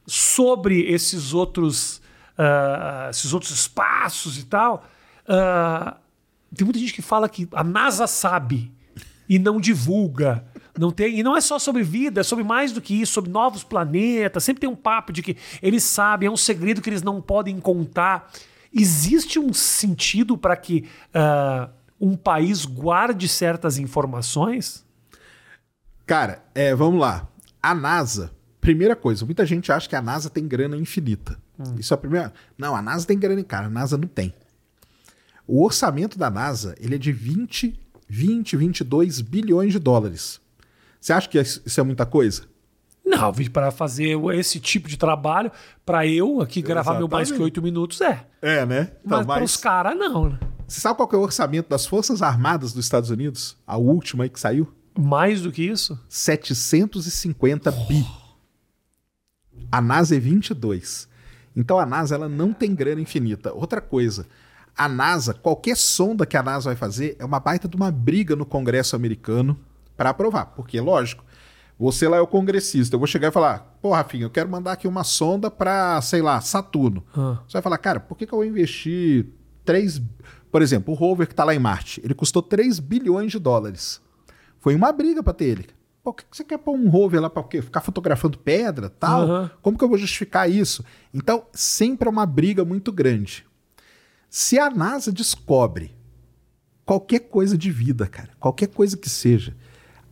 sobre 0.06 0.82
esses 0.82 1.32
outros, 1.32 2.00
ah, 2.36 3.08
esses 3.10 3.32
outros 3.32 3.52
espaços 3.52 4.38
e 4.38 4.44
tal. 4.44 4.84
ah, 5.28 5.96
tem 6.54 6.64
muita 6.64 6.78
gente 6.78 6.92
que 6.92 7.02
fala 7.02 7.28
que 7.28 7.48
a 7.52 7.64
NASA 7.64 8.06
sabe 8.06 8.72
e 9.28 9.38
não 9.38 9.60
divulga. 9.60 10.44
Não 10.76 10.90
tem, 10.90 11.20
e 11.20 11.22
não 11.22 11.36
é 11.36 11.40
só 11.40 11.56
sobre 11.58 11.84
vida, 11.84 12.20
é 12.20 12.24
sobre 12.24 12.42
mais 12.42 12.72
do 12.72 12.80
que 12.80 13.00
isso, 13.00 13.12
sobre 13.12 13.30
novos 13.30 13.62
planetas. 13.62 14.42
Sempre 14.42 14.62
tem 14.62 14.70
um 14.70 14.74
papo 14.74 15.12
de 15.12 15.22
que 15.22 15.36
eles 15.62 15.84
sabem, 15.84 16.26
é 16.26 16.30
um 16.30 16.36
segredo 16.36 16.82
que 16.82 16.90
eles 16.90 17.02
não 17.02 17.20
podem 17.20 17.60
contar. 17.60 18.30
Existe 18.72 19.38
um 19.38 19.52
sentido 19.52 20.36
para 20.36 20.56
que 20.56 20.88
ah, 21.12 21.68
um 22.04 22.16
país 22.16 22.66
guarde 22.66 23.26
certas 23.26 23.78
informações? 23.78 24.84
Cara, 26.04 26.44
é, 26.54 26.74
vamos 26.74 27.00
lá. 27.00 27.26
A 27.62 27.74
NASA, 27.74 28.30
primeira 28.60 28.94
coisa, 28.94 29.24
muita 29.24 29.46
gente 29.46 29.72
acha 29.72 29.88
que 29.88 29.96
a 29.96 30.02
NASA 30.02 30.28
tem 30.28 30.46
grana 30.46 30.76
infinita. 30.76 31.38
Isso 31.78 31.94
é 31.94 31.96
a 31.96 31.98
primeira. 31.98 32.32
Não, 32.58 32.76
a 32.76 32.82
NASA 32.82 33.06
tem 33.06 33.18
grana, 33.18 33.42
cara. 33.42 33.68
A 33.68 33.70
NASA 33.70 33.96
não 33.96 34.06
tem. 34.06 34.34
O 35.46 35.64
orçamento 35.64 36.18
da 36.18 36.28
NASA, 36.28 36.74
ele 36.78 36.96
é 36.96 36.98
de 36.98 37.10
20, 37.10 37.78
20, 38.06 38.56
22 38.56 39.22
bilhões 39.22 39.72
de 39.72 39.78
dólares. 39.78 40.40
Você 41.00 41.12
acha 41.12 41.28
que 41.28 41.40
isso 41.40 41.80
é 41.80 41.82
muita 41.82 42.04
coisa? 42.04 42.42
Não, 43.04 43.32
para 43.50 43.70
fazer 43.70 44.18
esse 44.34 44.58
tipo 44.58 44.88
de 44.88 44.96
trabalho, 44.96 45.50
para 45.86 46.06
eu 46.06 46.40
aqui 46.40 46.60
gravar 46.60 46.98
meu 46.98 47.06
mais 47.06 47.28
que 47.28 47.34
Exatamente. 47.34 47.44
oito 47.44 47.62
minutos, 47.62 48.00
é. 48.00 48.26
É, 48.42 48.66
né? 48.66 48.92
Mas 49.04 49.26
para 49.26 49.44
os 49.44 49.56
caras, 49.56 49.96
não. 49.96 50.30
né? 50.30 50.38
Você 50.66 50.80
sabe 50.80 50.96
qual 50.96 51.08
é 51.12 51.16
o 51.16 51.20
orçamento 51.20 51.68
das 51.68 51.86
Forças 51.86 52.22
Armadas 52.22 52.72
dos 52.72 52.84
Estados 52.84 53.10
Unidos? 53.10 53.56
A 53.66 53.76
última 53.76 54.24
aí 54.24 54.30
que 54.30 54.40
saiu? 54.40 54.72
Mais 54.98 55.42
do 55.42 55.52
que 55.52 55.62
isso? 55.62 55.98
750 56.08 57.70
bi. 57.70 58.06
A 59.70 59.80
NASA 59.80 60.16
é 60.16 60.18
22. 60.18 61.08
Então 61.54 61.78
a 61.78 61.86
NASA 61.86 62.14
ela 62.14 62.28
não 62.28 62.52
tem 62.52 62.74
grana 62.74 63.00
infinita. 63.00 63.52
Outra 63.52 63.80
coisa, 63.80 64.26
a 64.76 64.88
NASA, 64.88 65.34
qualquer 65.34 65.76
sonda 65.76 66.24
que 66.24 66.36
a 66.36 66.42
NASA 66.42 66.70
vai 66.70 66.76
fazer 66.76 67.16
é 67.18 67.24
uma 67.24 67.40
baita 67.40 67.68
de 67.68 67.76
uma 67.76 67.90
briga 67.90 68.34
no 68.34 68.46
Congresso 68.46 68.96
americano 68.96 69.58
para 69.96 70.10
aprovar. 70.10 70.46
Porque, 70.46 70.80
lógico, 70.80 71.24
você 71.78 72.08
lá 72.08 72.16
é 72.16 72.20
o 72.20 72.26
congressista, 72.26 72.94
eu 72.94 73.00
vou 73.00 73.06
chegar 73.06 73.28
e 73.28 73.32
falar, 73.32 73.76
pô, 73.82 73.92
Rafinha, 73.92 74.24
eu 74.24 74.30
quero 74.30 74.48
mandar 74.48 74.72
aqui 74.72 74.88
uma 74.88 75.04
sonda 75.04 75.50
para, 75.50 76.00
sei 76.02 76.22
lá, 76.22 76.40
Saturno. 76.40 77.04
Ah. 77.16 77.38
Você 77.46 77.54
vai 77.54 77.62
falar, 77.62 77.78
cara, 77.78 78.00
por 78.00 78.16
que, 78.16 78.26
que 78.26 78.32
eu 78.32 78.38
vou 78.38 78.46
investir 78.46 79.26
3... 79.64 80.00
Por 80.54 80.62
exemplo, 80.62 80.94
o 80.94 80.96
rover 80.96 81.26
que 81.26 81.32
está 81.32 81.42
lá 81.42 81.52
em 81.52 81.58
Marte, 81.58 82.00
ele 82.04 82.14
custou 82.14 82.40
3 82.40 82.78
bilhões 82.78 83.32
de 83.32 83.40
dólares. 83.40 84.00
Foi 84.60 84.72
uma 84.76 84.92
briga 84.92 85.20
para 85.20 85.32
ter 85.32 85.46
ele. 85.46 85.66
Pô, 86.00 86.10
o 86.10 86.14
que 86.14 86.24
você 86.30 86.44
quer 86.44 86.58
pôr 86.58 86.76
um 86.76 86.88
rover 86.88 87.20
lá 87.20 87.28
para 87.28 87.42
quê? 87.42 87.60
Ficar 87.60 87.80
fotografando 87.80 88.38
pedra 88.38 88.88
tal? 88.88 89.22
Aham. 89.22 89.50
Como 89.60 89.76
que 89.76 89.82
eu 89.82 89.88
vou 89.88 89.98
justificar 89.98 90.48
isso? 90.48 90.84
Então, 91.12 91.44
sempre 91.52 92.06
é 92.06 92.10
uma 92.12 92.24
briga 92.24 92.64
muito 92.64 92.92
grande. 92.92 93.44
Se 94.30 94.56
a 94.56 94.70
NASA 94.70 95.10
descobre 95.10 95.92
qualquer 96.86 97.18
coisa 97.18 97.58
de 97.58 97.72
vida, 97.72 98.06
cara, 98.06 98.30
qualquer 98.38 98.68
coisa 98.68 98.96
que 98.96 99.10
seja, 99.10 99.56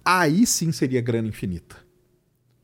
aí 0.04 0.44
sim 0.44 0.72
seria 0.72 1.00
grana 1.00 1.28
infinita. 1.28 1.76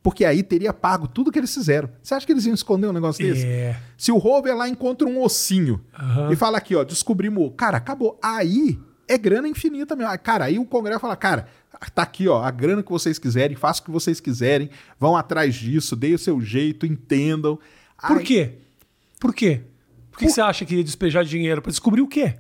Porque 0.09 0.25
aí 0.25 0.43
teria 0.43 0.73
pago 0.73 1.07
tudo 1.07 1.31
que 1.31 1.39
eles 1.39 1.53
fizeram. 1.53 1.91
Você 2.03 2.15
acha 2.15 2.25
que 2.25 2.33
eles 2.33 2.47
iam 2.47 2.55
esconder 2.55 2.87
um 2.87 2.93
negócio 2.95 3.23
desse? 3.23 3.45
É. 3.45 3.77
Se 3.97 4.11
o 4.11 4.17
rover 4.17 4.57
lá 4.57 4.67
encontra 4.67 5.07
um 5.07 5.21
ossinho 5.23 5.85
Aham. 5.93 6.33
e 6.33 6.37
fala 6.37 6.57
aqui, 6.57 6.75
ó, 6.75 6.83
descobrimos. 6.83 7.53
Cara, 7.59 7.77
acabou. 7.77 8.19
Aí 8.23 8.79
é 9.07 9.19
grana 9.19 9.47
infinita 9.47 9.95
mesmo. 9.95 10.11
Ah, 10.11 10.17
Cara, 10.17 10.47
aí 10.47 10.59
o 10.59 10.65
Congresso 10.65 11.01
fala, 11.01 11.15
cara, 11.15 11.47
tá 11.95 12.01
aqui, 12.03 12.27
ó, 12.27 12.43
a 12.43 12.51
grana 12.51 12.83
que 12.83 12.91
vocês 12.91 13.19
quiserem, 13.19 13.55
façam 13.55 13.83
o 13.83 13.85
que 13.85 13.91
vocês 13.91 14.19
quiserem, 14.19 14.71
vão 14.99 15.15
atrás 15.15 15.55
disso, 15.55 15.95
deem 15.95 16.15
o 16.15 16.19
seu 16.19 16.41
jeito, 16.41 16.87
entendam. 16.87 17.59
Por 18.07 18.17
Aí- 18.19 18.25
quê? 18.25 18.53
Por 19.21 19.35
quê? 19.35 19.61
Por 20.11 20.21
que 20.21 20.25
Por- 20.25 20.33
você 20.33 20.41
acha 20.41 20.65
que 20.65 20.75
ia 20.77 20.83
despejar 20.85 21.23
dinheiro? 21.23 21.61
Para 21.61 21.71
descobrir 21.71 22.01
o 22.01 22.09
quê? 22.09 22.37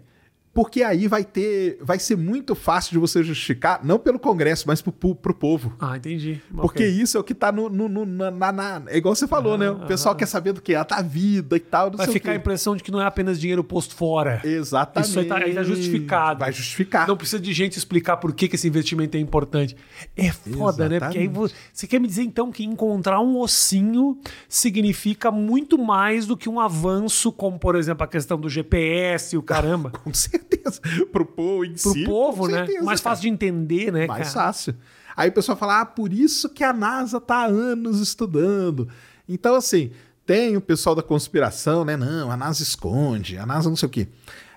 Porque 0.59 0.83
aí 0.83 1.07
vai 1.07 1.23
ter. 1.23 1.79
Vai 1.81 2.01
ser 2.01 2.17
muito 2.17 2.53
fácil 2.57 2.91
de 2.91 2.99
você 2.99 3.23
justificar, 3.23 3.79
não 3.85 3.97
pelo 3.97 4.19
Congresso, 4.19 4.65
mas 4.67 4.83
pro, 4.83 4.91
pro, 4.91 5.15
pro 5.15 5.33
povo. 5.33 5.73
Ah, 5.79 5.97
entendi. 5.97 6.41
Porque 6.53 6.83
Ok. 6.83 6.89
isso 7.01 7.17
é 7.17 7.21
o 7.21 7.23
que 7.23 7.33
tá 7.33 7.53
no. 7.53 7.69
no- 7.69 7.89
no- 7.89 8.05
na, 8.05 8.29
na- 8.33 8.51
na- 8.53 8.83
é 8.89 8.97
igual 8.97 9.15
você 9.15 9.29
falou, 9.29 9.57
né? 9.57 9.71
O 9.71 9.87
pessoal 9.87 10.17
quer 10.17 10.27
saber 10.27 10.53
do 10.53 10.61
que? 10.61 10.75
A 10.75 10.85
tá 10.85 11.01
vida 11.01 11.55
e 11.57 11.61
tal. 11.61 11.93
Vai 11.93 12.09
ficar 12.09 12.33
a 12.33 12.35
impressão 12.35 12.75
de 12.75 12.83
que 12.83 12.91
não 12.91 13.01
é 13.01 13.07
apenas 13.07 13.39
dinheiro 13.39 13.63
posto 13.63 13.95
fora. 13.95 14.41
Exatamente. 14.43 15.11
Isso 15.11 15.21
aí 15.21 15.27
tá, 15.27 15.37
aí 15.37 15.55
tá 15.55 15.63
justificado. 15.63 16.41
Vai 16.41 16.53
justificar. 16.53 17.07
Não 17.07 17.17
precisa 17.17 17.41
de 17.41 17.53
gente 17.53 17.79
explicar 17.79 18.17
por 18.17 18.33
que, 18.35 18.49
que 18.49 18.57
esse 18.57 18.67
investimento 18.67 19.17
é 19.17 19.21
importante. 19.21 19.77
É 20.17 20.33
foda, 20.33 20.89
né? 20.89 20.99
Porque 20.99 21.19
aí 21.19 21.29
vo- 21.29 21.49
você 21.73 21.87
quer 21.87 22.01
me 22.01 22.09
dizer 22.09 22.23
então 22.25 22.51
que 22.51 22.65
encontrar 22.65 23.21
um 23.21 23.39
ossinho 23.39 24.19
significa 24.49 25.31
muito 25.31 25.79
mais 25.79 26.27
do 26.27 26.37
que 26.37 26.49
um 26.49 26.59
avanço, 26.59 27.31
como 27.31 27.61
por 27.61 27.77
exemplo 27.77 28.03
a 28.03 28.09
questão 28.09 28.37
do 28.41 28.49
GPS 28.49 29.37
e 29.37 29.39
o 29.39 29.43
caramba. 29.43 29.91
Com 30.03 30.13
certeza. 30.13 30.48
Pro 31.13 31.25
povo 31.27 31.65
em 31.65 31.75
Pro 31.75 31.93
si. 31.93 32.05
povo, 32.05 32.45
com 32.45 32.49
né? 32.49 32.59
certeza, 32.59 32.85
Mais 32.85 33.01
cara. 33.01 33.11
fácil 33.11 33.23
de 33.23 33.29
entender, 33.29 33.93
né, 33.93 34.07
Mais 34.07 34.33
cara? 34.33 34.47
fácil. 34.47 34.75
Aí 35.17 35.29
o 35.29 35.33
pessoal 35.33 35.59
fala, 35.59 35.81
ah, 35.81 35.87
por 35.87 36.13
isso 36.13 36.49
que 36.49 36.63
a 36.63 36.73
NASA 36.73 37.21
tá 37.21 37.39
há 37.39 37.47
anos 37.47 38.01
estudando. 38.01 38.89
Então, 39.29 39.55
assim, 39.55 39.91
tem 40.25 40.57
o 40.57 40.61
pessoal 40.61 40.95
da 40.95 41.03
conspiração, 41.03 41.85
né? 41.85 41.97
Não, 41.97 42.31
a 42.31 42.37
NASA 42.37 42.63
esconde, 42.63 43.37
a 43.37 43.45
NASA 43.45 43.69
não 43.69 43.77
sei 43.77 43.87
o 43.87 43.91
quê. 43.91 44.09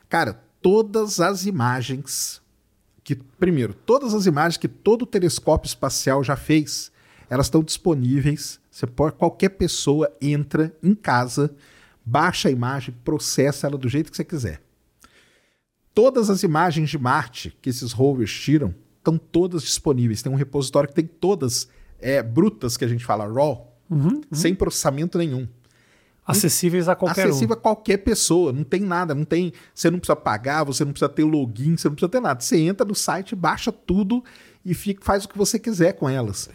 Cara, 0.07 0.43
todas 0.61 1.19
as 1.19 1.45
imagens 1.45 2.41
que. 3.03 3.15
Primeiro, 3.15 3.73
todas 3.73 4.13
as 4.13 4.25
imagens 4.25 4.57
que 4.57 4.67
todo 4.67 5.05
telescópio 5.05 5.67
espacial 5.67 6.23
já 6.23 6.35
fez, 6.35 6.91
elas 7.29 7.47
estão 7.47 7.63
disponíveis. 7.63 8.59
Você 8.69 8.85
pode, 8.85 9.15
qualquer 9.15 9.49
pessoa 9.49 10.11
entra 10.21 10.75
em 10.83 10.93
casa, 10.93 11.55
baixa 12.05 12.49
a 12.49 12.51
imagem, 12.51 12.93
processa 13.03 13.65
ela 13.67 13.77
do 13.77 13.89
jeito 13.89 14.11
que 14.11 14.17
você 14.17 14.23
quiser. 14.23 14.61
Todas 15.93 16.29
as 16.29 16.43
imagens 16.43 16.89
de 16.89 16.97
Marte 16.97 17.55
que 17.61 17.69
esses 17.69 17.91
rovers 17.91 18.31
tiram 18.31 18.73
estão 18.97 19.17
todas 19.17 19.63
disponíveis. 19.63 20.21
Tem 20.21 20.31
um 20.31 20.35
repositório 20.35 20.87
que 20.87 20.95
tem 20.95 21.05
todas 21.05 21.67
é, 21.99 22.21
brutas, 22.21 22.77
que 22.77 22.85
a 22.85 22.87
gente 22.87 23.03
fala 23.03 23.27
raw, 23.27 23.75
sem 24.31 24.55
processamento 24.55 25.17
nenhum. 25.17 25.47
Acessíveis 26.25 26.87
a 26.87 26.95
qualquer 26.95 27.27
Acessível 27.27 27.55
um. 27.55 27.59
a 27.59 27.61
qualquer 27.61 27.97
pessoa, 27.97 28.53
não 28.53 28.63
tem 28.63 28.79
nada, 28.81 29.13
não 29.15 29.25
tem. 29.25 29.51
Você 29.73 29.89
não 29.89 29.99
precisa 29.99 30.15
pagar, 30.15 30.63
você 30.63 30.85
não 30.85 30.91
precisa 30.91 31.09
ter 31.09 31.23
login, 31.23 31.75
você 31.75 31.87
não 31.87 31.95
precisa 31.95 32.09
ter 32.09 32.21
nada. 32.21 32.39
Você 32.39 32.57
entra 32.59 32.85
no 32.85 32.95
site, 32.95 33.35
baixa 33.35 33.71
tudo 33.71 34.23
e 34.63 34.73
fica, 34.73 35.03
faz 35.03 35.25
o 35.25 35.29
que 35.29 35.37
você 35.37 35.57
quiser 35.57 35.93
com 35.93 36.07
elas. 36.07 36.49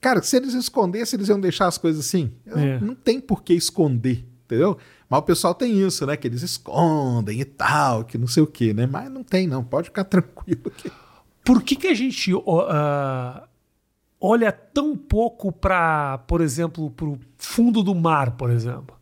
Cara, 0.00 0.22
se 0.22 0.36
eles 0.36 0.54
escondessem, 0.54 1.18
eles 1.18 1.28
iam 1.28 1.38
deixar 1.38 1.66
as 1.66 1.76
coisas 1.76 2.06
assim. 2.06 2.32
É. 2.46 2.80
Não 2.80 2.94
tem 2.94 3.20
por 3.20 3.42
que 3.42 3.52
esconder, 3.52 4.26
entendeu? 4.46 4.78
Mas 5.10 5.18
o 5.18 5.22
pessoal 5.22 5.52
tem 5.56 5.84
isso, 5.84 6.06
né? 6.06 6.16
Que 6.16 6.28
eles 6.28 6.42
escondem 6.42 7.40
e 7.40 7.44
tal, 7.44 8.04
que 8.04 8.16
não 8.16 8.28
sei 8.28 8.44
o 8.44 8.46
quê, 8.46 8.72
né? 8.72 8.86
Mas 8.86 9.10
não 9.10 9.24
tem, 9.24 9.48
não. 9.48 9.64
Pode 9.64 9.88
ficar 9.88 10.04
tranquilo. 10.06 10.70
Que... 10.70 10.92
Por 11.44 11.62
que, 11.62 11.74
que 11.74 11.88
a 11.88 11.94
gente 11.94 12.30
ah, 12.68 13.48
olha 14.20 14.52
tão 14.52 14.96
pouco 14.96 15.50
para, 15.50 16.18
por 16.18 16.40
exemplo, 16.40 16.88
para 16.92 17.08
o 17.08 17.18
fundo 17.36 17.82
do 17.82 17.92
mar, 17.92 18.36
por 18.36 18.50
exemplo? 18.50 18.96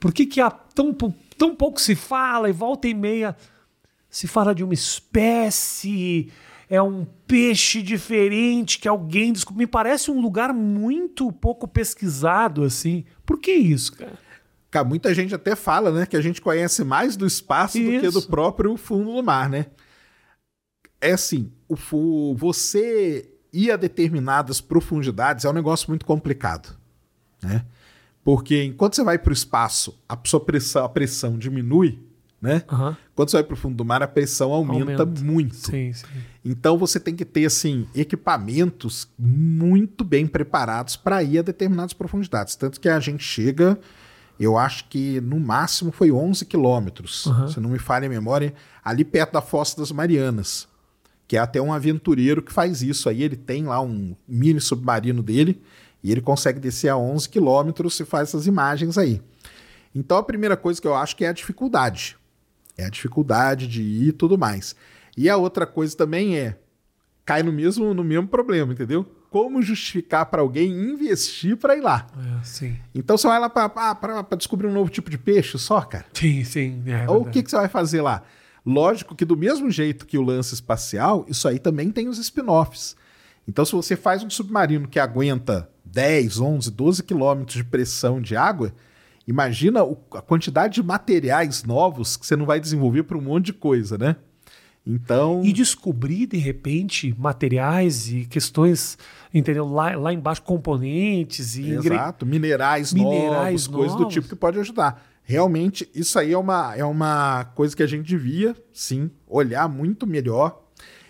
Por 0.00 0.12
que, 0.12 0.26
que 0.26 0.40
há 0.40 0.50
tão, 0.50 0.92
tão 1.38 1.54
pouco 1.54 1.80
se 1.80 1.94
fala 1.94 2.50
e 2.50 2.52
volta 2.52 2.88
e 2.88 2.94
meia 2.94 3.36
se 4.10 4.26
fala 4.26 4.52
de 4.52 4.64
uma 4.64 4.74
espécie 4.74 6.32
é 6.68 6.82
um 6.82 7.06
peixe 7.28 7.80
diferente 7.80 8.80
que 8.80 8.88
alguém 8.88 9.32
descobriu. 9.32 9.60
Me 9.60 9.66
parece 9.70 10.10
um 10.10 10.20
lugar 10.20 10.52
muito 10.52 11.30
pouco 11.30 11.68
pesquisado, 11.68 12.64
assim. 12.64 13.04
Por 13.24 13.38
que 13.38 13.52
isso, 13.52 13.92
cara? 13.96 14.18
Cara, 14.76 14.86
muita 14.86 15.14
gente 15.14 15.34
até 15.34 15.56
fala, 15.56 15.90
né, 15.90 16.04
que 16.04 16.18
a 16.18 16.20
gente 16.20 16.38
conhece 16.38 16.84
mais 16.84 17.16
do 17.16 17.26
espaço 17.26 17.78
do 17.78 17.90
que 17.92 18.10
do 18.10 18.18
Isso. 18.18 18.28
próprio 18.28 18.76
fundo 18.76 19.14
do 19.14 19.22
mar, 19.22 19.48
né? 19.48 19.66
É 21.00 21.12
assim, 21.12 21.50
o, 21.66 22.34
você 22.34 23.26
ir 23.50 23.70
a 23.70 23.76
determinadas 23.76 24.60
profundidades 24.60 25.46
é 25.46 25.48
um 25.48 25.54
negócio 25.54 25.88
muito 25.88 26.04
complicado, 26.04 26.76
né? 27.42 27.64
Porque 28.22 28.64
enquanto 28.64 28.96
você 28.96 29.02
vai 29.02 29.18
para 29.18 29.30
o 29.30 29.32
espaço, 29.32 29.98
a 30.06 30.18
sua 30.26 30.40
pressão, 30.40 30.84
a 30.84 30.90
pressão 30.90 31.38
diminui, 31.38 31.98
né? 32.38 32.62
Aham. 32.70 32.98
Quando 33.14 33.30
você 33.30 33.38
vai 33.38 33.44
para 33.44 33.54
o 33.54 33.56
fundo 33.56 33.76
do 33.76 33.84
mar, 33.84 34.02
a 34.02 34.06
pressão 34.06 34.52
aumenta, 34.52 35.04
Aumenta. 35.04 35.24
muito. 35.24 35.56
Sim, 35.56 35.90
sim. 35.94 36.06
Então 36.44 36.76
você 36.76 37.00
tem 37.00 37.16
que 37.16 37.24
ter 37.24 37.46
assim 37.46 37.88
equipamentos 37.94 39.08
muito 39.18 40.04
bem 40.04 40.26
preparados 40.26 40.96
para 40.96 41.22
ir 41.22 41.38
a 41.38 41.42
determinadas 41.42 41.94
profundidades. 41.94 42.56
Tanto 42.56 42.78
que 42.78 42.90
a 42.90 43.00
gente 43.00 43.24
chega, 43.24 43.80
eu 44.44 44.56
acho 44.58 44.88
que 44.88 45.20
no 45.20 45.38
máximo 45.40 45.90
foi 45.92 46.10
11 46.12 46.44
quilômetros, 46.44 47.26
Uhum. 47.26 47.48
se 47.48 47.60
não 47.60 47.70
me 47.70 47.78
falha 47.78 48.06
a 48.06 48.10
memória, 48.10 48.52
ali 48.84 49.04
perto 49.04 49.32
da 49.32 49.40
Fossa 49.42 49.76
das 49.78 49.90
Marianas, 49.92 50.68
que 51.26 51.36
é 51.36 51.40
até 51.40 51.60
um 51.60 51.72
aventureiro 51.72 52.42
que 52.42 52.52
faz 52.52 52.82
isso. 52.82 53.08
Aí 53.08 53.22
ele 53.22 53.36
tem 53.36 53.64
lá 53.64 53.80
um 53.80 54.14
mini 54.28 54.60
submarino 54.60 55.22
dele 55.22 55.60
e 56.02 56.12
ele 56.12 56.20
consegue 56.20 56.60
descer 56.60 56.88
a 56.88 56.96
11 56.96 57.28
quilômetros 57.28 57.98
e 57.98 58.04
faz 58.04 58.28
essas 58.28 58.46
imagens 58.46 58.96
aí. 58.98 59.20
Então 59.94 60.18
a 60.18 60.22
primeira 60.22 60.56
coisa 60.56 60.80
que 60.80 60.86
eu 60.86 60.94
acho 60.94 61.16
que 61.16 61.24
é 61.24 61.28
a 61.28 61.32
dificuldade. 61.32 62.16
É 62.76 62.84
a 62.84 62.90
dificuldade 62.90 63.66
de 63.66 63.82
ir 63.82 64.08
e 64.08 64.12
tudo 64.12 64.36
mais. 64.36 64.76
E 65.16 65.28
a 65.30 65.36
outra 65.36 65.66
coisa 65.66 65.96
também 65.96 66.36
é 66.36 66.58
cai 67.24 67.42
no 67.42 67.50
mesmo 67.50 67.92
no 67.94 68.04
mesmo 68.04 68.28
problema, 68.28 68.72
entendeu? 68.72 69.04
Como 69.30 69.60
justificar 69.60 70.26
para 70.26 70.40
alguém 70.40 70.70
investir 70.70 71.56
para 71.56 71.76
ir 71.76 71.80
lá? 71.80 72.06
É. 72.16 72.44
Então 72.94 73.16
você 73.18 73.26
vai 73.26 73.38
lá 73.38 73.48
para 73.48 74.36
descobrir 74.36 74.66
um 74.66 74.72
novo 74.72 74.90
tipo 74.90 75.10
de 75.10 75.18
peixe 75.18 75.58
só, 75.58 75.80
cara? 75.82 76.06
Sim, 76.12 76.44
sim. 76.44 76.82
É 76.86 77.08
Ou 77.10 77.22
o 77.22 77.30
que, 77.30 77.42
que 77.42 77.50
você 77.50 77.56
vai 77.56 77.68
fazer 77.68 78.00
lá? 78.00 78.22
Lógico 78.64 79.14
que 79.14 79.24
do 79.24 79.36
mesmo 79.36 79.70
jeito 79.70 80.06
que 80.06 80.18
o 80.18 80.22
lance 80.22 80.54
espacial, 80.54 81.24
isso 81.28 81.46
aí 81.46 81.58
também 81.58 81.90
tem 81.90 82.08
os 82.08 82.18
spin-offs. 82.18 82.96
Então 83.46 83.64
se 83.64 83.72
você 83.72 83.96
faz 83.96 84.22
um 84.22 84.30
submarino 84.30 84.88
que 84.88 84.98
aguenta 84.98 85.68
10, 85.84 86.40
11, 86.40 86.70
12 86.70 87.02
quilômetros 87.02 87.56
de 87.56 87.64
pressão 87.64 88.20
de 88.20 88.36
água, 88.36 88.72
imagina 89.26 89.80
a 90.12 90.20
quantidade 90.22 90.74
de 90.74 90.82
materiais 90.82 91.62
novos 91.62 92.16
que 92.16 92.26
você 92.26 92.36
não 92.36 92.46
vai 92.46 92.58
desenvolver 92.58 93.04
para 93.04 93.16
um 93.16 93.22
monte 93.22 93.46
de 93.46 93.52
coisa, 93.52 93.96
né? 93.96 94.16
Então... 94.86 95.42
E 95.44 95.52
descobrir, 95.52 96.26
de 96.26 96.36
repente, 96.36 97.14
materiais 97.18 98.08
e 98.10 98.24
questões, 98.24 98.96
entendeu? 99.34 99.66
Lá, 99.66 99.96
lá 99.96 100.12
embaixo, 100.12 100.42
componentes 100.42 101.56
e 101.56 101.62
ingre- 101.70 101.94
Exato, 101.94 102.24
minerais, 102.24 102.92
Minerais 102.92 103.66
novos, 103.66 103.66
coisas 103.66 103.92
do 103.94 104.00
novos. 104.02 104.14
tipo 104.14 104.28
que 104.28 104.36
pode 104.36 104.58
ajudar. 104.60 105.04
Realmente, 105.24 105.88
isso 105.92 106.18
aí 106.20 106.32
é 106.32 106.38
uma, 106.38 106.76
é 106.76 106.84
uma 106.84 107.46
coisa 107.56 107.74
que 107.74 107.82
a 107.82 107.86
gente 107.86 108.06
devia, 108.06 108.54
sim, 108.72 109.10
olhar 109.26 109.68
muito 109.68 110.06
melhor 110.06 110.62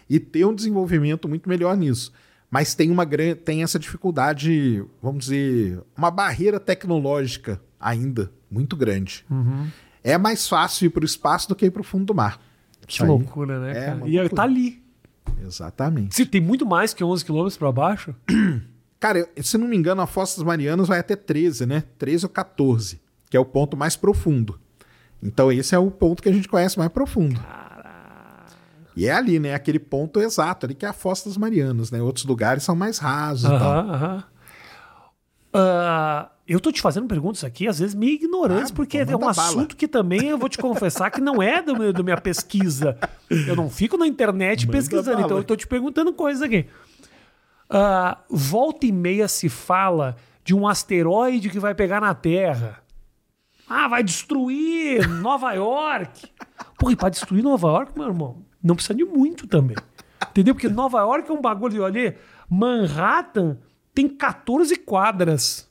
e 0.08 0.18
ter 0.18 0.46
um 0.46 0.54
desenvolvimento 0.54 1.28
muito 1.28 1.46
melhor 1.48 1.76
nisso. 1.76 2.12
Mas 2.50 2.74
tem 2.74 2.90
uma 2.90 3.04
tem 3.44 3.62
essa 3.62 3.78
dificuldade, 3.78 4.82
vamos 5.02 5.24
dizer, 5.26 5.82
uma 5.94 6.10
barreira 6.10 6.58
tecnológica 6.58 7.60
ainda 7.78 8.32
muito 8.50 8.74
grande. 8.74 9.22
Uhum. 9.28 9.66
É 10.02 10.16
mais 10.16 10.48
fácil 10.48 10.86
ir 10.86 10.90
para 10.90 11.02
o 11.02 11.04
espaço 11.04 11.48
do 11.48 11.54
que 11.54 11.66
ir 11.66 11.70
para 11.70 11.80
o 11.82 11.84
fundo 11.84 12.06
do 12.06 12.14
mar. 12.14 12.40
Que 12.86 13.02
aí. 13.02 13.08
loucura, 13.08 13.60
né, 13.60 13.70
É, 13.70 13.84
cara? 13.86 13.96
E 14.08 14.12
loucura. 14.18 14.28
tá 14.30 14.42
ali. 14.42 14.82
Exatamente. 15.44 16.14
Se 16.14 16.24
tem 16.24 16.40
muito 16.40 16.64
mais 16.66 16.94
que 16.94 17.02
11 17.04 17.24
quilômetros 17.24 17.56
para 17.56 17.70
baixo. 17.72 18.14
Cara, 18.98 19.28
se 19.42 19.58
não 19.58 19.68
me 19.68 19.76
engano, 19.76 20.00
a 20.00 20.06
Fossa 20.06 20.36
das 20.38 20.46
Marianas 20.46 20.88
vai 20.88 20.98
até 20.98 21.14
13, 21.14 21.66
né? 21.66 21.84
13 21.98 22.24
ou 22.26 22.30
14, 22.30 23.00
que 23.28 23.36
é 23.36 23.40
o 23.40 23.44
ponto 23.44 23.76
mais 23.76 23.94
profundo. 23.94 24.58
Então 25.22 25.52
esse 25.52 25.74
é 25.74 25.78
o 25.78 25.90
ponto 25.90 26.22
que 26.22 26.28
a 26.28 26.32
gente 26.32 26.48
conhece 26.48 26.78
mais 26.78 26.90
profundo. 26.90 27.38
E 28.96 29.06
é 29.06 29.12
ali, 29.12 29.38
né? 29.38 29.52
Aquele 29.54 29.78
ponto 29.78 30.20
exato, 30.20 30.64
ali 30.64 30.74
que 30.74 30.86
é 30.86 30.88
a 30.88 30.92
Fossa 30.94 31.28
das 31.28 31.36
Marianas, 31.36 31.90
né? 31.90 32.00
Outros 32.00 32.24
lugares 32.24 32.62
são 32.62 32.74
mais 32.74 32.96
rasos 32.98 33.44
e 33.44 33.48
tal. 33.48 33.72
Aham, 33.72 33.90
aham. 33.92 34.24
Ah, 35.58 36.28
eu 36.46 36.60
tô 36.60 36.70
te 36.70 36.82
fazendo 36.82 37.06
perguntas 37.08 37.42
aqui, 37.42 37.66
às 37.66 37.78
vezes 37.78 37.94
meio 37.94 38.12
ignorantes, 38.12 38.70
Ah, 38.70 38.74
porque 38.74 38.98
é 38.98 39.02
então 39.02 39.16
um 39.18 39.20
manda 39.22 39.32
bala. 39.34 39.48
assunto 39.48 39.74
que 39.76 39.88
também 39.88 40.26
eu 40.28 40.36
vou 40.38 40.48
te 40.48 40.58
confessar 40.58 41.10
que 41.10 41.20
não 41.20 41.42
é 41.42 41.62
do 41.62 41.74
meu, 41.76 41.92
da 41.92 42.02
minha 42.02 42.16
pesquisa. 42.20 42.98
Eu 43.30 43.56
não 43.56 43.70
fico 43.70 43.96
na 43.96 44.06
internet 44.06 44.66
Manda 44.66 44.76
pesquisando, 44.78 45.16
bala. 45.16 45.26
então 45.26 45.36
eu 45.38 45.44
tô 45.44 45.56
te 45.56 45.66
perguntando 45.66 46.12
coisas 46.12 46.42
aqui. 46.42 46.66
Ah, 47.70 48.18
volta 48.28 48.86
e 48.86 48.92
meia 48.92 49.26
se 49.28 49.48
fala 49.48 50.16
de 50.44 50.54
um 50.54 50.68
asteroide 50.68 51.48
que 51.50 51.58
vai 51.58 51.74
pegar 51.74 52.00
na 52.00 52.14
Terra. 52.14 52.80
Ah, 53.68 53.88
vai 53.88 54.02
destruir 54.04 55.08
Nova 55.08 55.52
York. 55.54 56.28
Pô, 56.78 56.90
e 56.90 56.96
pra 56.96 57.08
destruir 57.08 57.42
Nova 57.42 57.66
York, 57.68 57.92
meu 57.98 58.06
irmão, 58.08 58.44
não 58.62 58.76
precisa 58.76 58.94
de 58.94 59.04
muito 59.04 59.46
também. 59.48 59.76
Entendeu? 60.30 60.54
Porque 60.54 60.68
Nova 60.68 61.00
York 61.00 61.28
é 61.28 61.34
um 61.34 61.40
bagulho 61.40 61.84
ali. 61.84 62.14
Manhattan 62.48 63.58
tem 63.96 64.06
14 64.06 64.76
quadras 64.76 65.66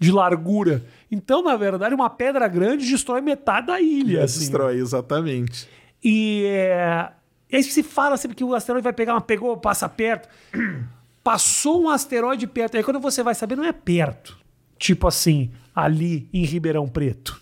de 0.00 0.12
largura. 0.12 0.84
Então, 1.10 1.42
na 1.42 1.56
verdade, 1.56 1.92
uma 1.92 2.08
pedra 2.08 2.46
grande 2.46 2.88
destrói 2.88 3.20
metade 3.20 3.66
da 3.66 3.80
ilha. 3.80 4.22
assim. 4.22 4.38
Destrói, 4.38 4.76
exatamente. 4.76 5.68
E, 6.02 6.44
é, 6.46 7.10
e 7.50 7.56
aí 7.56 7.64
se 7.64 7.82
fala 7.82 8.16
sempre 8.16 8.36
que 8.36 8.44
o 8.44 8.54
asteroide 8.54 8.84
vai 8.84 8.92
pegar, 8.92 9.14
mas 9.14 9.24
pegou, 9.24 9.56
passa 9.56 9.88
perto. 9.88 10.28
Passou 11.24 11.82
um 11.82 11.88
asteroide 11.88 12.46
perto. 12.46 12.76
Aí 12.76 12.84
quando 12.84 13.00
você 13.00 13.24
vai 13.24 13.34
saber, 13.34 13.56
não 13.56 13.64
é 13.64 13.72
perto. 13.72 14.38
Tipo 14.78 15.08
assim, 15.08 15.50
ali 15.74 16.28
em 16.32 16.44
Ribeirão 16.44 16.86
Preto. 16.86 17.40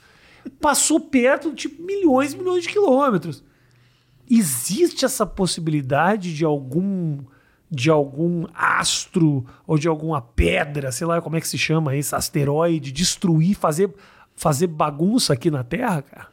Passou 0.60 0.98
perto, 0.98 1.54
tipo, 1.54 1.82
milhões 1.82 2.32
e 2.32 2.38
milhões 2.38 2.62
de 2.62 2.70
quilômetros. 2.70 3.44
Existe 4.30 5.04
essa 5.04 5.26
possibilidade 5.26 6.34
de 6.34 6.44
algum 6.44 7.18
de 7.70 7.88
algum 7.88 8.46
astro 8.52 9.46
ou 9.66 9.78
de 9.78 9.86
alguma 9.86 10.20
pedra, 10.20 10.90
sei 10.90 11.06
lá 11.06 11.20
como 11.22 11.36
é 11.36 11.40
que 11.40 11.46
se 11.48 11.56
chama 11.56 11.94
esse 11.96 12.14
asteroide, 12.14 12.90
destruir, 12.90 13.54
fazer, 13.56 13.94
fazer 14.34 14.66
bagunça 14.66 15.32
aqui 15.32 15.50
na 15.50 15.62
Terra, 15.62 16.02
cara? 16.02 16.26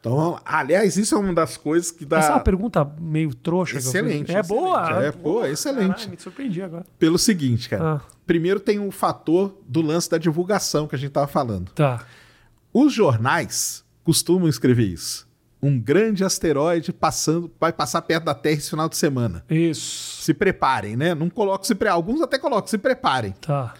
Então, 0.00 0.40
aliás, 0.44 0.96
isso 0.96 1.14
é 1.14 1.18
uma 1.18 1.34
das 1.34 1.56
coisas 1.56 1.90
que 1.90 2.04
dá. 2.06 2.18
Essa 2.18 2.28
é 2.28 2.34
uma 2.34 2.40
pergunta 2.40 2.84
meio 3.00 3.34
trouxa. 3.34 3.76
Excelente, 3.76 4.30
É 4.32 4.38
excelente. 4.40 4.46
boa. 4.48 5.04
É, 5.04 5.12
pô, 5.12 5.44
excelente. 5.44 5.88
Caralho, 5.88 6.10
me 6.10 6.16
surpreendi 6.18 6.62
agora. 6.62 6.86
Pelo 6.98 7.18
seguinte, 7.18 7.68
cara. 7.68 7.96
Ah. 7.96 8.00
Primeiro 8.24 8.60
tem 8.60 8.78
o 8.78 8.90
fator 8.90 9.58
do 9.66 9.82
lance 9.82 10.08
da 10.08 10.16
divulgação 10.16 10.86
que 10.86 10.94
a 10.94 10.98
gente 10.98 11.10
tava 11.10 11.26
falando. 11.26 11.72
Tá. 11.72 12.04
Os 12.72 12.92
jornais 12.94 13.84
costumam 14.04 14.48
escrever 14.48 14.84
isso. 14.84 15.27
Um 15.60 15.78
grande 15.80 16.22
asteroide 16.24 16.92
passando, 16.92 17.50
vai 17.58 17.72
passar 17.72 18.00
perto 18.02 18.24
da 18.24 18.34
Terra 18.34 18.58
esse 18.58 18.70
final 18.70 18.88
de 18.88 18.96
semana. 18.96 19.44
Isso. 19.50 20.22
Se 20.22 20.32
preparem, 20.32 20.96
né? 20.96 21.14
Não 21.14 21.28
coloco 21.28 21.66
se 21.66 21.74
pre... 21.74 21.88
Alguns 21.88 22.20
até 22.20 22.38
colocam, 22.38 22.68
se 22.68 22.78
preparem. 22.78 23.32
Tá. 23.40 23.74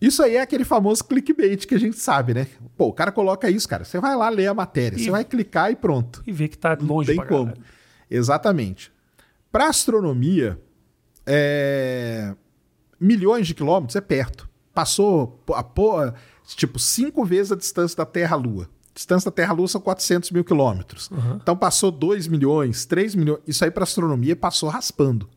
Isso 0.00 0.22
aí 0.22 0.36
é 0.36 0.40
aquele 0.42 0.64
famoso 0.64 1.02
clickbait 1.04 1.66
que 1.66 1.74
a 1.74 1.78
gente 1.80 1.98
sabe, 1.98 2.34
né? 2.34 2.46
Pô, 2.76 2.86
o 2.88 2.92
cara 2.92 3.10
coloca 3.10 3.50
isso, 3.50 3.66
cara. 3.68 3.84
Você 3.84 3.98
vai 3.98 4.14
lá 4.14 4.28
ler 4.28 4.46
a 4.48 4.54
matéria, 4.54 4.96
E- 4.96 5.04
você 5.04 5.10
vai 5.10 5.24
clicar 5.24 5.72
e 5.72 5.76
pronto. 5.76 6.22
E 6.26 6.30
ver 6.32 6.48
que 6.48 6.58
tá 6.58 6.76
longe 6.80 7.08
Tem 7.08 7.16
pra 7.16 7.26
como. 7.26 7.46
caralho. 7.46 7.64
Exatamente. 8.10 8.92
Para 9.50 9.68
astronomia, 9.68 10.60
é, 11.26 12.34
milhões 13.00 13.46
de 13.46 13.54
quilômetros 13.54 13.96
é 13.96 14.00
perto. 14.00 14.48
Passou 14.74 15.42
a 15.54 15.62
pô- 15.62 16.12
tipo 16.46 16.78
cinco 16.78 17.24
vezes 17.24 17.52
a 17.52 17.56
distância 17.56 17.96
da 17.96 18.06
Terra 18.06 18.36
à 18.36 18.38
Lua. 18.38 18.68
Distância 18.98 19.30
da 19.30 19.34
Terra 19.36 19.52
à 19.52 19.54
Lua 19.54 19.68
são 19.68 19.80
400 19.80 20.32
mil 20.32 20.42
quilômetros. 20.42 21.08
Então 21.40 21.56
passou 21.56 21.92
2 21.92 22.26
milhões, 22.26 22.84
3 22.84 23.14
milhões. 23.14 23.38
Isso 23.46 23.64
aí 23.64 23.70
para 23.70 23.84
astronomia 23.84 24.34
passou 24.34 24.68
raspando. 24.68 25.30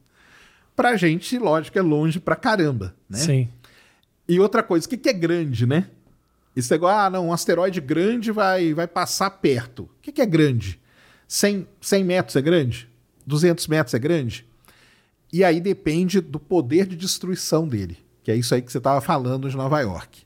Pra 0.76 0.97
gente, 0.97 1.38
lógico, 1.38 1.78
é 1.78 1.82
longe 1.84 2.20
pra 2.20 2.36
caramba, 2.36 2.95
né? 3.07 3.20
Sim. 3.20 3.49
E 4.28 4.39
outra 4.39 4.64
coisa, 4.64 4.88
o 4.88 4.89
que, 4.89 4.97
que 4.97 5.09
é 5.09 5.14
grande, 5.14 5.68
né? 5.68 5.88
Esse 6.55 6.72
negócio, 6.72 6.97
ah, 6.97 7.07
não, 7.07 7.28
um 7.28 7.34
asteroide 7.34 7.80
grande 7.80 8.32
vai, 8.32 8.74
vai 8.74 8.88
passar 8.88 9.30
perto. 9.30 9.84
O 9.84 9.89
que, 10.01 10.12
que 10.12 10.24
é 10.24 10.26
grande? 10.26 10.82
100, 11.28 11.68
100 11.80 12.03
metros 12.03 12.36
é 12.36 12.41
grande? 12.41 12.89
200 13.28 13.68
metros 13.68 13.93
é 13.93 13.99
grande? 13.99 14.43
E 15.32 15.43
aí 15.43 15.62
depende 15.62 16.20
do 16.20 16.39
poder 16.39 16.88
de 16.88 16.95
destruição 16.95 17.68
dele, 17.68 17.99
que 18.24 18.32
é 18.32 18.36
isso 18.36 18.55
aí 18.55 18.62
que 18.64 18.72
você 18.72 18.80
estava 18.80 19.01
falando 19.01 19.47
de 19.47 19.55
Nova 19.55 19.80
York. 19.82 20.24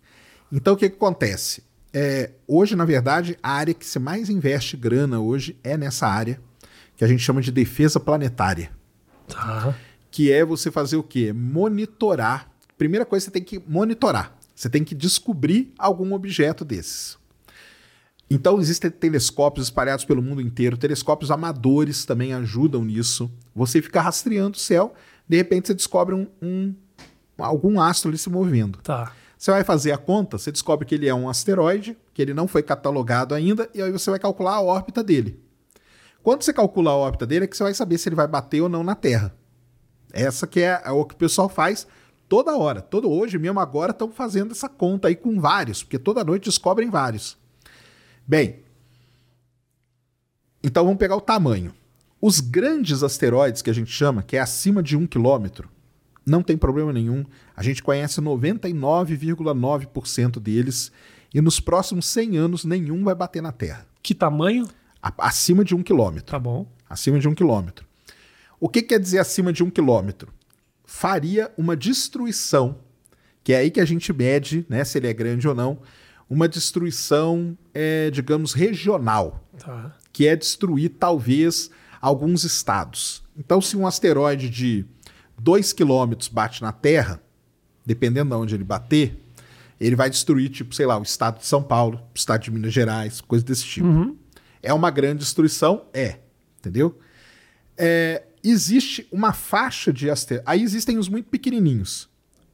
Então 0.49 0.73
o 0.73 0.77
que, 0.77 0.89
que 0.89 0.95
acontece? 0.95 1.65
É, 1.97 2.31
hoje, 2.45 2.75
na 2.75 2.83
verdade, 2.83 3.37
a 3.41 3.51
área 3.53 3.73
que 3.73 3.85
se 3.85 3.97
mais 3.99 4.29
investe 4.29 4.75
grana 4.75 5.21
hoje 5.21 5.57
é 5.63 5.77
nessa 5.77 6.05
área 6.05 6.41
que 6.97 7.05
a 7.05 7.07
gente 7.07 7.23
chama 7.23 7.41
de 7.41 7.53
defesa 7.53 8.01
planetária 8.01 8.69
Tá. 9.29 9.73
que 10.11 10.29
é 10.29 10.43
você 10.43 10.69
fazer 10.69 10.97
o 10.97 11.03
quê? 11.03 11.31
Monitorar. 11.31 12.51
Primeira 12.77 13.05
coisa, 13.05 13.23
você 13.25 13.31
tem 13.31 13.41
que 13.41 13.63
monitorar. 13.65 14.35
Você 14.53 14.69
tem 14.69 14.83
que 14.83 14.93
descobrir 14.93 15.73
algum 15.77 16.13
objeto 16.13 16.65
desses. 16.65 17.17
Então 18.29 18.59
existem 18.59 18.91
telescópios 18.91 19.67
espalhados 19.67 20.03
pelo 20.03 20.21
mundo 20.21 20.41
inteiro, 20.41 20.75
telescópios 20.75 21.31
amadores 21.31 22.03
também 22.03 22.33
ajudam 22.33 22.83
nisso. 22.83 23.31
Você 23.55 23.81
fica 23.81 24.01
rastreando 24.01 24.57
o 24.57 24.59
céu, 24.59 24.93
de 25.29 25.37
repente 25.37 25.67
você 25.67 25.73
descobre 25.73 26.13
um, 26.13 26.27
um 26.41 26.75
algum 27.37 27.79
astro 27.79 28.09
ali 28.09 28.17
se 28.17 28.29
movendo. 28.29 28.79
Tá. 28.79 29.13
Você 29.37 29.51
vai 29.51 29.63
fazer 29.63 29.91
a 29.91 29.97
conta, 29.97 30.37
você 30.37 30.51
descobre 30.51 30.85
que 30.85 30.95
ele 30.95 31.07
é 31.07 31.13
um 31.13 31.29
asteroide, 31.29 31.97
que 32.13 32.21
ele 32.21 32.33
não 32.33 32.47
foi 32.47 32.63
catalogado 32.63 33.35
ainda, 33.35 33.69
e 33.73 33.81
aí 33.81 33.91
você 33.91 34.09
vai 34.09 34.19
calcular 34.19 34.55
a 34.55 34.61
órbita 34.61 35.03
dele. 35.03 35.39
Quando 36.23 36.41
você 36.41 36.53
calcula 36.53 36.91
a 36.91 36.95
órbita 36.95 37.25
dele, 37.25 37.45
é 37.45 37.47
que 37.47 37.55
você 37.55 37.63
vai 37.63 37.73
saber 37.73 37.97
se 37.97 38.09
ele 38.09 38.15
vai 38.15 38.27
bater 38.27 38.61
ou 38.61 38.69
não 38.69 38.83
na 38.83 38.95
Terra. 38.95 39.35
Essa 40.11 40.47
que 40.47 40.61
é, 40.61 40.81
é 40.83 40.91
o 40.91 41.05
que 41.05 41.13
o 41.13 41.17
pessoal 41.17 41.49
faz 41.49 41.85
toda 42.27 42.55
hora. 42.57 42.81
Todo 42.81 43.11
hoje 43.11 43.37
mesmo 43.37 43.59
agora 43.59 43.91
estão 43.91 44.11
fazendo 44.11 44.51
essa 44.51 44.69
conta 44.69 45.07
aí 45.07 45.15
com 45.15 45.39
vários, 45.39 45.83
porque 45.83 45.99
toda 45.99 46.23
noite 46.23 46.45
descobrem 46.45 46.89
vários. 46.89 47.37
Bem, 48.25 48.63
então 50.63 50.83
vamos 50.83 50.97
pegar 50.97 51.15
o 51.15 51.21
tamanho. 51.21 51.75
Os 52.19 52.39
grandes 52.39 53.03
asteroides 53.03 53.61
que 53.61 53.69
a 53.69 53.73
gente 53.73 53.91
chama, 53.91 54.23
que 54.23 54.35
é 54.35 54.39
acima 54.39 54.81
de 54.81 54.97
um 54.97 55.05
quilômetro, 55.05 55.69
não 56.25 56.41
tem 56.41 56.57
problema 56.57 56.91
nenhum. 56.91 57.23
A 57.55 57.61
gente 57.61 57.83
conhece 57.83 58.19
99,9% 58.21 60.39
deles 60.39 60.91
e 61.33 61.41
nos 61.41 61.59
próximos 61.59 62.05
100 62.07 62.37
anos 62.37 62.65
nenhum 62.65 63.03
vai 63.03 63.13
bater 63.15 63.41
na 63.41 63.51
Terra. 63.51 63.85
Que 64.01 64.15
tamanho? 64.15 64.67
Acima 65.17 65.63
de 65.63 65.75
um 65.75 65.83
quilômetro. 65.83 66.31
Tá 66.31 66.39
bom. 66.39 66.65
Acima 66.89 67.19
de 67.19 67.27
um 67.27 67.35
quilômetro. 67.35 67.85
O 68.59 68.67
que 68.69 68.81
quer 68.81 68.99
dizer 68.99 69.19
acima 69.19 69.53
de 69.53 69.63
um 69.63 69.69
quilômetro? 69.69 70.33
Faria 70.85 71.51
uma 71.57 71.75
destruição, 71.75 72.77
que 73.43 73.53
é 73.53 73.57
aí 73.57 73.71
que 73.71 73.79
a 73.79 73.85
gente 73.85 74.11
mede 74.13 74.65
né, 74.69 74.83
se 74.83 74.97
ele 74.97 75.07
é 75.07 75.13
grande 75.13 75.47
ou 75.47 75.53
não, 75.53 75.79
uma 76.29 76.47
destruição, 76.47 77.57
é, 77.73 78.09
digamos, 78.09 78.53
regional 78.53 79.43
Tá. 79.57 79.95
que 80.11 80.27
é 80.27 80.35
destruir 80.35 80.89
talvez 80.99 81.69
alguns 82.01 82.43
estados. 82.43 83.23
Então, 83.37 83.61
se 83.61 83.77
um 83.77 83.87
asteroide 83.87 84.49
de 84.49 84.85
2 85.37 85.73
quilômetros 85.73 86.27
bate 86.27 86.61
na 86.61 86.71
Terra, 86.71 87.21
dependendo 87.85 88.29
de 88.29 88.35
onde 88.35 88.55
ele 88.55 88.63
bater, 88.63 89.19
ele 89.79 89.95
vai 89.95 90.09
destruir, 90.09 90.49
tipo, 90.49 90.73
sei 90.73 90.85
lá, 90.85 90.97
o 90.97 91.03
estado 91.03 91.39
de 91.39 91.45
São 91.45 91.61
Paulo, 91.61 91.97
o 91.97 92.17
estado 92.17 92.41
de 92.43 92.51
Minas 92.51 92.73
Gerais, 92.73 93.21
coisa 93.21 93.43
desse 93.43 93.65
tipo. 93.65 93.87
É 94.61 94.73
uma 94.73 94.89
grande 94.89 95.19
destruição? 95.19 95.85
É. 95.93 96.19
Entendeu? 96.59 96.99
É, 97.77 98.23
existe 98.43 99.07
uma 99.11 99.33
faixa 99.33 99.91
de 99.91 100.09
asteroides. 100.09 100.47
Aí 100.49 100.63
existem 100.63 100.97
os 100.97 101.09
muito 101.09 101.29
pequenininhos, 101.29 102.09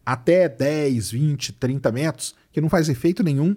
até 0.06 0.50
10, 0.50 1.12
20, 1.12 1.54
30 1.54 1.92
metros, 1.92 2.36
que 2.52 2.60
não 2.60 2.70
faz 2.70 2.90
efeito 2.90 3.24
nenhum. 3.24 3.56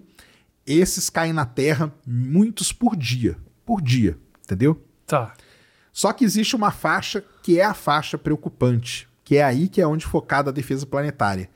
Esses 0.67 1.11
caem 1.11 1.33
na 1.33 1.47
Terra 1.47 1.93
muitos 2.07 2.73
por 2.73 2.95
dia. 2.95 3.37
Por 3.65 3.81
dia, 3.81 4.19
entendeu? 4.45 4.83
Tá. 5.07 5.35
Só 5.93 6.13
que 6.13 6.25
existe 6.25 6.55
uma 6.55 6.71
faixa 6.71 7.25
que 7.43 7.59
é 7.59 7.65
a 7.65 7.75
faixa 7.75 8.19
preocupante, 8.19 9.09
que 9.25 9.37
é 9.37 9.43
aí 9.43 9.69
que 9.69 9.81
é 9.81 9.87
onde 9.87 10.05
focada 10.05 10.51
a 10.51 10.53
defesa 10.53 10.87
planetária, 10.87 11.49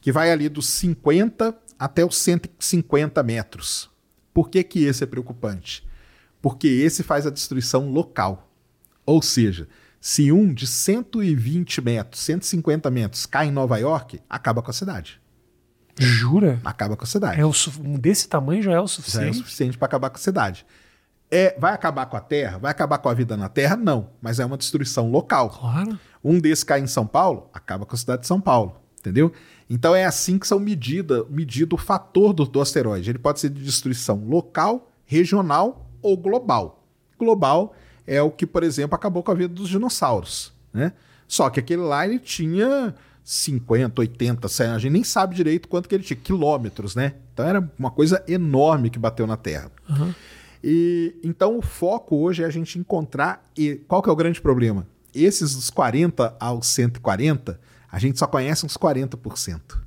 que 0.00 0.12
vai 0.12 0.30
ali 0.30 0.48
dos 0.48 0.68
50 0.68 1.56
até 1.78 2.04
os 2.04 2.16
150 2.18 3.22
metros. 3.22 3.90
Por 4.32 4.50
que, 4.50 4.62
que 4.62 4.84
esse 4.84 5.02
é 5.02 5.06
preocupante? 5.06 5.84
Porque 6.42 6.68
esse 6.68 7.02
faz 7.02 7.26
a 7.26 7.30
destruição 7.30 7.90
local. 7.90 8.50
Ou 9.06 9.22
seja, 9.22 9.66
se 10.00 10.30
um 10.30 10.52
de 10.52 10.66
120 10.66 11.80
metros, 11.80 12.20
150 12.22 12.90
metros 12.90 13.24
cai 13.24 13.46
em 13.46 13.50
Nova 13.52 13.78
York, 13.78 14.20
acaba 14.28 14.60
com 14.62 14.70
a 14.70 14.74
cidade. 14.74 15.20
Jura? 15.98 16.60
Acaba 16.64 16.96
com 16.96 17.04
a 17.04 17.06
cidade. 17.06 17.40
É 17.40 17.46
o 17.46 17.52
desse 17.98 18.28
tamanho 18.28 18.62
já 18.62 18.72
é 18.72 18.74
o 18.74 18.76
Já 18.76 18.80
é 18.80 18.84
o 18.84 18.88
suficiente? 18.88 19.36
suficiente 19.38 19.78
para 19.78 19.86
acabar 19.86 20.10
com 20.10 20.16
a 20.16 20.20
cidade. 20.20 20.66
É, 21.30 21.58
vai 21.58 21.72
acabar 21.72 22.06
com 22.06 22.16
a 22.16 22.20
Terra? 22.20 22.58
Vai 22.58 22.70
acabar 22.70 22.98
com 22.98 23.08
a 23.08 23.14
vida 23.14 23.36
na 23.36 23.48
Terra? 23.48 23.76
Não. 23.76 24.10
Mas 24.20 24.38
é 24.38 24.44
uma 24.44 24.58
destruição 24.58 25.10
local. 25.10 25.50
Claro. 25.50 25.98
Um 26.24 26.40
desses 26.40 26.64
cai 26.64 26.80
em 26.80 26.86
São 26.86 27.06
Paulo, 27.06 27.50
acaba 27.52 27.84
com 27.84 27.94
a 27.94 27.98
cidade 27.98 28.22
de 28.22 28.26
São 28.26 28.40
Paulo. 28.40 28.76
Entendeu? 28.98 29.30
Então 29.68 29.94
é 29.94 30.06
assim 30.06 30.38
que 30.38 30.46
são 30.46 30.58
medida, 30.58 31.24
medido 31.28 31.76
o 31.76 31.78
fator 31.78 32.32
do, 32.32 32.46
do 32.46 32.60
asteroide. 32.60 33.10
Ele 33.10 33.18
pode 33.18 33.38
ser 33.38 33.50
de 33.50 33.62
destruição 33.62 34.24
local, 34.26 34.90
regional 35.04 35.90
ou 36.00 36.16
global. 36.16 36.82
Global 37.18 37.74
é 38.06 38.22
o 38.22 38.30
que, 38.30 38.46
por 38.46 38.62
exemplo, 38.62 38.94
acabou 38.94 39.22
com 39.22 39.30
a 39.30 39.34
vida 39.34 39.52
dos 39.52 39.68
dinossauros. 39.68 40.54
Né? 40.72 40.92
Só 41.28 41.50
que 41.50 41.60
aquele 41.60 41.82
lá 41.82 42.06
ele 42.06 42.18
tinha 42.18 42.94
50, 43.22 44.00
80, 44.00 44.48
100, 44.48 44.66
a 44.66 44.78
gente 44.78 44.92
nem 44.92 45.04
sabe 45.04 45.34
direito 45.34 45.68
quanto 45.68 45.88
que 45.88 45.94
ele 45.94 46.04
tinha, 46.04 46.16
quilômetros, 46.16 46.94
né? 46.94 47.14
Então 47.32 47.46
era 47.46 47.72
uma 47.78 47.90
coisa 47.90 48.22
enorme 48.28 48.90
que 48.90 48.98
bateu 48.98 49.26
na 49.26 49.36
Terra. 49.36 49.70
E 50.62 51.14
então 51.22 51.58
o 51.58 51.62
foco 51.62 52.16
hoje 52.16 52.42
é 52.42 52.46
a 52.46 52.50
gente 52.50 52.78
encontrar 52.78 53.42
e 53.56 53.76
qual 53.88 54.02
que 54.02 54.08
é 54.08 54.12
o 54.12 54.16
grande 54.16 54.40
problema? 54.40 54.86
Esses 55.14 55.54
dos 55.54 55.70
40 55.70 56.36
aos 56.40 56.66
140, 56.66 57.60
a 57.90 57.98
gente 57.98 58.18
só 58.18 58.26
conhece 58.26 58.66
uns 58.66 58.76
40%. 58.76 59.78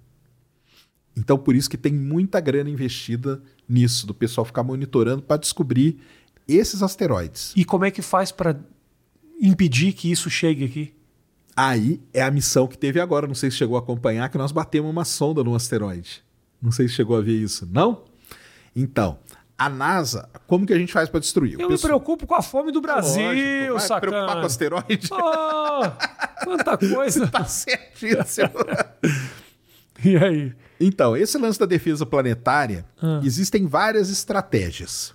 Então 1.16 1.38
por 1.38 1.56
isso 1.56 1.70
que 1.70 1.78
tem 1.78 1.92
muita 1.92 2.40
grana 2.40 2.70
investida 2.70 3.42
nisso, 3.68 4.06
do 4.06 4.14
pessoal 4.14 4.46
ficar 4.46 4.64
monitorando 4.64 5.22
para 5.24 5.38
descobrir 5.38 6.00
esses 6.48 6.82
asteroides. 6.82 7.54
E 7.56 7.66
como 7.66 7.86
é 7.86 7.92
que 7.92 8.02
faz 8.02 8.32
pra 8.32 8.56
impedir 9.42 9.94
que 9.94 10.12
isso 10.12 10.30
chegue 10.30 10.64
aqui? 10.64 10.94
Aí 11.56 12.00
é 12.14 12.22
a 12.22 12.30
missão 12.30 12.68
que 12.68 12.78
teve 12.78 13.00
agora, 13.00 13.28
não 13.28 13.34
sei 13.34 13.50
se 13.50 13.58
chegou 13.58 13.76
a 13.78 13.80
acompanhar, 13.80 14.30
que 14.30 14.38
nós 14.38 14.52
batemos 14.52 14.92
uma 14.92 15.04
sonda 15.04 15.44
num 15.44 15.56
asteroide. 15.56 16.24
Não 16.62 16.72
sei 16.72 16.88
se 16.88 16.94
chegou 16.94 17.18
a 17.18 17.22
ver 17.22 17.36
isso. 17.36 17.68
Não? 17.72 18.04
Então, 18.76 19.18
a 19.58 19.70
NASA, 19.70 20.30
como 20.46 20.66
que 20.66 20.74
a 20.74 20.78
gente 20.78 20.94
faz 20.94 21.10
para 21.10 21.20
destruir? 21.20 21.54
Eu 21.54 21.62
me 21.68 21.68
pessoal- 21.70 21.90
preocupo 22.00 22.28
com 22.28 22.36
a 22.36 22.42
fome 22.42 22.72
do 22.72 22.80
Brasil, 22.80 23.24
Lógico, 23.26 23.72
vai 23.74 23.80
sacana. 23.82 24.00
preocupar 24.12 24.40
com 24.40 24.46
asteroide? 24.46 25.10
Oh, 25.12 26.44
quanta 26.46 26.78
coisa. 26.96 27.28
tá 27.28 27.44
certíssimo. 27.46 28.50
E 30.06 30.16
aí? 30.16 30.54
Então, 30.80 31.18
esse 31.18 31.38
lance 31.40 31.60
da 31.60 31.66
defesa 31.66 32.06
planetária, 32.06 32.86
Ah. 33.02 33.20
existem 33.24 33.66
várias 33.66 34.12
estratégias. 34.12 35.14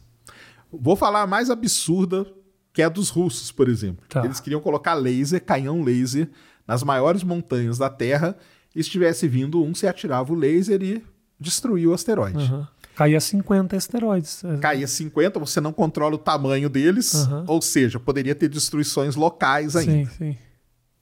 Vou 0.72 0.96
falar 0.96 1.22
a 1.22 1.26
mais 1.26 1.50
absurda, 1.50 2.26
que 2.72 2.82
é 2.82 2.86
a 2.86 2.88
dos 2.88 3.08
russos, 3.08 3.52
por 3.52 3.68
exemplo. 3.68 4.04
Tá. 4.08 4.24
Eles 4.24 4.40
queriam 4.40 4.60
colocar 4.60 4.94
laser, 4.94 5.40
canhão 5.44 5.82
laser, 5.84 6.28
nas 6.66 6.82
maiores 6.82 7.22
montanhas 7.22 7.78
da 7.78 7.88
Terra, 7.88 8.36
e 8.74 8.82
se 8.82 8.90
tivesse 8.90 9.28
vindo 9.28 9.62
um, 9.62 9.72
você 9.72 9.86
atirava 9.86 10.32
o 10.32 10.36
laser 10.36 10.82
e 10.82 11.00
destruía 11.38 11.88
o 11.88 11.94
asteroide. 11.94 12.38
Aham. 12.42 12.68
Caía 13.02 13.20
50 13.20 13.76
asteroides. 13.76 14.42
Caía 14.60 14.86
50, 14.86 15.38
você 15.40 15.60
não 15.60 15.72
controla 15.72 16.14
o 16.14 16.18
tamanho 16.18 16.68
deles, 16.68 17.14
Aham. 17.14 17.44
ou 17.48 17.60
seja, 17.60 17.98
poderia 17.98 18.34
ter 18.34 18.48
destruições 18.48 19.16
locais 19.16 19.74
ainda. 19.76 19.92
Sim, 19.92 20.16
sim. 20.18 20.38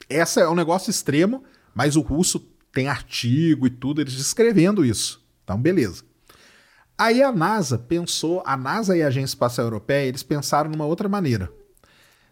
Essa 0.08 0.40
é 0.40 0.48
um 0.48 0.54
negócio 0.54 0.90
extremo, 0.90 1.44
mas 1.74 1.96
o 1.96 2.00
russo 2.00 2.40
tem 2.72 2.88
artigo 2.88 3.66
e 3.66 3.70
tudo, 3.70 4.00
eles 4.00 4.14
descrevendo 4.14 4.84
isso. 4.84 5.22
Então, 5.44 5.60
beleza. 5.60 6.02
Aí 6.96 7.22
a 7.22 7.32
NASA 7.32 7.78
pensou, 7.78 8.42
a 8.44 8.56
NASA 8.56 8.96
e 8.96 9.02
a 9.02 9.06
Agência 9.06 9.32
Espacial 9.34 9.66
Europeia, 9.66 10.06
eles 10.06 10.22
pensaram 10.22 10.70
numa 10.70 10.84
outra 10.84 11.08
maneira. 11.08 11.50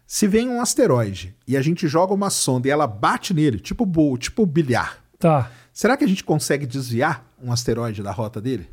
Se 0.05 0.27
vem 0.27 0.47
um 0.49 0.61
asteroide 0.61 1.35
e 1.47 1.55
a 1.57 1.61
gente 1.61 1.87
joga 1.87 2.13
uma 2.13 2.29
sonda 2.29 2.67
e 2.67 2.71
ela 2.71 2.87
bate 2.87 3.33
nele, 3.33 3.59
tipo 3.59 3.85
tipo 4.17 4.45
bilhar, 4.45 5.03
Tá. 5.19 5.51
será 5.73 5.95
que 5.97 6.03
a 6.03 6.07
gente 6.07 6.23
consegue 6.23 6.65
desviar 6.65 7.25
um 7.41 7.51
asteroide 7.51 8.01
da 8.03 8.11
rota 8.11 8.39
dele? 8.41 8.69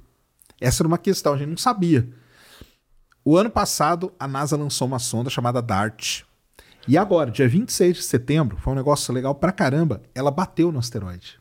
Essa 0.60 0.82
era 0.82 0.88
uma 0.88 0.98
questão, 0.98 1.34
a 1.34 1.36
gente 1.38 1.50
não 1.50 1.56
sabia. 1.56 2.08
O 3.24 3.36
ano 3.36 3.50
passado, 3.50 4.12
a 4.18 4.26
NASA 4.28 4.56
lançou 4.56 4.86
uma 4.86 4.98
sonda 4.98 5.28
chamada 5.28 5.60
DART. 5.60 6.22
E 6.88 6.96
agora, 6.96 7.30
dia 7.30 7.48
26 7.48 7.96
de 7.96 8.02
setembro, 8.04 8.56
foi 8.58 8.72
um 8.72 8.76
negócio 8.76 9.12
legal 9.12 9.34
pra 9.34 9.50
caramba, 9.50 10.02
ela 10.14 10.30
bateu 10.30 10.70
no 10.70 10.78
asteroide. 10.78 11.38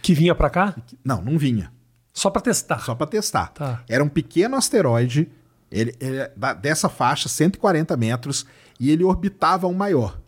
Que 0.00 0.14
vinha 0.14 0.34
pra 0.34 0.48
cá? 0.48 0.76
Não, 1.04 1.20
não 1.20 1.36
vinha. 1.36 1.72
Só 2.12 2.30
pra 2.30 2.40
testar. 2.40 2.80
Só 2.84 2.94
pra 2.94 3.06
testar. 3.06 3.48
Tá. 3.48 3.82
Era 3.88 4.02
um 4.04 4.08
pequeno 4.08 4.56
asteroide, 4.56 5.28
ele, 5.70 5.94
ele 6.00 6.18
dessa 6.62 6.88
faixa, 6.88 7.28
140 7.28 7.96
metros, 7.96 8.46
e 8.78 8.90
ele 8.90 9.02
orbitava 9.02 9.66
um 9.66 9.74
maior. 9.74 10.20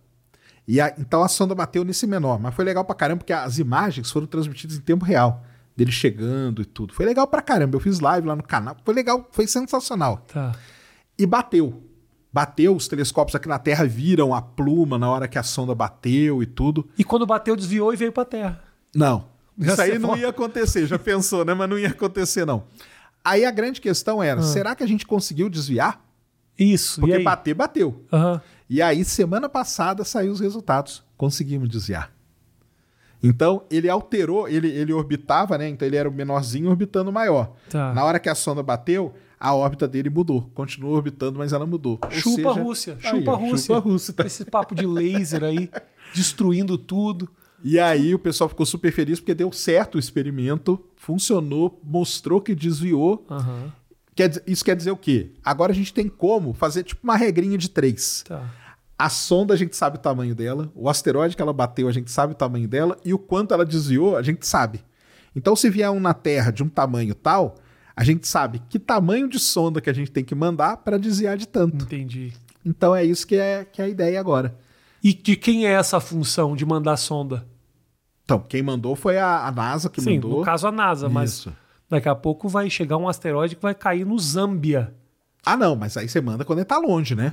E 0.67 0.81
a- 0.81 0.93
então 0.99 1.23
a 1.23 1.29
sonda 1.29 1.55
bateu 1.55 1.85
nesse 1.85 2.07
menor, 2.07 2.39
mas 2.41 2.53
foi 2.55 2.65
legal 2.65 2.85
pra 2.85 2.95
caramba, 2.97 3.19
porque 3.19 3.33
as 3.33 3.59
imagens 3.59 4.11
foram 4.11 4.27
transmitidas 4.27 4.77
em 4.77 4.81
tempo 4.81 5.05
real, 5.05 5.45
dele 5.81 5.91
chegando 5.91 6.61
e 6.61 6.65
tudo. 6.67 6.93
Foi 6.93 7.07
legal 7.07 7.27
pra 7.27 7.41
caramba. 7.41 7.77
Eu 7.77 7.81
fiz 7.81 8.01
live 8.01 8.29
lá 8.29 8.37
no 8.37 8.43
canal, 8.43 8.77
foi 8.85 8.95
legal, 8.95 9.27
foi 9.33 9.47
sensacional. 9.47 10.19
Tá. 10.33 10.53
E 11.19 11.25
bateu. 11.25 11.83
Bateu, 12.33 12.77
os 12.77 12.87
telescópios 12.87 13.35
aqui 13.35 13.49
na 13.49 13.59
Terra 13.59 13.85
viram 13.87 14.35
a 14.35 14.43
pluma 14.43 14.99
na 14.99 15.11
hora 15.11 15.27
que 15.27 15.39
a 15.39 15.43
sonda 15.43 15.75
bateu 15.75 16.43
e 16.43 16.47
tudo. 16.47 16.89
E 16.99 17.03
quando 17.03 17.27
bateu, 17.27 17.57
desviou 17.57 17.93
e 17.93 17.97
veio 17.97 18.13
pra 18.13 18.25
Terra. 18.25 18.63
Não. 18.95 19.27
Já 19.59 19.73
Isso 19.73 19.83
aí 19.83 19.99
não 19.99 20.17
ia 20.17 20.29
acontecer, 20.29 20.87
já 20.87 20.99
pensou, 20.99 21.45
né? 21.45 21.55
Mas 21.55 21.69
não 21.69 21.79
ia 21.79 21.89
acontecer, 21.89 22.45
não. 22.45 22.65
Aí 23.25 23.45
a 23.45 23.51
grande 23.51 23.81
questão 23.81 24.23
era: 24.23 24.43
será 24.43 24.75
que 24.75 24.83
a 24.83 24.87
gente 24.87 25.07
conseguiu 25.07 25.49
desviar? 25.49 26.05
Isso. 26.59 27.01
Porque 27.01 27.19
bater, 27.19 27.55
bateu. 27.55 28.05
Aham. 28.13 28.41
E 28.69 28.81
aí, 28.81 29.05
semana 29.05 29.49
passada, 29.49 30.05
saiu 30.05 30.31
os 30.31 30.41
resultados. 30.41 31.03
Conseguimos 31.17 31.69
desviar. 31.69 32.13
Então, 33.23 33.65
ele 33.71 33.89
alterou, 33.89 34.49
ele, 34.49 34.69
ele 34.69 34.93
orbitava, 34.93 35.59
né? 35.59 35.69
Então, 35.69 35.87
ele 35.87 35.97
era 35.97 36.09
o 36.09 36.13
menorzinho 36.13 36.71
orbitando 36.71 37.11
o 37.11 37.13
maior. 37.13 37.55
Tá. 37.69 37.93
Na 37.93 38.05
hora 38.05 38.19
que 38.19 38.29
a 38.29 38.35
sonda 38.35 38.63
bateu, 38.63 39.13
a 39.39 39.55
órbita 39.55 39.87
dele 39.87 40.11
mudou. 40.11 40.51
Continua 40.55 40.91
orbitando, 40.91 41.39
mas 41.39 41.53
ela 41.53 41.67
mudou. 41.67 41.99
Ou 42.03 42.11
Chupa 42.11 42.37
seja, 42.37 42.49
a 42.49 42.53
Rússia, 42.53 42.99
aí, 43.03 43.11
chupa 43.11 43.33
a 43.33 43.37
Rússia. 43.37 43.59
Chupa 43.59 43.77
a 43.77 43.79
Rússia. 43.81 44.15
tá? 44.15 44.27
Esse 44.27 44.45
papo 44.45 44.75
de 44.75 44.87
laser 44.87 45.45
aí, 45.45 45.71
destruindo 46.15 46.79
tudo. 46.79 47.29
E 47.63 47.79
aí 47.79 48.15
o 48.15 48.19
pessoal 48.19 48.49
ficou 48.49 48.65
super 48.65 48.91
feliz 48.93 49.21
porque 49.21 49.35
deu 49.35 49.53
certo 49.53 49.97
o 49.97 49.99
experimento, 49.99 50.83
funcionou, 50.97 51.79
mostrou 51.85 52.41
que 52.41 52.55
desviou. 52.55 53.25
Aham, 53.31 53.73
Quer 54.15 54.43
isso 54.47 54.65
quer 54.65 54.77
dizer 54.77 54.91
o 54.91 54.97
quê? 54.97 55.31
Agora 55.43 55.73
a 55.73 55.75
gente 55.75 55.95
tem 55.95 56.09
como 56.09 56.53
fazer 56.53 56.83
tipo 56.83 57.01
uma 57.05 57.17
regrinha 57.17 57.57
de 57.57 57.71
três. 57.71 58.25
tá. 58.27 58.43
A 59.01 59.09
sonda 59.09 59.55
a 59.55 59.57
gente 59.57 59.75
sabe 59.75 59.97
o 59.97 60.01
tamanho 60.01 60.35
dela, 60.35 60.71
o 60.75 60.89
asteroide 60.89 61.35
que 61.35 61.41
ela 61.41 61.55
bateu 61.55 61.89
a 61.89 61.93
gente 61.93 62.11
sabe 62.11 62.35
o 62.35 62.37
tamanho 62.37 62.69
dela 62.69 62.99
e 63.03 63.15
o 63.15 63.19
quanto 63.19 63.55
ela 63.55 63.65
desviou 63.65 64.15
a 64.17 64.23
gente 64.23 64.47
sabe. 64.47 64.85
Então 65.35 65.57
se 65.57 65.71
vier 65.71 65.91
um 65.91 65.99
na 65.99 66.13
Terra 66.13 66.51
de 66.51 66.63
um 66.63 66.69
tamanho 66.69 67.15
tal, 67.15 67.57
a 67.97 68.05
gente 68.05 68.29
sabe 68.29 68.61
que 68.69 68.79
tamanho 68.79 69.27
de 69.27 69.39
sonda 69.39 69.81
que 69.81 69.89
a 69.89 69.93
gente 69.95 70.11
tem 70.11 70.23
que 70.23 70.35
mandar 70.35 70.77
para 70.79 70.99
desviar 70.99 71.39
de 71.39 71.49
tanto. 71.49 71.85
Entendi. 71.85 72.35
Então 72.63 72.95
é 72.95 73.03
isso 73.03 73.27
que 73.27 73.37
é, 73.37 73.65
que 73.65 73.81
é 73.81 73.87
a 73.87 73.89
ideia 73.89 74.21
agora. 74.21 74.55
E 75.03 75.15
de 75.15 75.35
quem 75.35 75.67
é 75.67 75.73
essa 75.73 75.99
função 75.99 76.55
de 76.55 76.67
mandar 76.67 76.99
sonda? 76.99 77.47
Então, 78.23 78.39
quem 78.39 78.63
mandou 78.63 78.95
foi 78.95 79.17
a, 79.17 79.47
a 79.47 79.51
NASA 79.51 79.89
que 79.89 80.01
Sim, 80.01 80.17
mandou. 80.17 80.41
no 80.41 80.45
caso 80.45 80.69
a 80.69 80.71
NASA, 80.71 81.09
mas 81.09 81.33
Isso. 81.33 81.53
daqui 81.89 82.09
a 82.09 82.15
pouco 82.15 82.49
vai 82.49 82.69
chegar 82.69 82.99
um 82.99 83.09
asteroide 83.09 83.57
que 83.57 83.63
vai 83.63 83.75
cair 83.75 84.05
no 84.05 84.19
Zâmbia. 84.19 84.95
Ah, 85.45 85.57
não, 85.57 85.75
mas 85.75 85.97
aí 85.97 86.07
você 86.07 86.21
manda 86.21 86.45
quando 86.45 86.59
ele 86.59 86.67
tá 86.67 86.79
longe, 86.79 87.15
né? 87.15 87.33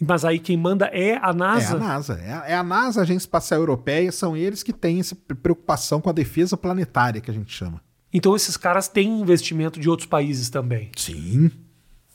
Mas 0.00 0.24
aí 0.24 0.38
quem 0.38 0.56
manda 0.56 0.86
é 0.86 1.16
a 1.16 1.30
É 1.30 1.32
NASA? 1.32 1.76
a 1.76 1.78
NASA. 1.78 2.14
É 2.22 2.32
a, 2.32 2.44
é 2.48 2.54
a 2.54 2.62
NASA, 2.62 3.00
a 3.00 3.02
Agência 3.02 3.24
Espacial 3.26 3.60
Europeia, 3.60 4.12
são 4.12 4.36
eles 4.36 4.62
que 4.62 4.72
têm 4.72 5.00
essa 5.00 5.14
pre- 5.16 5.34
preocupação 5.36 6.00
com 6.00 6.10
a 6.10 6.12
defesa 6.12 6.56
planetária, 6.56 7.20
que 7.20 7.30
a 7.30 7.34
gente 7.34 7.52
chama. 7.52 7.80
Então 8.12 8.36
esses 8.36 8.56
caras 8.56 8.88
têm 8.88 9.20
investimento 9.20 9.80
de 9.80 9.88
outros 9.88 10.06
países 10.08 10.50
também. 10.50 10.90
Sim. 10.96 11.50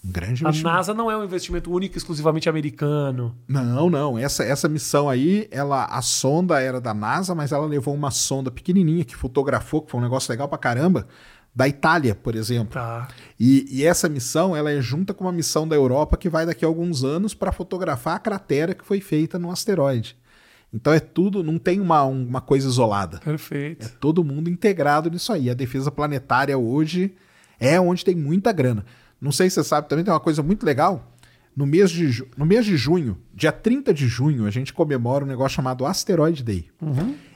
Um 0.03 0.11
grande 0.11 0.43
A. 0.45 0.51
NASA 0.51 0.93
não 0.95 1.11
é 1.11 1.17
um 1.17 1.23
investimento 1.23 1.71
único, 1.71 1.95
exclusivamente 1.95 2.49
americano. 2.49 3.35
Não, 3.47 3.87
não. 3.89 4.17
Essa, 4.17 4.43
essa 4.43 4.67
missão 4.67 5.07
aí, 5.07 5.47
ela, 5.51 5.85
a 5.85 6.01
sonda 6.01 6.59
era 6.59 6.81
da 6.81 6.91
NASA, 6.93 7.35
mas 7.35 7.51
ela 7.51 7.67
levou 7.67 7.93
uma 7.93 8.09
sonda 8.09 8.49
pequenininha 8.49 9.05
que 9.05 9.15
fotografou, 9.15 9.81
que 9.81 9.91
foi 9.91 9.99
um 9.99 10.03
negócio 10.03 10.31
legal 10.31 10.47
pra 10.47 10.57
caramba, 10.57 11.07
da 11.53 11.67
Itália, 11.67 12.15
por 12.15 12.35
exemplo. 12.35 12.73
Tá. 12.73 13.07
E, 13.39 13.65
e 13.69 13.83
essa 13.83 14.07
missão, 14.07 14.55
ela 14.55 14.71
é 14.71 14.81
junta 14.81 15.13
com 15.13 15.25
uma 15.25 15.31
missão 15.31 15.67
da 15.67 15.75
Europa 15.75 16.17
que 16.17 16.29
vai 16.29 16.45
daqui 16.45 16.63
a 16.63 16.67
alguns 16.67 17.03
anos 17.03 17.33
para 17.33 17.51
fotografar 17.51 18.15
a 18.15 18.19
cratera 18.19 18.73
que 18.73 18.85
foi 18.85 19.01
feita 19.01 19.37
no 19.37 19.51
asteroide. 19.51 20.17
Então 20.73 20.93
é 20.93 20.99
tudo, 20.99 21.43
não 21.43 21.57
tem 21.57 21.81
uma, 21.81 22.03
uma 22.03 22.39
coisa 22.39 22.67
isolada. 22.67 23.19
Perfeito. 23.19 23.85
É 23.85 23.89
todo 23.99 24.23
mundo 24.23 24.49
integrado 24.49 25.09
nisso 25.09 25.33
aí. 25.33 25.49
A 25.49 25.53
defesa 25.53 25.91
planetária 25.91 26.57
hoje 26.57 27.13
é 27.59 27.79
onde 27.79 28.05
tem 28.05 28.15
muita 28.15 28.53
grana. 28.53 28.85
Não 29.19 29.31
sei 29.31 29.49
se 29.49 29.55
você 29.55 29.63
sabe, 29.65 29.89
também 29.89 30.05
tem 30.05 30.13
uma 30.13 30.19
coisa 30.19 30.41
muito 30.41 30.65
legal. 30.65 31.11
No 31.53 31.65
mês 31.65 31.91
de, 31.91 32.25
no 32.37 32.45
mês 32.45 32.65
de 32.65 32.77
junho, 32.77 33.17
dia 33.33 33.51
30 33.51 33.93
de 33.93 34.07
junho, 34.07 34.45
a 34.45 34.49
gente 34.49 34.71
comemora 34.71 35.25
um 35.25 35.27
negócio 35.27 35.57
chamado 35.57 35.85
Asteroid 35.85 36.41
Day. 36.41 36.69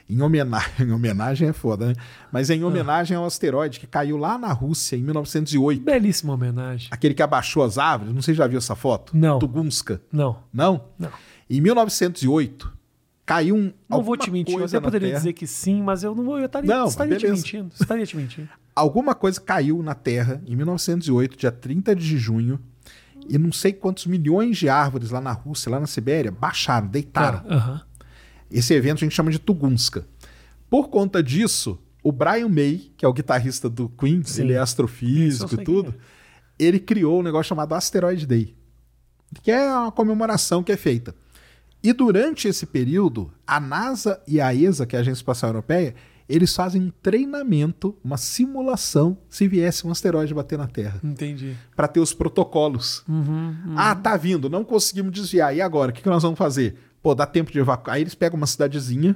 Em, 0.08 0.22
homenagem, 0.22 0.72
em 0.88 0.92
homenagem 0.92 1.48
é 1.50 1.54
foda, 1.54 1.88
né? 1.88 1.94
Mas 2.32 2.50
é 2.50 2.56
em 2.56 2.64
homenagem 2.64 3.18
ao 3.18 3.26
asteroide 3.26 3.80
que 3.80 3.88
caiu 3.88 4.18
lá 4.18 4.38
na 4.38 4.52
Rússia 4.54 4.96
em 4.96 5.02
1908. 5.04 5.82
Belíssima 5.84 6.34
homenagem. 6.34 6.88
Aquele 6.92 7.14
que 7.14 7.24
abaixou 7.24 7.64
as 7.64 7.78
árvores. 7.78 8.14
Não 8.14 8.22
sei 8.22 8.34
se 8.34 8.38
já 8.38 8.48
viu 8.48 8.58
essa 8.58 8.76
foto. 8.76 9.16
Não. 9.18 9.40
Tugunska. 9.40 10.02
Não, 10.12 10.40
Não? 10.54 10.86
não. 11.00 11.10
Em 11.50 11.62
1908, 11.62 12.72
caiu 13.26 13.56
um. 13.56 13.74
Não 13.90 14.04
vou 14.04 14.16
te 14.18 14.30
mentir. 14.32 14.58
Eu 14.58 14.66
até 14.66 14.80
poderia 14.80 15.10
Terra. 15.10 15.20
dizer 15.20 15.34
que 15.34 15.48
sim, 15.48 15.82
mas 15.82 16.04
eu 16.04 16.14
não 16.16 16.24
vou. 16.24 16.40
Eu 16.40 16.46
estaria, 16.46 16.76
Não, 16.76 16.88
estaria 16.88 17.18
te 17.18 17.28
mentindo. 17.28 17.72
Estaria 17.80 18.06
te 18.06 18.16
mentindo. 18.18 18.50
alguma 18.76 19.16
coisa 19.16 19.40
caiu 19.40 19.82
na 19.82 19.96
Terra 19.96 20.42
em 20.46 20.56
1908, 20.56 21.38
dia 21.38 21.52
30 21.52 21.96
de 21.96 22.18
junho, 22.18 22.60
e 23.30 23.38
não 23.38 23.52
sei 23.52 23.74
quantos 23.74 24.06
milhões 24.06 24.58
de 24.58 24.70
árvores 24.70 25.12
lá 25.12 25.22
na 25.22 25.32
Rússia, 25.32 25.72
lá 25.72 25.80
na 25.80 25.88
Sibéria, 25.88 26.32
baixaram, 26.32 26.88
deitaram. 26.88 27.42
Aham. 27.50 27.82
Esse 28.52 28.74
evento 28.74 28.98
a 28.98 29.06
gente 29.06 29.16
chama 29.16 29.32
de 29.32 29.40
Tugunska. 29.40 30.06
Por 30.70 30.90
conta 30.90 31.22
disso, 31.22 31.80
o 32.04 32.12
Brian 32.12 32.50
May, 32.50 32.92
que 32.98 33.06
é 33.06 33.08
o 33.08 33.14
guitarrista 33.14 33.70
do 33.70 33.90
Queen, 33.90 34.24
Sim. 34.24 34.44
ele 34.44 34.54
é 34.54 34.60
astrofísico 34.60 35.56
e 35.56 35.64
tudo, 35.64 35.92
quem 35.92 36.02
ele 36.58 36.80
criou 36.80 37.20
um 37.20 37.24
negócio 37.24 37.50
chamado 37.50 37.74
Asteroid 37.74 38.26
Day, 38.26 38.56
que 39.44 39.52
é 39.52 39.66
uma 39.74 39.92
comemoração 39.92 40.64
que 40.64 40.72
é 40.72 40.78
feita. 40.78 41.16
E 41.84 41.94
durante 41.94 42.48
esse 42.48 42.66
período, 42.66 43.32
a 43.46 43.60
NASA 43.60 44.22
e 44.28 44.40
a 44.42 44.54
ESA, 44.54 44.86
que 44.86 44.96
é 44.96 45.00
a 45.00 45.02
Agência 45.02 45.20
Espacial 45.20 45.50
Europeia, 45.50 45.94
eles 46.28 46.56
fazem 46.56 46.82
um 46.82 46.92
treinamento, 47.04 47.96
uma 48.04 48.18
simulação, 48.18 49.18
se 49.30 49.48
viesse 49.48 49.86
um 49.86 49.92
asteroide 49.92 50.34
bater 50.34 50.58
na 50.58 50.66
Terra, 50.68 51.00
Entendi. 51.04 51.56
para 51.76 51.88
ter 51.88 52.00
os 52.00 52.14
protocolos. 52.14 53.04
Uhum, 53.08 53.76
Ah, 53.76 53.94
tá 53.94 54.18
vindo, 54.18 54.50
não 54.50 54.64
conseguimos 54.64 55.12
desviar. 55.12 55.56
E 55.56 55.62
agora? 55.62 55.92
O 55.92 55.94
que, 55.94 56.02
que 56.02 56.10
nós 56.10 56.24
vamos 56.24 56.38
fazer? 56.40 56.76
Pô, 57.06 57.14
dá 57.14 57.28
tempo 57.28 57.52
de 57.52 57.60
evacuar. 57.60 57.98
Aí 57.98 58.02
eles 58.02 58.16
pegam 58.16 58.36
uma 58.36 58.48
cidadezinha 58.48 59.16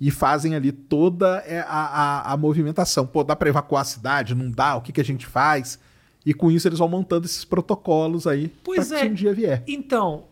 e 0.00 0.10
fazem 0.10 0.54
ali 0.54 0.72
toda 0.72 1.44
é, 1.46 1.60
a, 1.60 1.66
a, 1.66 2.32
a 2.32 2.36
movimentação. 2.38 3.06
Pô, 3.06 3.22
dá 3.22 3.36
para 3.36 3.50
evacuar 3.50 3.82
a 3.82 3.84
cidade? 3.84 4.34
Não 4.34 4.50
dá? 4.50 4.74
O 4.74 4.80
que, 4.80 4.90
que 4.90 5.02
a 5.02 5.04
gente 5.04 5.26
faz? 5.26 5.78
E 6.24 6.32
com 6.32 6.50
isso 6.50 6.66
eles 6.66 6.78
vão 6.78 6.88
montando 6.88 7.26
esses 7.26 7.44
protocolos 7.44 8.26
aí 8.26 8.48
Pois 8.64 8.88
pra 8.88 9.00
é. 9.00 9.02
que 9.02 9.08
um 9.08 9.12
dia 9.12 9.34
vier. 9.34 9.62
Então, 9.68 10.28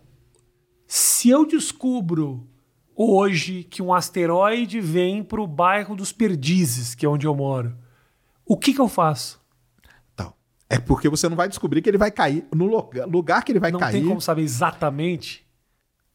se 0.87 1.29
eu 1.29 1.45
descubro 1.45 2.49
hoje 2.97 3.65
que 3.65 3.83
um 3.83 3.93
asteroide 3.93 4.81
vem 4.81 5.23
pro 5.23 5.47
bairro 5.47 5.95
dos 5.95 6.11
Perdizes, 6.11 6.95
que 6.95 7.05
é 7.05 7.09
onde 7.11 7.27
eu 7.27 7.35
moro, 7.35 7.77
o 8.47 8.57
que 8.57 8.73
que 8.73 8.81
eu 8.81 8.89
faço? 8.89 9.43
Então, 10.15 10.33
é 10.71 10.79
porque 10.79 11.11
você 11.11 11.29
não 11.29 11.37
vai 11.37 11.51
descobrir 11.51 11.83
que 11.83 11.91
ele 11.91 11.99
vai 11.99 12.11
cair 12.11 12.47
no 12.51 12.65
lugar, 12.65 13.07
lugar 13.07 13.45
que 13.45 13.53
ele 13.53 13.61
vai 13.61 13.71
Não 13.71 13.79
cair 13.79 13.93
tem 13.93 14.09
como 14.09 14.23
saber 14.23 14.41
exatamente. 14.41 15.52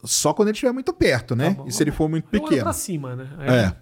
Só 0.04 0.34
quando 0.34 0.50
ele 0.50 0.56
estiver 0.56 0.72
muito 0.72 0.94
perto, 0.94 1.36
né? 1.36 1.54
Tá 1.54 1.64
e 1.66 1.72
se 1.72 1.84
ele 1.84 1.92
for 1.92 2.08
muito 2.10 2.26
olho 2.32 2.42
pequeno. 2.44 2.64
pra 2.64 2.74
cima, 2.74 3.16
né? 3.16 3.30
Aí- 3.38 3.50
É. 3.50 3.76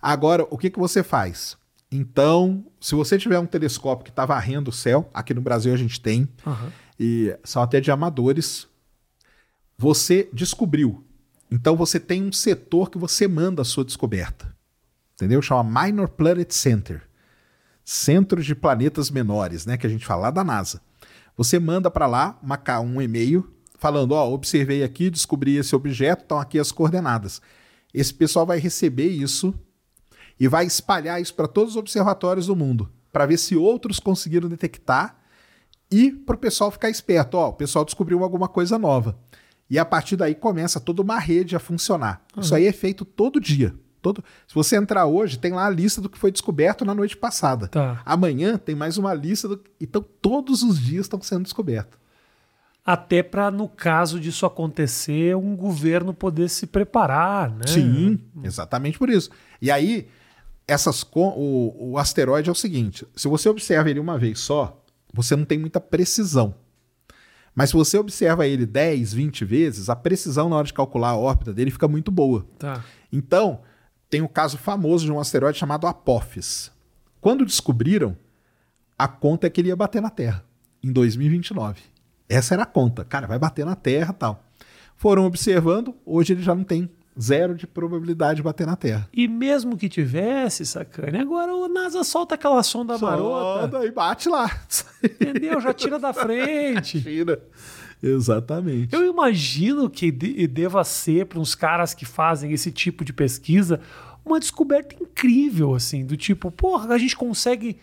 Agora, 0.00 0.46
o 0.50 0.56
que, 0.56 0.70
que 0.70 0.78
você 0.78 1.02
faz? 1.02 1.56
Então, 1.90 2.64
se 2.80 2.94
você 2.94 3.18
tiver 3.18 3.38
um 3.38 3.46
telescópio 3.46 4.04
que 4.04 4.10
está 4.10 4.24
varrendo 4.26 4.70
o 4.70 4.72
céu, 4.72 5.10
aqui 5.12 5.32
no 5.34 5.40
Brasil 5.40 5.72
a 5.72 5.76
gente 5.76 6.00
tem, 6.00 6.28
Aham. 6.46 6.70
e 7.00 7.36
são 7.42 7.62
até 7.62 7.80
de 7.80 7.90
amadores, 7.90 8.68
você 9.76 10.28
descobriu. 10.32 11.04
Então 11.50 11.76
você 11.76 11.98
tem 11.98 12.22
um 12.22 12.32
setor 12.32 12.90
que 12.90 12.98
você 12.98 13.26
manda 13.26 13.62
a 13.62 13.64
sua 13.64 13.84
descoberta. 13.84 14.54
Entendeu? 15.14 15.40
Chama 15.42 15.82
Minor 15.82 16.08
Planet 16.08 16.50
Center. 16.52 17.02
Centro 17.84 18.42
de 18.42 18.54
planetas 18.54 19.10
menores, 19.10 19.64
né? 19.64 19.76
Que 19.76 19.86
a 19.86 19.90
gente 19.90 20.04
fala 20.06 20.22
lá 20.22 20.30
da 20.30 20.44
NASA. 20.44 20.80
Você 21.36 21.58
manda 21.58 21.90
para 21.90 22.06
lá 22.06 22.38
uma 22.42 22.56
ca- 22.56 22.80
um 22.80 23.00
e-mail 23.00 23.50
falando: 23.78 24.12
Ó, 24.12 24.30
observei 24.30 24.82
aqui, 24.82 25.08
descobri 25.08 25.56
esse 25.56 25.74
objeto, 25.74 26.22
estão 26.22 26.38
aqui 26.38 26.58
as 26.58 26.70
coordenadas. 26.70 27.40
Esse 27.94 28.12
pessoal 28.12 28.44
vai 28.44 28.58
receber 28.58 29.08
isso 29.08 29.54
e 30.38 30.46
vai 30.46 30.66
espalhar 30.66 31.20
isso 31.20 31.34
para 31.34 31.48
todos 31.48 31.70
os 31.70 31.76
observatórios 31.76 32.46
do 32.46 32.54
mundo, 32.54 32.90
para 33.12 33.26
ver 33.26 33.38
se 33.38 33.56
outros 33.56 33.98
conseguiram 33.98 34.48
detectar 34.48 35.16
e 35.90 36.10
para 36.10 36.36
o 36.36 36.38
pessoal 36.38 36.70
ficar 36.70 36.90
esperto. 36.90 37.36
Ó, 37.36 37.48
o 37.48 37.54
pessoal 37.54 37.84
descobriu 37.84 38.22
alguma 38.22 38.48
coisa 38.48 38.78
nova. 38.78 39.18
E 39.70 39.78
a 39.78 39.84
partir 39.84 40.16
daí 40.16 40.34
começa 40.34 40.80
toda 40.80 41.02
uma 41.02 41.18
rede 41.18 41.54
a 41.54 41.58
funcionar. 41.58 42.24
Isso 42.38 42.54
aí 42.54 42.66
é 42.66 42.72
feito 42.72 43.04
todo 43.04 43.40
dia. 43.40 43.74
Todo... 44.00 44.24
Se 44.46 44.54
você 44.54 44.76
entrar 44.76 45.04
hoje, 45.06 45.38
tem 45.38 45.52
lá 45.52 45.66
a 45.66 45.70
lista 45.70 46.00
do 46.00 46.08
que 46.08 46.18
foi 46.18 46.30
descoberto 46.30 46.84
na 46.84 46.94
noite 46.94 47.16
passada. 47.16 47.68
Tá. 47.68 48.00
Amanhã 48.04 48.56
tem 48.56 48.74
mais 48.74 48.96
uma 48.96 49.12
lista. 49.12 49.48
Do... 49.48 49.62
Então, 49.78 50.02
todos 50.22 50.62
os 50.62 50.78
dias 50.78 51.04
estão 51.04 51.20
sendo 51.20 51.42
descobertos. 51.42 51.98
Até 52.90 53.22
para, 53.22 53.50
no 53.50 53.68
caso 53.68 54.18
disso 54.18 54.46
acontecer, 54.46 55.36
um 55.36 55.54
governo 55.54 56.14
poder 56.14 56.48
se 56.48 56.66
preparar, 56.66 57.50
né? 57.50 57.66
Sim, 57.66 58.18
exatamente 58.42 58.98
por 58.98 59.10
isso. 59.10 59.28
E 59.60 59.70
aí, 59.70 60.08
essas 60.66 61.02
o, 61.14 61.90
o 61.90 61.98
asteroide 61.98 62.48
é 62.48 62.52
o 62.52 62.54
seguinte: 62.54 63.06
se 63.14 63.28
você 63.28 63.46
observa 63.46 63.90
ele 63.90 64.00
uma 64.00 64.16
vez 64.16 64.38
só, 64.38 64.82
você 65.12 65.36
não 65.36 65.44
tem 65.44 65.58
muita 65.58 65.78
precisão. 65.78 66.54
Mas 67.54 67.68
se 67.68 67.76
você 67.76 67.98
observa 67.98 68.46
ele 68.46 68.64
10, 68.64 69.12
20 69.12 69.44
vezes, 69.44 69.90
a 69.90 69.96
precisão 69.96 70.48
na 70.48 70.56
hora 70.56 70.66
de 70.66 70.72
calcular 70.72 71.10
a 71.10 71.16
órbita 71.18 71.52
dele 71.52 71.70
fica 71.70 71.86
muito 71.86 72.10
boa. 72.10 72.46
Tá. 72.58 72.82
Então, 73.12 73.60
tem 74.08 74.22
o 74.22 74.28
caso 74.30 74.56
famoso 74.56 75.04
de 75.04 75.12
um 75.12 75.20
asteroide 75.20 75.58
chamado 75.58 75.86
Apophis. 75.86 76.72
Quando 77.20 77.44
descobriram, 77.44 78.16
a 78.98 79.06
conta 79.06 79.46
é 79.46 79.50
que 79.50 79.60
ele 79.60 79.68
ia 79.68 79.76
bater 79.76 80.00
na 80.00 80.08
Terra 80.08 80.42
em 80.82 80.90
2029. 80.90 81.97
Essa 82.28 82.54
era 82.54 82.62
a 82.64 82.66
conta. 82.66 83.04
Cara, 83.04 83.26
vai 83.26 83.38
bater 83.38 83.64
na 83.64 83.74
Terra 83.74 84.12
tal. 84.12 84.44
Foram 84.96 85.24
observando, 85.26 85.94
hoje 86.04 86.32
ele 86.32 86.42
já 86.42 86.54
não 86.54 86.64
tem 86.64 86.90
zero 87.20 87.54
de 87.54 87.66
probabilidade 87.66 88.36
de 88.36 88.42
bater 88.42 88.66
na 88.66 88.76
Terra. 88.76 89.08
E 89.12 89.26
mesmo 89.26 89.76
que 89.76 89.88
tivesse, 89.88 90.64
sacane, 90.66 91.18
agora 91.18 91.54
o 91.54 91.68
NASA 91.68 92.04
solta 92.04 92.34
aquela 92.36 92.62
sonda 92.62 92.96
marota, 92.98 93.70
Solta 93.70 93.86
e 93.86 93.90
bate 93.90 94.28
lá. 94.28 94.50
entendeu? 95.02 95.60
Já 95.60 95.72
tira 95.72 95.98
da 95.98 96.12
frente. 96.14 97.00
Tira. 97.02 97.40
Exatamente. 98.02 98.94
Eu 98.94 99.04
imagino 99.10 99.90
que 99.90 100.10
de- 100.10 100.46
deva 100.46 100.84
ser 100.84 101.26
para 101.26 101.40
uns 101.40 101.54
caras 101.54 101.94
que 101.94 102.04
fazem 102.04 102.52
esse 102.52 102.70
tipo 102.70 103.04
de 103.04 103.12
pesquisa 103.12 103.80
uma 104.24 104.38
descoberta 104.38 104.94
incrível, 105.02 105.74
assim, 105.74 106.04
do 106.04 106.16
tipo, 106.16 106.50
porra, 106.50 106.92
a 106.94 106.98
gente 106.98 107.16
consegue 107.16 107.78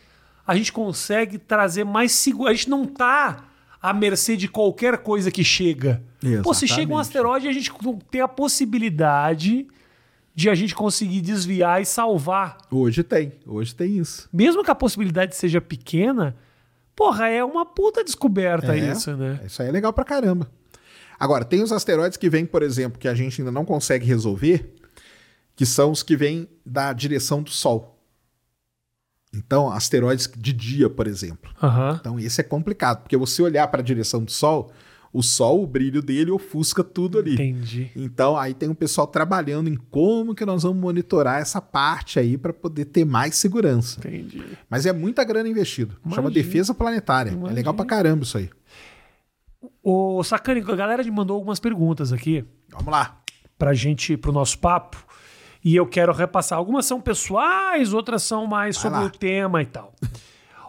a 0.47 0.55
gente 0.55 0.71
consegue 0.71 1.37
trazer 1.39 1.83
mais 1.83 2.11
segurança. 2.11 2.51
A 2.51 2.55
gente 2.55 2.69
não 2.69 2.85
tá 2.85 3.45
à 3.89 3.93
mercê 3.93 4.35
de 4.35 4.47
qualquer 4.47 4.97
coisa 4.99 5.29
que 5.29 5.43
chega. 5.43 6.01
Pô, 6.43 6.53
se 6.53 6.67
chega 6.67 6.91
um 6.93 6.97
asteroide, 6.97 7.47
a 7.47 7.53
gente 7.53 7.71
tem 8.09 8.21
a 8.21 8.27
possibilidade 8.27 9.67
de 10.33 10.49
a 10.49 10.55
gente 10.55 10.75
conseguir 10.75 11.21
desviar 11.21 11.81
e 11.81 11.85
salvar. 11.85 12.57
Hoje 12.71 13.03
tem, 13.03 13.33
hoje 13.45 13.73
tem 13.73 13.97
isso. 13.97 14.27
Mesmo 14.33 14.63
que 14.63 14.71
a 14.71 14.75
possibilidade 14.75 15.35
seja 15.35 15.61
pequena, 15.61 16.35
porra, 16.95 17.29
é 17.29 17.43
uma 17.43 17.65
puta 17.65 18.03
descoberta 18.03 18.75
É. 18.75 18.91
isso, 18.91 19.15
né? 19.15 19.39
Isso 19.45 19.61
aí 19.61 19.69
é 19.69 19.71
legal 19.71 19.93
pra 19.93 20.03
caramba. 20.03 20.49
Agora, 21.17 21.45
tem 21.45 21.63
os 21.63 21.71
asteroides 21.71 22.17
que 22.17 22.29
vêm, 22.29 22.45
por 22.45 22.61
exemplo, 22.61 22.99
que 22.99 23.07
a 23.07 23.13
gente 23.15 23.39
ainda 23.39 23.51
não 23.51 23.63
consegue 23.63 24.05
resolver, 24.05 24.73
que 25.55 25.65
são 25.65 25.91
os 25.91 26.03
que 26.03 26.17
vêm 26.17 26.49
da 26.65 26.91
direção 26.91 27.41
do 27.41 27.49
Sol. 27.51 27.94
Então, 29.35 29.69
asteroides 29.71 30.29
de 30.37 30.53
dia, 30.53 30.89
por 30.89 31.07
exemplo. 31.07 31.51
Aham. 31.61 31.97
Então, 31.99 32.19
esse 32.19 32.41
é 32.41 32.43
complicado, 32.43 33.01
porque 33.03 33.17
você 33.17 33.41
olhar 33.41 33.67
para 33.67 33.81
a 33.81 33.83
direção 33.83 34.23
do 34.23 34.31
Sol, 34.31 34.71
o 35.11 35.21
Sol, 35.23 35.63
o 35.63 35.67
brilho 35.67 36.01
dele 36.01 36.29
ofusca 36.31 36.83
tudo 36.83 37.17
ali. 37.17 37.33
Entendi. 37.35 37.89
Então, 37.95 38.35
aí 38.37 38.53
tem 38.53 38.67
um 38.67 38.75
pessoal 38.75 39.07
trabalhando 39.07 39.69
em 39.69 39.75
como 39.75 40.35
que 40.35 40.45
nós 40.45 40.63
vamos 40.63 40.77
monitorar 40.77 41.39
essa 41.39 41.61
parte 41.61 42.19
aí 42.19 42.37
para 42.37 42.51
poder 42.51 42.85
ter 42.85 43.05
mais 43.05 43.35
segurança. 43.35 43.99
Entendi. 43.99 44.43
Mas 44.69 44.85
é 44.85 44.91
muita 44.91 45.23
grana 45.23 45.47
investido. 45.47 45.95
Chama 46.13 46.29
defesa 46.29 46.73
planetária. 46.73 47.29
É 47.29 47.33
Imagina. 47.33 47.53
legal 47.55 47.73
pra 47.73 47.85
caramba 47.85 48.23
isso 48.23 48.37
aí. 48.37 48.49
Ô, 49.81 50.23
Sacani, 50.23 50.61
a 50.61 50.75
galera 50.75 51.03
me 51.03 51.11
mandou 51.11 51.35
algumas 51.35 51.59
perguntas 51.59 52.11
aqui 52.11 52.43
Vamos 52.69 52.91
lá. 52.91 53.21
pra 53.57 53.73
gente, 53.73 54.17
pro 54.17 54.31
nosso 54.31 54.57
papo. 54.59 55.04
E 55.65 55.75
eu 55.75 55.87
quero 55.87 56.13
repassar. 56.13 56.59
Algumas 56.59 56.85
são 56.85 57.01
pessoais, 57.01 57.91
outras 57.91 58.21
são 58.21 58.45
mais 58.45 58.75
Vai 58.75 58.83
sobre 58.83 58.99
lá. 58.99 59.05
o 59.05 59.09
tema 59.09 59.61
e 59.63 59.65
tal. 59.65 59.93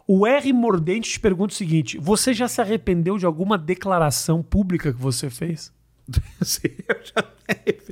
O 0.09 0.27
R 0.27 0.53
Mordente 0.55 1.11
te 1.11 1.21
pergunta 1.21 1.53
o 1.53 1.57
seguinte: 1.57 1.99
você 1.99 2.33
já 2.33 2.49
se 2.49 2.61
arrependeu 2.63 3.19
de 3.19 3.27
alguma 3.27 3.59
declaração 3.59 4.43
pública 4.43 4.93
que 4.93 4.99
você 5.01 5.29
fez? 5.29 5.71
Sim, 6.43 6.69
eu 6.89 6.97
já- 7.05 7.25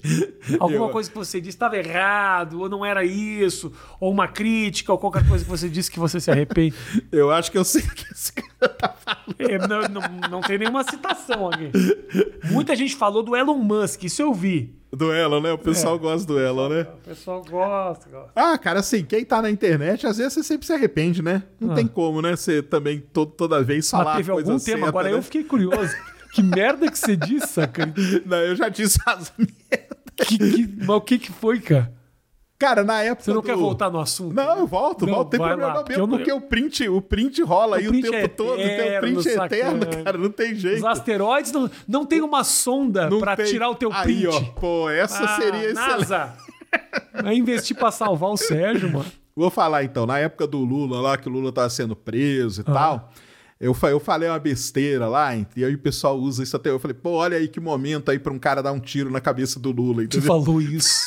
Alguma 0.61 0.87
Eu- 0.87 0.91
coisa 0.91 1.11
que 1.11 1.17
você 1.17 1.41
disse 1.41 1.57
estava 1.57 1.77
errado, 1.77 2.61
ou 2.61 2.69
não 2.69 2.85
era 2.85 3.05
isso, 3.05 3.73
ou 3.99 4.11
uma 4.13 4.29
crítica, 4.29 4.93
ou 4.93 4.99
qualquer 4.99 5.27
coisa 5.27 5.45
que 5.45 5.51
você 5.51 5.69
disse 5.69 5.91
que 5.91 5.99
você 5.99 6.21
se 6.21 6.31
arrepende. 6.31 6.75
Eu 7.11 7.31
acho 7.31 7.51
que 7.51 7.57
eu 7.59 7.65
sei 7.65 7.83
o 7.83 7.91
que 7.95 8.13
esse 8.13 8.33
cara 8.33 8.69
tá 8.69 8.95
falando. 9.05 9.35
É, 9.39 9.59
não, 9.67 9.81
não, 9.89 10.29
não 10.31 10.41
tem 10.41 10.59
nenhuma 10.59 10.83
citação 10.85 11.49
aqui. 11.49 11.71
Muita 12.51 12.75
gente 12.77 12.95
falou 12.97 13.23
do 13.23 13.35
Elon 13.37 13.57
Musk, 13.59 14.05
isso 14.05 14.21
eu 14.23 14.33
vi. 14.35 14.75
Do 14.93 15.13
Elon, 15.13 15.41
né? 15.41 15.51
O 15.51 15.55
É. 15.55 15.57
pessoal 15.57 15.99
gosta 15.99 16.27
do 16.27 16.39
Elon, 16.39 16.69
né? 16.69 16.83
O 16.83 17.09
pessoal 17.09 17.43
gosta, 17.43 18.09
gosta. 18.09 18.31
Ah, 18.37 18.57
cara, 18.59 18.79
assim, 18.81 19.05
quem 19.05 19.25
tá 19.25 19.43
na 19.43 19.51
internet, 19.51 20.07
às 20.07 20.19
vezes 20.19 20.35
você 20.35 20.43
sempre 20.45 20.67
se 20.67 20.73
arrepende, 20.73 21.21
né? 21.23 21.43
Não 21.59 21.75
tem 21.75 21.87
como, 21.87 22.23
né? 22.23 22.37
Você 22.37 22.63
também 22.63 23.01
to- 23.13 23.27
toda 23.27 23.61
vez 23.63 23.91
falar 23.91 24.03
Ah. 24.03 24.07
Mas 24.07 24.17
teve 24.19 24.33
coisa 24.33 24.53
algum 24.53 24.65
tema, 24.65 24.77
certa, 24.79 24.89
agora 24.89 25.09
né? 25.11 25.17
eu 25.17 25.23
fiquei 25.23 25.43
curioso. 25.45 25.97
Que 26.33 26.43
merda 26.43 26.91
que 26.91 26.99
você 26.99 27.17
disse, 27.17 27.47
saca? 27.49 27.93
Não, 28.27 28.39
eu 28.39 28.57
já 28.57 28.69
disse 28.69 28.99
as 29.07 29.33
merdas. 29.39 29.84
Que, 30.17 30.39
que, 30.39 30.75
mas 30.79 30.89
o 30.91 31.01
que, 31.01 31.19
que 31.19 31.33
foi, 31.33 31.61
cara? 31.61 31.93
Cara, 32.57 32.85
na 32.85 33.03
época 33.03 33.25
Você 33.25 33.33
não 33.33 33.41
do- 33.43 33.47
quer 33.47 33.57
voltar 33.57 33.91
no 33.91 33.99
assunto? 33.99 34.33
Não, 34.33 34.59
eu 34.61 34.67
volto, 34.67 35.05
Não, 35.05 35.15
volto. 35.17 35.31
Tem 35.31 35.41
problema 35.41 35.67
lá, 35.75 35.83
porque 35.83 36.01
eu 36.01 36.09
porque 36.09 36.33
o 36.33 36.41
print, 36.41 36.89
o 36.89 37.03
print 37.03 37.43
rola 37.43 37.73
O 37.77 37.81
aí 37.81 37.89
print 37.89 38.07
o 38.07 38.11
tempo 38.13 38.25
é 38.25 38.29
todo. 38.29 38.57
Tem 38.57 38.65
o 38.65 38.69
eterno, 38.71 39.01
print 39.01 39.29
é 39.29 39.33
eterno, 39.45 39.83
sacana. 39.85 40.05
cara. 40.05 40.19
Não 40.19 40.31
tem 40.31 40.55
jeito. 40.55 40.79
Os 40.79 40.85
asteroides 40.85 41.53
não, 41.53 41.71
não 41.87 42.07
tem 42.07 42.21
uma 42.23 42.45
sonda 42.45 43.11
Não 43.11 43.19
pra 43.19 43.37
tem- 43.37 43.47
tirar 43.47 43.69
o 43.71 43.75
teu 43.75 43.93
Aí, 43.93 44.03
print. 44.05 44.27
ó, 44.29 44.41
pô, 44.61 44.89
essa 44.89 45.25
Ah, 45.25 45.37
seria 45.37 45.71
excelente. 45.71 45.99
NASA. 46.09 46.33
Vai 47.23 47.35
investir 47.37 47.77
pra 47.77 47.91
salvar 47.91 48.31
o 48.31 48.37
Sérgio, 48.37 48.91
mano. 48.93 49.07
Vou 49.37 49.51
falar 49.51 49.83
então, 49.83 50.07
na 50.07 50.19
época 50.21 50.47
do 50.47 50.59
Lula 50.59 51.01
lá, 51.01 51.17
que 51.19 51.29
o 51.29 51.33
Lula 51.33 51.51
tava 51.53 51.69
sendo 51.69 51.97
preso 51.97 52.63
Ah. 52.67 52.71
e 52.71 52.73
tal, 52.73 53.13
eu, 53.61 53.77
eu 53.83 54.01
falei 54.01 54.29
uma 54.29 54.39
besteira 54.39 55.07
lá, 55.07 55.35
e 55.35 55.65
aí 55.65 55.75
o 55.75 55.79
pessoal 55.79 56.19
usa 56.19 56.43
isso 56.43 56.57
até. 56.57 56.71
Eu 56.71 56.79
falei, 56.79 56.95
pô, 56.95 57.11
olha 57.13 57.37
aí 57.37 57.49
que 57.49 57.61
momento 57.61 58.11
aí 58.11 58.19
pra 58.19 58.33
um 58.33 58.39
cara 58.39 58.63
dar 58.63 58.73
um 58.73 58.81
tiro 58.81 59.11
na 59.11 59.21
cabeça 59.21 59.59
do 59.61 59.71
Lula, 59.71 60.03
Tu 60.03 60.19
entendeu? 60.19 60.27
falou 60.27 60.61
isso. 60.61 61.07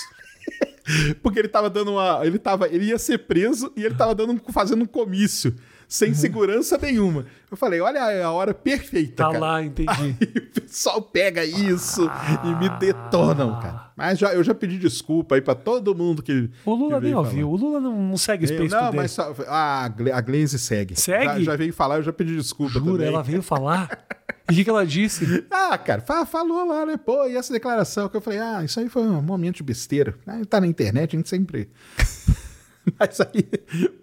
Porque 1.21 1.39
ele 1.39 1.49
tava 1.49 1.69
dando 1.69 1.91
uma. 1.91 2.25
Ele, 2.25 2.39
tava, 2.39 2.67
ele 2.67 2.85
ia 2.85 2.97
ser 2.97 3.19
preso 3.19 3.71
e 3.75 3.83
ele 3.83 3.95
tava 3.95 4.15
dando, 4.15 4.39
fazendo 4.51 4.83
um 4.83 4.87
comício, 4.87 5.53
sem 5.87 6.13
segurança 6.13 6.77
nenhuma. 6.77 7.25
Eu 7.49 7.55
falei, 7.55 7.79
olha 7.79 7.99
é 8.11 8.21
a 8.23 8.31
hora 8.31 8.53
perfeita. 8.53 9.25
Uhum. 9.27 9.31
Tá 9.33 9.39
cara. 9.39 9.39
lá, 9.39 9.63
entendi. 9.63 9.89
Aí 9.89 10.11
o 10.21 10.61
pessoal 10.61 11.01
pega 11.01 11.45
isso 11.45 12.09
e 12.43 12.55
me 12.55 12.69
detonam, 12.77 13.59
cara. 13.59 13.91
Mas 13.95 14.19
já, 14.19 14.33
eu 14.33 14.43
já 14.43 14.53
pedi 14.53 14.77
desculpa 14.77 15.35
aí 15.35 15.41
pra 15.41 15.55
todo 15.55 15.95
mundo 15.95 16.21
que. 16.21 16.49
O 16.65 16.73
Lula 16.75 16.99
que 16.99 17.05
nem 17.05 17.15
ouviu. 17.15 17.49
O 17.49 17.55
Lula 17.55 17.79
não, 17.79 18.01
não 18.09 18.17
segue 18.17 18.45
o. 18.45 18.47
Space 18.47 18.73
Eu, 18.73 18.81
não, 18.81 18.91
mas 18.93 19.11
só- 19.11 19.33
a, 19.47 19.85
a 19.85 20.21
Glaze 20.21 20.59
segue. 20.59 20.95
Segue? 20.99 21.25
Já, 21.25 21.51
já 21.51 21.55
veio 21.55 21.73
falar, 21.73 21.95
eu 21.97 22.03
já 22.03 22.11
pedi 22.13 22.35
desculpa 22.35 22.73
Jura, 22.73 22.91
também. 22.91 23.07
ela 23.07 23.23
veio 23.23 23.41
falar? 23.41 24.05
E 24.49 24.53
o 24.53 24.55
que, 24.55 24.63
que 24.63 24.69
ela 24.69 24.85
disse? 24.85 25.45
Ah, 25.49 25.77
cara, 25.77 26.01
fa- 26.01 26.25
falou 26.25 26.65
lá, 26.67 26.85
né? 26.85 26.95
Pô, 26.97 27.25
e 27.27 27.35
essa 27.35 27.51
declaração 27.51 28.07
que 28.07 28.15
eu 28.15 28.21
falei, 28.21 28.39
ah, 28.39 28.63
isso 28.63 28.79
aí 28.79 28.87
foi 28.87 29.01
um 29.03 29.21
momento 29.21 29.57
de 29.57 29.63
besteira. 29.63 30.15
Ah, 30.27 30.39
tá 30.47 30.61
na 30.61 30.67
internet, 30.67 31.15
a 31.15 31.19
gente 31.19 31.27
sempre. 31.29 31.69
Mas 32.99 33.19
aí 33.19 33.43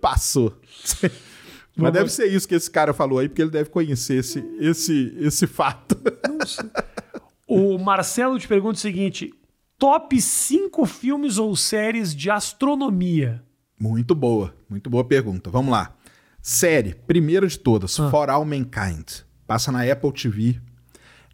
passou. 0.00 0.54
Mas 1.76 1.92
deve 1.92 2.08
ser 2.10 2.26
isso 2.26 2.46
que 2.46 2.54
esse 2.54 2.70
cara 2.70 2.92
falou 2.94 3.18
aí, 3.18 3.28
porque 3.28 3.42
ele 3.42 3.50
deve 3.50 3.68
conhecer 3.70 4.14
esse, 4.18 4.38
esse, 4.60 5.14
esse 5.18 5.46
fato. 5.46 5.96
O 7.46 7.78
Marcelo 7.78 8.38
te 8.38 8.48
pergunta 8.48 8.76
o 8.76 8.80
seguinte: 8.80 9.32
top 9.78 10.20
5 10.20 10.86
filmes 10.86 11.38
ou 11.38 11.54
séries 11.56 12.14
de 12.14 12.30
astronomia. 12.30 13.42
Muito 13.78 14.14
boa, 14.14 14.54
muito 14.68 14.88
boa 14.88 15.04
pergunta. 15.04 15.50
Vamos 15.50 15.72
lá. 15.72 15.94
Série, 16.40 16.94
primeiro 17.06 17.46
de 17.48 17.58
todas, 17.58 17.98
Ah. 17.98 18.10
For 18.10 18.30
All 18.30 18.44
Mankind. 18.44 19.22
Passa 19.46 19.72
na 19.72 19.82
Apple 19.90 20.12
TV. 20.12 20.60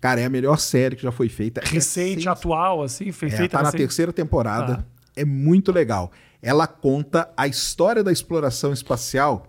Cara, 0.01 0.21
é 0.21 0.25
a 0.25 0.31
melhor 0.31 0.59
série 0.59 0.97
que 0.97 1.03
já 1.03 1.13
foi 1.13 1.29
feita. 1.29 1.61
É 1.61 1.67
Recente, 1.69 2.29
atual, 2.29 2.83
assim, 2.83 3.13
foi 3.13 3.29
É, 3.29 3.33
feita 3.33 3.59
tá 3.59 3.59
na 3.59 3.65
recente. 3.69 3.81
terceira 3.83 4.13
temporada. 4.13 4.77
Tá. 4.79 4.85
É 5.15 5.25
muito 5.25 5.71
legal. 5.71 6.11
Ela 6.41 6.67
conta 6.67 7.31
a 7.37 7.47
história 7.47 8.03
da 8.03 8.11
exploração 8.11 8.73
espacial, 8.73 9.47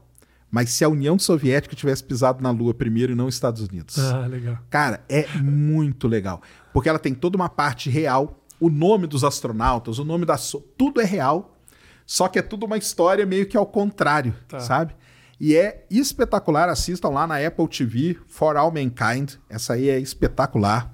mas 0.52 0.70
se 0.72 0.84
a 0.84 0.90
União 0.90 1.18
Soviética 1.18 1.76
tivesse 1.76 2.04
pisado 2.04 2.44
na 2.44 2.52
Lua 2.52 2.74
primeiro 2.74 3.14
e 3.14 3.16
não 3.16 3.28
os 3.28 3.34
Estados 3.36 3.62
Unidos. 3.62 3.98
Ah, 3.98 4.28
legal. 4.28 4.58
Cara, 4.70 5.04
é 5.10 5.26
muito 5.38 6.08
legal. 6.08 6.42
Porque 6.74 6.90
ela 6.90 7.00
tem 7.00 7.14
toda 7.14 7.36
uma 7.38 7.50
parte 7.50 7.90
real, 7.90 8.40
o 8.60 8.70
nome 8.70 9.08
dos 9.08 9.24
astronautas, 9.24 9.98
o 9.98 10.04
nome 10.06 10.26
da. 10.26 10.38
so- 10.38 10.60
Tudo 10.78 11.00
é 11.02 11.06
real, 11.06 11.58
só 12.06 12.28
que 12.28 12.38
é 12.38 12.42
tudo 12.42 12.66
uma 12.66 12.78
história 12.78 13.26
meio 13.26 13.46
que 13.48 13.56
ao 13.58 13.66
contrário, 13.66 14.36
Tá. 14.48 14.60
sabe? 14.60 14.94
E 15.40 15.56
é 15.56 15.86
espetacular. 15.90 16.70
Assistam 16.70 17.10
lá 17.10 17.26
na 17.26 17.38
Apple 17.44 17.68
TV, 17.68 18.16
For 18.28 18.56
All 18.58 18.72
Mankind. 18.72 19.34
Essa 19.50 19.74
aí 19.74 19.90
é 19.90 20.00
espetacular. 20.00 20.94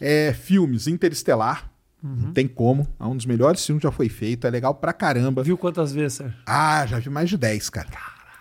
É, 0.00 0.32
filmes, 0.32 0.86
Interestelar. 0.86 1.70
Uhum. 2.02 2.16
Não 2.16 2.32
tem 2.32 2.46
como. 2.48 2.86
É 3.00 3.04
um 3.04 3.16
dos 3.16 3.26
melhores 3.26 3.64
filmes 3.64 3.80
que 3.82 3.86
já 3.88 3.92
foi 3.92 4.08
feito. 4.08 4.46
É 4.46 4.50
legal 4.50 4.74
pra 4.74 4.92
caramba. 4.92 5.42
Viu 5.42 5.56
quantas 5.58 5.92
vezes, 5.92 6.14
Sérgio? 6.18 6.36
Ah, 6.46 6.84
já 6.86 6.98
vi 6.98 7.08
mais 7.10 7.28
de 7.28 7.36
10, 7.36 7.68
cara. 7.70 7.88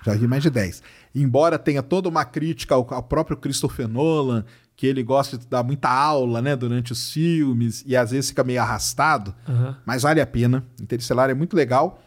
Já 0.03 0.13
vi 0.13 0.27
mais 0.27 0.43
de 0.43 0.49
10. 0.49 0.83
Embora 1.15 1.57
tenha 1.57 1.81
toda 1.81 2.09
uma 2.09 2.25
crítica 2.25 2.75
ao, 2.75 2.85
ao 2.93 3.03
próprio 3.03 3.37
Christopher 3.37 3.87
Nolan, 3.87 4.43
que 4.75 4.87
ele 4.87 5.03
gosta 5.03 5.37
de 5.37 5.47
dar 5.47 5.63
muita 5.63 5.89
aula, 5.89 6.41
né, 6.41 6.55
durante 6.55 6.91
os 6.91 7.11
filmes 7.11 7.83
e 7.85 7.95
às 7.95 8.11
vezes 8.11 8.29
fica 8.29 8.43
meio 8.43 8.61
arrastado, 8.61 9.33
Aham. 9.47 9.77
mas 9.85 10.01
vale 10.03 10.19
a 10.19 10.25
pena. 10.27 10.65
Interestelar 10.81 11.29
é 11.29 11.33
muito 11.33 11.55
legal. 11.55 12.01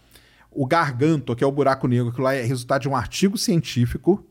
O 0.51 0.67
Garganto, 0.67 1.35
que 1.37 1.45
é 1.45 1.47
o 1.47 1.53
buraco 1.53 1.87
negro, 1.87 2.13
que 2.13 2.21
lá 2.21 2.35
é 2.35 2.43
resultado 2.43 2.83
de 2.83 2.89
um 2.89 2.97
artigo 2.97 3.39
científico. 3.39 4.25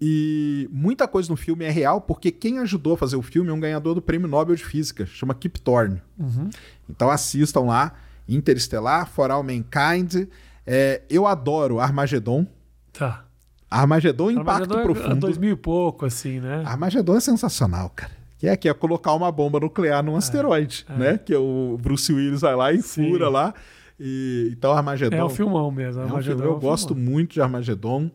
E 0.00 0.68
muita 0.70 1.08
coisa 1.08 1.30
no 1.30 1.36
filme 1.36 1.64
é 1.64 1.70
real, 1.70 2.00
porque 2.02 2.30
quem 2.30 2.58
ajudou 2.58 2.94
a 2.94 2.98
fazer 2.98 3.16
o 3.16 3.22
filme 3.22 3.48
é 3.48 3.52
um 3.52 3.60
ganhador 3.60 3.94
do 3.94 4.02
Prêmio 4.02 4.28
Nobel 4.28 4.54
de 4.54 4.64
Física, 4.64 5.06
chama 5.06 5.34
Kip 5.34 5.58
Thorne. 5.60 6.02
Então 6.88 7.10
assistam 7.10 7.60
lá, 7.60 7.94
Interestelar, 8.28 9.08
For 9.08 9.30
All 9.30 9.42
Mankind. 9.42 10.28
É, 10.66 11.02
eu 11.08 11.26
adoro 11.26 11.78
Armagedon. 11.80 12.46
Tá. 12.98 13.24
Armagedon 13.70 14.30
Impacto 14.30 14.50
Armagedon 14.50 14.78
é 14.80 14.82
Profundo. 14.84 15.20
2000 15.20 15.50
e 15.52 15.56
pouco, 15.56 16.06
assim, 16.06 16.40
né? 16.40 16.62
Armagedon 16.64 17.16
é 17.16 17.20
sensacional, 17.20 17.90
cara. 17.90 18.12
Que 18.38 18.48
é 18.48 18.56
que 18.56 18.68
é 18.68 18.74
colocar 18.74 19.12
uma 19.14 19.32
bomba 19.32 19.58
nuclear 19.58 20.02
num 20.04 20.14
asteroide, 20.16 20.84
né? 20.90 21.18
Que 21.18 21.34
o 21.34 21.78
Bruce 21.80 22.12
Willis 22.12 22.42
vai 22.42 22.54
lá 22.54 22.72
e 22.72 22.82
Sim. 22.82 23.08
fura 23.10 23.28
lá. 23.28 23.54
E, 23.98 24.50
então 24.52 24.72
Armagedon 24.72 25.16
É 25.16 25.24
um 25.24 25.28
filmão 25.30 25.70
mesmo. 25.70 26.02
é 26.02 26.04
um 26.04 26.22
filme, 26.22 26.42
é 26.42 26.46
eu 26.46 26.56
um 26.56 26.60
gosto 26.60 26.94
filmão. 26.94 27.12
muito 27.12 27.32
de 27.32 27.40
Armagedon. 27.40 28.10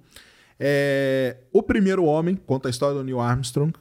É, 0.59 1.37
o 1.51 1.63
Primeiro 1.63 2.05
Homem 2.05 2.35
conta 2.35 2.69
a 2.69 2.71
história 2.71 2.95
do 2.95 3.03
Neil 3.03 3.19
Armstrong. 3.19 3.73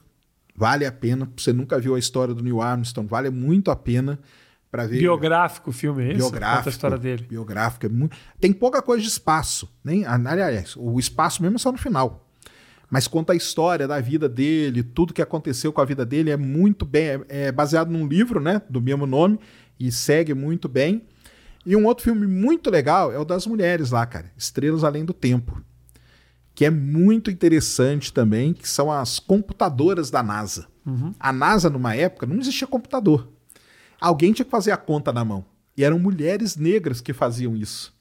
Vale 0.55 0.85
a 0.85 0.91
pena. 0.91 1.29
Você 1.37 1.53
nunca 1.53 1.79
viu 1.79 1.95
a 1.95 1.99
história 1.99 2.33
do 2.33 2.43
Neil 2.43 2.59
Armstrong, 2.61 3.07
vale 3.07 3.29
muito 3.29 3.69
a 3.71 3.75
pena 3.75 4.19
para 4.71 4.87
ver. 4.87 4.99
Biográfico 4.99 5.69
o 5.69 5.73
filme, 5.73 6.03
é 6.03 6.07
esse? 6.07 6.17
biográfico. 6.17 6.57
Conta 6.59 6.69
a 6.69 6.71
história 6.71 6.97
dele. 6.97 7.25
Biográfico 7.27 7.85
é 7.85 7.89
muito. 7.89 8.15
Tem 8.39 8.53
pouca 8.53 8.81
coisa 8.81 9.03
de 9.03 9.09
espaço, 9.09 9.69
nem 9.83 10.05
aliás, 10.05 10.75
o 10.77 10.97
espaço 10.97 11.43
mesmo 11.43 11.57
é 11.57 11.59
só 11.59 11.71
no 11.71 11.77
final. 11.77 12.27
Mas 12.89 13.07
conta 13.07 13.31
a 13.31 13.35
história 13.35 13.87
da 13.87 13.99
vida 14.01 14.27
dele, 14.27 14.83
tudo 14.83 15.13
que 15.13 15.21
aconteceu 15.21 15.71
com 15.71 15.79
a 15.79 15.85
vida 15.85 16.05
dele 16.05 16.29
é 16.29 16.35
muito 16.35 16.85
bem, 16.85 17.05
é, 17.05 17.21
é 17.29 17.51
baseado 17.51 17.89
num 17.89 18.05
livro, 18.05 18.41
né, 18.41 18.61
do 18.69 18.81
mesmo 18.81 19.05
nome 19.05 19.39
e 19.79 19.91
segue 19.91 20.33
muito 20.33 20.67
bem. 20.67 21.03
E 21.65 21.75
um 21.75 21.85
outro 21.85 22.03
filme 22.03 22.27
muito 22.27 22.69
legal 22.69 23.11
é 23.11 23.19
o 23.19 23.23
das 23.23 23.45
mulheres 23.45 23.91
lá, 23.91 24.05
cara, 24.05 24.31
Estrelas 24.37 24.83
Além 24.83 25.05
do 25.05 25.13
Tempo, 25.13 25.61
que 26.53 26.65
é 26.65 26.69
muito 26.69 27.31
interessante 27.31 28.11
também, 28.11 28.51
que 28.53 28.67
são 28.67 28.91
as 28.91 29.19
computadoras 29.19 30.09
da 30.09 30.21
NASA. 30.21 30.67
Uhum. 30.85 31.13
A 31.19 31.31
NASA, 31.31 31.69
numa 31.69 31.95
época, 31.95 32.25
não 32.25 32.37
existia 32.37 32.67
computador. 32.67 33.29
Alguém 34.01 34.33
tinha 34.33 34.43
que 34.45 34.51
fazer 34.51 34.71
a 34.71 34.77
conta 34.77 35.13
na 35.13 35.23
mão. 35.23 35.45
E 35.77 35.83
eram 35.83 35.99
mulheres 35.99 36.57
negras 36.57 36.99
que 36.99 37.13
faziam 37.13 37.55
isso. 37.55 37.93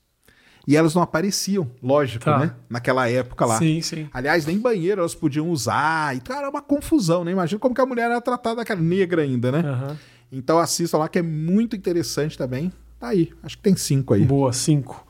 E 0.67 0.77
elas 0.77 0.95
não 0.95 1.03
apareciam, 1.03 1.71
lógico, 1.83 2.25
Tá. 2.25 2.39
né? 2.39 2.55
Naquela 2.69 3.09
época 3.09 3.45
lá. 3.47 3.59
Sim, 3.59 3.81
sim. 3.83 4.09
Aliás, 4.13 4.45
nem 4.47 4.59
banheiro 4.59 5.01
elas 5.01 5.15
podiam 5.15 5.49
usar. 5.51 6.17
E, 6.17 6.21
cara, 6.21 6.41
era 6.41 6.51
uma 6.51 6.63
confusão, 6.63 7.23
né? 7.25 7.33
Imagina 7.33 7.59
como 7.59 7.75
que 7.75 7.81
a 7.81 7.87
mulher 7.87 8.05
era 8.11 8.21
tratada, 8.21 8.63
aquela 8.63 8.81
negra 8.81 9.23
ainda, 9.23 9.53
né? 9.53 9.59
Aham. 9.61 9.97
Então 10.33 10.59
assistam 10.59 10.99
lá, 10.99 11.09
que 11.09 11.19
é 11.19 11.23
muito 11.23 11.75
interessante 11.77 12.37
também. 12.39 12.73
Tá 12.99 13.09
aí. 13.09 13.33
Acho 13.43 13.57
que 13.57 13.63
tem 13.63 13.75
cinco 13.77 14.15
aí. 14.15 14.25
Boa, 14.25 14.53
cinco. 14.53 15.07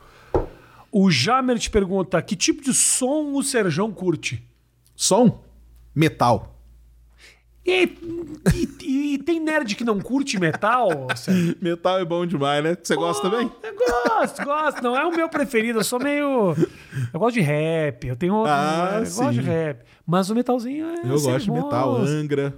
O 0.91 1.09
Jamer 1.11 1.59
te 1.59 1.69
pergunta: 1.69 2.21
que 2.21 2.35
tipo 2.35 2.61
de 2.63 2.73
som 2.73 3.33
o 3.33 3.43
Serjão 3.43 3.91
curte? 3.91 4.43
Som? 4.95 5.43
Metal. 5.93 6.50
E, 7.65 7.83
e- 8.83 9.13
e 9.13 9.17
tem 9.19 9.39
nerd 9.39 9.75
que 9.75 9.83
não 9.83 9.99
curte 9.99 10.39
metal? 10.39 11.07
Sérgio? 11.15 11.55
Metal 11.61 11.99
é 11.99 12.05
bom 12.05 12.25
demais, 12.25 12.63
né? 12.63 12.75
Você 12.81 12.95
gosta 12.95 13.29
também? 13.29 13.51
Eu 13.61 13.75
gosto, 13.75 14.43
gosto. 14.43 14.81
Não 14.83 14.95
é 14.97 15.05
o 15.05 15.11
meu 15.15 15.29
preferido. 15.29 15.79
Eu 15.79 15.83
sou 15.83 15.99
meio. 15.99 16.55
Eu 17.13 17.19
gosto 17.19 17.35
de 17.35 17.41
rap. 17.41 18.07
Eu 18.07 18.15
tenho. 18.15 18.43
Ah, 18.45 18.93
eu 18.95 18.99
gosto 19.01 19.29
de 19.31 19.41
sim. 19.41 19.47
rap. 19.47 19.83
Mas 20.07 20.29
o 20.29 20.35
metalzinho 20.35 20.87
é. 20.87 21.01
Eu 21.05 21.19
gosto 21.21 21.39
de 21.39 21.51
metal, 21.51 21.97
Angra. 21.97 22.53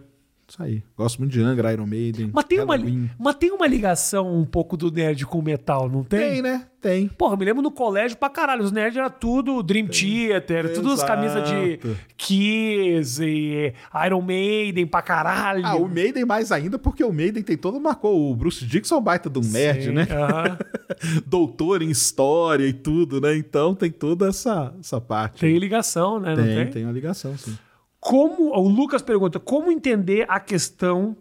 Isso 0.54 0.62
aí. 0.62 0.84
Gosto 0.95 1.18
muito 1.18 1.32
de 1.32 1.41
Angra, 1.41 1.74
Iron 1.74 1.88
Maiden. 1.88 2.30
Mas 2.32 2.45
tem, 2.45 2.60
uma, 2.60 2.76
mas 3.18 3.36
tem 3.38 3.51
uma 3.51 3.66
ligação 3.66 4.38
um 4.38 4.45
pouco 4.45 4.78
do 4.78 4.91
nerd 4.91 5.26
com 5.26 5.39
o 5.39 5.41
metal, 5.41 5.89
não 5.89 6.04
tem? 6.04 6.20
Tem, 6.20 6.41
né? 6.43 6.68
Tem. 6.80 7.08
Porra, 7.08 7.36
me 7.36 7.43
lembro 7.43 7.64
no 7.64 7.72
colégio 7.72 8.16
pra 8.16 8.30
caralho. 8.30 8.62
Os 8.62 8.72
nerds 8.72 8.95
era 8.95 9.10
tudo 9.10 9.64
Dream 9.64 9.88
Theater, 9.88 10.72
tudo 10.76 10.89
as 10.89 10.99
Exato. 10.99 11.12
camisas 11.12 11.49
de 11.49 11.80
Kiss 12.16 13.24
e 13.26 13.74
Iron 14.06 14.22
Maiden 14.22 14.86
pra 14.86 15.01
caralho. 15.01 15.66
Ah, 15.66 15.76
o 15.76 15.88
Maiden 15.89 16.24
mais 16.24 16.51
ainda, 16.51 16.78
porque 16.78 17.04
o 17.04 17.12
Maiden 17.12 17.41
tem 17.41 17.58
todo 17.58 17.80
marcou. 17.80 18.30
O 18.30 18.36
Bruce 18.36 18.64
Dixon 18.64 18.97
é 18.97 19.01
baita 19.01 19.32
um 19.36 19.41
nerd, 19.41 19.86
Sim, 19.86 19.91
né? 19.91 20.08
aham. 20.12 20.58
Doutor 21.26 21.82
em 21.82 21.89
história 21.89 22.68
e 22.68 22.74
tudo, 22.74 23.20
né? 23.20 23.36
Então 23.36 23.74
tem 23.74 23.89
toda 23.89 24.28
essa, 24.28 24.72
essa 24.80 25.01
parte. 25.01 25.39
Tem 25.39 25.58
ligação, 25.58 26.20
né? 26.20 26.36
Tem, 26.36 26.45
tem? 26.45 26.68
tem 26.68 26.84
uma 26.84 26.91
ligação, 26.91 27.36
sim. 27.36 27.58
Como 28.04 28.54
o 28.54 28.68
Lucas 28.68 29.01
pergunta, 29.01 29.39
como 29.39 29.72
entender 29.72 30.26
a 30.28 30.38
questão 30.38 31.16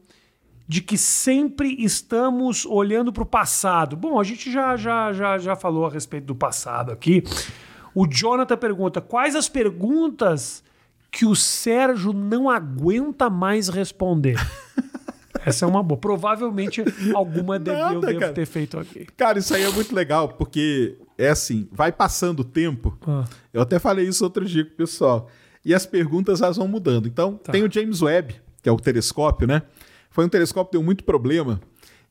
de 0.67 0.81
que 0.81 0.99
sempre 0.99 1.77
estamos 1.79 2.67
olhando 2.67 3.13
para 3.13 3.23
o 3.23 3.27
passado? 3.27 3.97
Bom, 3.97 4.19
a 4.19 4.25
gente 4.25 4.51
já, 4.51 4.77
já, 4.77 5.13
já, 5.13 5.39
já 5.39 5.55
falou 5.55 5.87
a 5.87 5.91
respeito 5.91 6.25
do 6.27 6.35
passado 6.35 6.91
aqui. 6.91 7.23
O 7.95 8.05
Jonathan 8.05 8.57
pergunta: 8.57 9.01
quais 9.01 9.37
as 9.37 9.49
perguntas 9.49 10.65
que 11.09 11.25
o 11.25 11.37
Sérgio 11.37 12.13
não 12.13 12.51
aguenta 12.51 13.31
mais 13.31 13.69
responder? 13.69 14.37
Essa 15.47 15.65
é 15.65 15.69
uma 15.69 15.85
boa. 15.85 16.01
Provavelmente 16.01 16.83
alguma 17.15 17.61
deve, 17.61 17.79
eu 17.79 17.95
Nada, 17.95 18.07
devo 18.09 18.19
cara. 18.19 18.33
ter 18.33 18.47
feito 18.47 18.77
aqui. 18.77 19.07
Cara, 19.17 19.39
isso 19.39 19.55
aí 19.55 19.63
é 19.63 19.71
muito 19.71 19.95
legal, 19.95 20.31
porque 20.31 20.97
é 21.17 21.29
assim, 21.29 21.69
vai 21.71 21.93
passando 21.93 22.41
o 22.41 22.45
tempo. 22.45 22.99
Ah. 23.07 23.25
Eu 23.53 23.63
até 23.63 23.79
falei 23.79 24.09
isso 24.09 24.25
outro 24.25 24.45
dia 24.45 24.65
com 24.65 24.73
o 24.73 24.77
pessoal. 24.77 25.29
E 25.65 25.75
as 25.75 25.87
perguntas 25.87 26.41
elas 26.43 26.57
vão 26.57 26.67
mudando. 26.69 27.07
Então, 27.07 27.35
Tá. 27.37 27.53
tem 27.53 27.63
o 27.63 27.71
James 27.73 28.03
Webb, 28.03 28.35
que 28.63 28.69
é 28.69 28.73
o 28.73 28.77
telescópio, 28.77 29.47
né? 29.47 29.63
Foi 30.11 30.25
um 30.25 30.29
telescópio 30.29 30.71
que 30.71 30.77
deu 30.79 30.83
muito 30.85 31.05
problema. 31.05 31.61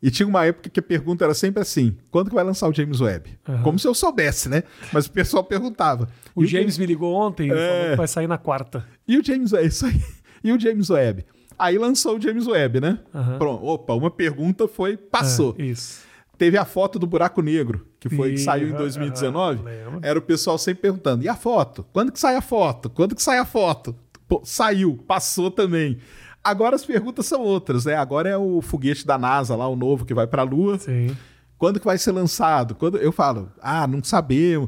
E 0.04 0.10
tinha 0.10 0.28
uma 0.28 0.44
época 0.46 0.68
que 0.70 0.80
a 0.80 0.84
pergunta 0.84 1.24
era 1.26 1.34
sempre 1.36 1.62
assim: 1.62 1.96
quando 2.10 2.30
que 2.30 2.36
vai 2.36 2.44
lançar 2.44 2.68
o 2.68 2.74
James 2.74 3.00
Webb? 3.00 3.38
Como 3.64 3.78
se 3.78 3.88
eu 3.88 3.94
soubesse, 3.94 4.50
né? 4.50 4.64
Mas 4.92 5.06
o 5.06 5.12
pessoal 5.12 5.44
perguntava. 5.44 6.10
O 6.34 6.44
E 6.44 6.48
James 6.48 6.78
me 6.78 6.86
ligou 6.88 7.14
ontem 7.14 7.50
e 7.50 7.52
É. 7.52 7.68
falou 7.68 7.90
que 7.92 7.96
vai 7.98 8.08
sair 8.08 8.28
na 8.28 8.38
quarta. 8.40 8.84
E 9.08 9.18
o 9.20 9.24
James 9.24 9.52
Webb, 9.52 9.68
isso 9.68 9.86
aí. 9.86 10.02
E 10.44 10.52
o 10.52 10.60
James 10.60 10.90
Webb? 10.90 11.24
Aí 11.60 11.78
lançou 11.78 12.18
o 12.18 12.20
James 12.22 12.48
Webb, 12.48 12.80
né? 12.82 12.98
Aham. 13.14 13.38
Pronto. 13.38 13.64
Opa, 13.64 13.94
uma 13.94 14.10
pergunta 14.10 14.68
foi, 14.68 14.98
passou. 14.98 15.56
É, 15.60 15.66
isso. 15.66 16.02
Teve 16.42 16.58
a 16.58 16.66
foto 16.66 16.98
do 16.98 17.06
buraco 17.06 17.40
negro, 17.40 17.86
que 18.00 18.10
foi 18.10 18.32
que 18.32 18.40
saiu 18.40 18.70
em 18.70 18.72
aham, 18.72 18.80
2019. 18.80 19.62
lembro. 19.62 20.00
Era 20.02 20.18
o 20.18 20.22
pessoal 20.24 20.58
sempre 20.58 20.82
perguntando: 20.82 21.24
e 21.24 21.30
a 21.30 21.36
foto? 21.36 21.86
Quando 21.94 22.12
que 22.12 22.20
sai 22.20 22.36
a 22.36 22.42
foto? 22.42 22.90
Quando 22.90 23.14
que 23.14 23.22
sai 23.22 23.38
a 23.38 23.46
foto? 23.46 23.96
Pô, 24.28 24.42
saiu, 24.44 24.98
passou 25.08 25.52
também. 25.52 26.00
Agora 26.44 26.76
as 26.76 26.84
perguntas 26.84 27.28
são 27.28 27.42
outras, 27.42 27.86
né? 27.86 27.94
Agora 27.94 28.28
é 28.28 28.36
o 28.36 28.60
foguete 28.60 29.06
da 29.06 29.20
NASA 29.20 29.56
lá, 29.56 29.68
o 29.68 29.76
novo 29.76 30.04
que 30.04 30.16
vai 30.16 30.26
para 30.26 30.42
a 30.42 30.46
Lua. 30.46 30.80
Sim. 30.80 31.16
Quando 31.60 31.80
que 31.80 31.86
vai 31.86 32.00
ser 32.00 32.12
lançado? 32.12 32.74
Quando 32.74 32.98
eu 32.98 33.12
falo, 33.12 33.52
ah, 33.62 33.86
não 33.86 34.04
sabemos. 34.04 34.68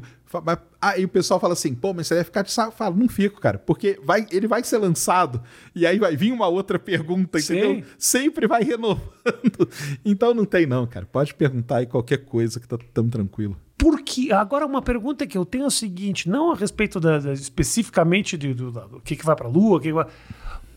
Aí 0.80 1.04
o 1.04 1.08
pessoal 1.08 1.38
fala 1.38 1.52
assim, 1.52 1.74
pô, 1.74 1.94
mas 1.94 2.06
você 2.08 2.14
deve 2.14 2.24
ficar 2.24 2.42
de 2.42 2.50
saco. 2.50 2.68
Eu 2.72 2.76
falo, 2.76 2.96
não 2.96 3.08
fico, 3.08 3.40
cara, 3.40 3.58
porque 3.58 4.00
vai, 4.04 4.26
ele 4.32 4.48
vai 4.48 4.64
ser 4.64 4.78
lançado 4.78 5.40
e 5.74 5.86
aí 5.86 5.98
vai 5.98 6.16
vir 6.16 6.32
uma 6.32 6.48
outra 6.48 6.78
pergunta, 6.78 7.38
Sim. 7.38 7.56
entendeu? 7.58 7.84
Sempre 7.98 8.46
vai 8.46 8.62
renovando. 8.64 9.04
Então 10.04 10.34
não 10.34 10.44
tem 10.44 10.66
não, 10.66 10.86
cara. 10.86 11.06
Pode 11.06 11.34
perguntar 11.34 11.78
aí 11.78 11.86
qualquer 11.86 12.18
coisa 12.18 12.58
que 12.60 12.66
tá 12.68 12.76
tão 12.92 13.08
tranquilo. 13.08 13.56
Porque 13.78 14.30
agora 14.32 14.66
uma 14.66 14.82
pergunta 14.82 15.26
que 15.26 15.36
eu 15.38 15.44
tenho 15.44 15.64
é 15.64 15.66
o 15.66 15.70
seguinte, 15.70 16.28
não 16.28 16.52
a 16.52 16.54
respeito 16.56 16.98
da, 17.00 17.18
da- 17.18 17.32
especificamente 17.32 18.36
de- 18.36 18.54
do, 18.54 18.70
da- 18.72 18.86
do 18.86 19.00
que, 19.00 19.16
que 19.16 19.24
vai 19.24 19.34
para 19.36 19.46
a 19.46 19.50
Lua, 19.50 19.76
o 19.78 19.80
que, 19.80 19.88
que 19.88 19.92
vai... 19.94 20.06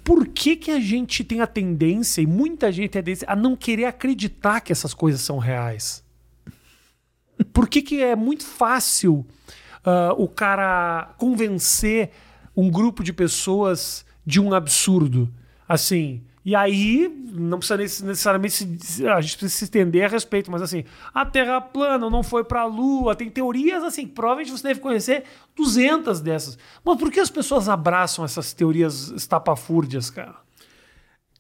por 0.04 0.28
que, 0.28 0.56
que 0.56 0.72
a 0.72 0.80
gente 0.80 1.24
tem 1.24 1.42
a 1.42 1.48
tendência, 1.48 2.22
e 2.22 2.28
muita 2.28 2.72
gente 2.72 2.92
tem 2.92 3.00
a 3.00 3.04
tendência, 3.04 3.28
a 3.30 3.36
não 3.36 3.56
querer 3.56 3.86
acreditar 3.86 4.62
que 4.62 4.72
essas 4.72 4.94
coisas 4.94 5.22
são 5.22 5.38
reais? 5.38 6.04
Por 7.54 7.68
que, 7.68 7.82
que 7.82 8.02
é 8.02 8.16
muito 8.16 8.46
fácil 8.46 9.26
ah, 9.84 10.14
o 10.18 10.28
cara 10.28 11.14
convencer 11.18 12.12
um 12.56 12.70
grupo 12.70 13.04
de 13.04 13.14
pessoas 13.14 14.06
de 14.26 14.40
um 14.40 14.54
absurdo? 14.54 15.32
Assim, 15.68 16.24
e 16.46 16.56
aí 16.56 17.10
não 17.34 17.58
precisa 17.60 17.78
nece- 17.78 18.06
necessariamente 18.06 18.64
a 19.14 19.20
gente 19.20 19.38
precisa 19.38 19.50
se 19.60 19.64
estender 19.66 20.06
a 20.06 20.08
respeito, 20.08 20.50
mas 20.50 20.62
assim, 20.62 20.86
a 21.14 21.26
Terra 21.26 21.60
plana 21.60 22.10
não 22.10 22.24
foi 22.24 22.44
para 22.46 22.62
a 22.62 22.66
Lua, 22.66 23.16
tem 23.16 23.30
teorias 23.30 23.84
assim, 23.84 24.08
provavelmente 24.08 24.52
você 24.52 24.64
deve 24.70 24.80
conhecer 24.80 25.26
200 25.56 26.22
dessas. 26.22 26.58
Mas 26.86 26.98
por 26.98 27.12
que 27.12 27.20
as 27.20 27.30
pessoas 27.30 27.68
abraçam 27.68 28.24
essas 28.24 28.54
teorias 28.54 29.10
estapafúrdias, 29.10 30.10
cara? 30.10 30.36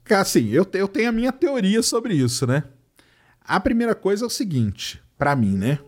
Cara, 0.03 0.21
Assim, 0.21 0.49
eu, 0.49 0.65
eu 0.73 0.87
tenho 0.87 1.09
a 1.09 1.11
minha 1.13 1.31
teoria 1.31 1.81
sobre 1.81 2.13
isso, 2.13 2.45
né? 2.45 2.63
A 3.41 3.59
primeira 3.61 3.95
coisa 3.95 4.25
é 4.25 4.27
o 4.27 4.29
seguinte, 4.29 5.01
pra 5.17 5.35
mim, 5.35 5.55
né? 5.57 5.79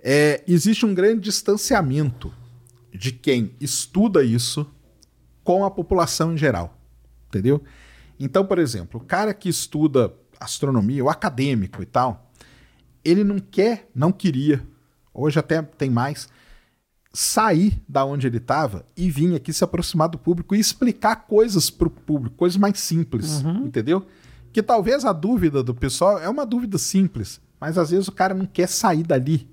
É, 0.00 0.42
existe 0.46 0.86
um 0.86 0.94
grande 0.94 1.22
distanciamento 1.22 2.32
de 2.92 3.12
quem 3.12 3.52
estuda 3.60 4.22
isso 4.22 4.66
com 5.42 5.64
a 5.64 5.70
população 5.70 6.34
em 6.34 6.36
geral, 6.36 6.78
entendeu? 7.28 7.62
Então, 8.18 8.44
por 8.44 8.58
exemplo, 8.58 9.00
o 9.00 9.04
cara 9.04 9.32
que 9.32 9.48
estuda 9.48 10.12
astronomia, 10.38 11.04
o 11.04 11.08
acadêmico 11.08 11.82
e 11.82 11.86
tal, 11.86 12.30
ele 13.04 13.24
não 13.24 13.38
quer, 13.38 13.88
não 13.94 14.12
queria, 14.12 14.62
hoje 15.12 15.38
até 15.38 15.62
tem 15.62 15.90
mais, 15.90 16.28
sair 17.12 17.80
da 17.88 18.04
onde 18.04 18.26
ele 18.26 18.36
estava 18.36 18.84
e 18.96 19.10
vir 19.10 19.34
aqui 19.34 19.52
se 19.52 19.64
aproximar 19.64 20.08
do 20.08 20.18
público 20.18 20.54
e 20.54 20.60
explicar 20.60 21.16
coisas 21.26 21.70
para 21.70 21.88
o 21.88 21.90
público, 21.90 22.36
coisas 22.36 22.56
mais 22.56 22.78
simples, 22.78 23.40
entendeu? 23.64 24.06
Que 24.52 24.62
talvez 24.62 25.04
a 25.04 25.12
dúvida 25.12 25.62
do 25.62 25.74
pessoal 25.74 26.18
é 26.18 26.28
uma 26.28 26.44
dúvida 26.44 26.78
simples, 26.78 27.40
mas 27.60 27.78
às 27.78 27.90
vezes 27.90 28.08
o 28.08 28.12
cara 28.12 28.34
não 28.34 28.46
quer 28.46 28.68
sair 28.68 29.02
dali 29.02 29.48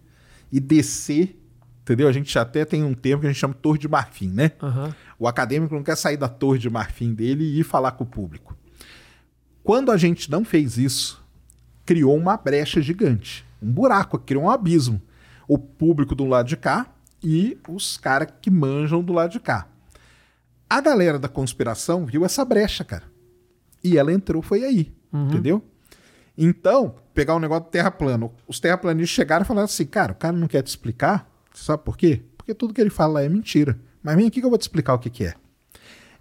e 0.56 0.60
descer, 0.62 1.38
entendeu? 1.82 2.08
A 2.08 2.14
gente 2.14 2.40
até 2.40 2.64
tem 2.64 2.82
um 2.82 2.94
termo 2.94 3.20
que 3.20 3.28
a 3.28 3.30
gente 3.30 3.40
chama 3.42 3.54
torre 3.54 3.78
de 3.78 3.90
marfim, 3.90 4.30
né? 4.30 4.54
Aham. 4.64 4.96
O 5.20 5.28
acadêmico 5.28 5.76
não 5.76 5.84
quer 5.84 5.98
sair 5.98 6.16
da 6.16 6.30
torre 6.30 6.58
de 6.58 6.70
marfim 6.70 7.14
dele 7.14 7.44
e 7.44 7.60
ir 7.60 7.64
falar 7.66 7.92
com 7.92 8.06
o 8.06 8.08
público. 8.08 8.56
Quando 9.62 9.92
a 9.92 9.98
gente 9.98 10.32
não 10.32 10.46
fez 10.46 10.78
isso, 10.78 11.22
criou 11.86 12.16
uma 12.16 12.38
brecha 12.38 12.82
gigante, 12.82 13.46
um 13.62 13.70
buraco, 13.70 14.18
criou 14.18 14.46
um 14.46 14.50
abismo. 14.50 15.02
O 15.46 15.58
público 15.58 16.16
do 16.16 16.24
lado 16.24 16.48
de 16.48 16.56
cá 16.56 16.88
e 17.22 17.58
os 17.68 17.98
caras 17.98 18.30
que 18.42 18.50
manjam 18.50 19.04
do 19.04 19.12
lado 19.12 19.32
de 19.32 19.42
cá. 19.42 19.68
A 20.70 20.80
galera 20.80 21.20
da 21.20 21.28
conspiração 21.28 22.06
viu 22.06 22.24
essa 22.24 22.46
brecha, 22.46 22.86
cara. 22.86 23.04
E 23.84 23.98
ela 23.98 24.14
entrou, 24.14 24.42
foi 24.42 24.64
aí, 24.64 24.96
entendeu? 25.28 25.62
Então, 26.38 26.96
pegar 27.14 27.36
o 27.36 27.40
negócio 27.40 27.64
do 27.66 27.70
terra 27.70 27.90
plano. 27.92 28.34
Os 28.48 28.60
terraplanistas 28.60 29.10
chegaram 29.16 29.44
e 29.44 29.48
falaram 29.48 29.66
assim, 29.66 29.86
cara, 29.86 30.12
o 30.12 30.16
cara 30.16 30.36
não 30.36 30.48
quer 30.48 30.62
te 30.62 30.68
explicar, 30.68 31.30
sabe 31.54 31.84
por 31.84 31.98
quê? 31.98 32.22
Porque 32.38 32.54
tudo 32.54 32.74
que 32.74 32.82
ele 32.82 32.90
fala 32.90 33.14
lá 33.14 33.24
é 33.24 33.30
mentira. 33.30 33.80
Mas 34.04 34.16
vem 34.16 34.28
aqui 34.28 34.40
que 34.40 34.46
eu 34.46 34.50
vou 34.50 34.58
te 34.60 34.64
explicar 34.64 34.94
o 34.94 35.00
que, 35.00 35.10
que 35.10 35.26
é. 35.26 35.34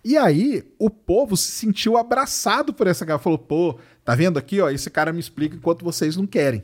E 0.05 0.17
aí, 0.17 0.63
o 0.79 0.89
povo 0.91 1.37
se 1.37 1.51
sentiu 1.51 1.97
abraçado 1.97 2.73
por 2.75 2.87
essa 2.87 3.05
galera. 3.05 3.23
Falou, 3.23 3.39
pô, 3.39 3.79
tá 4.05 4.15
vendo 4.15 4.39
aqui, 4.39 4.61
ó, 4.61 4.69
esse 4.71 4.89
cara 4.91 5.13
me 5.13 5.21
explica 5.21 5.57
enquanto 5.57 5.85
vocês 5.85 6.17
não 6.17 6.27
querem. 6.27 6.63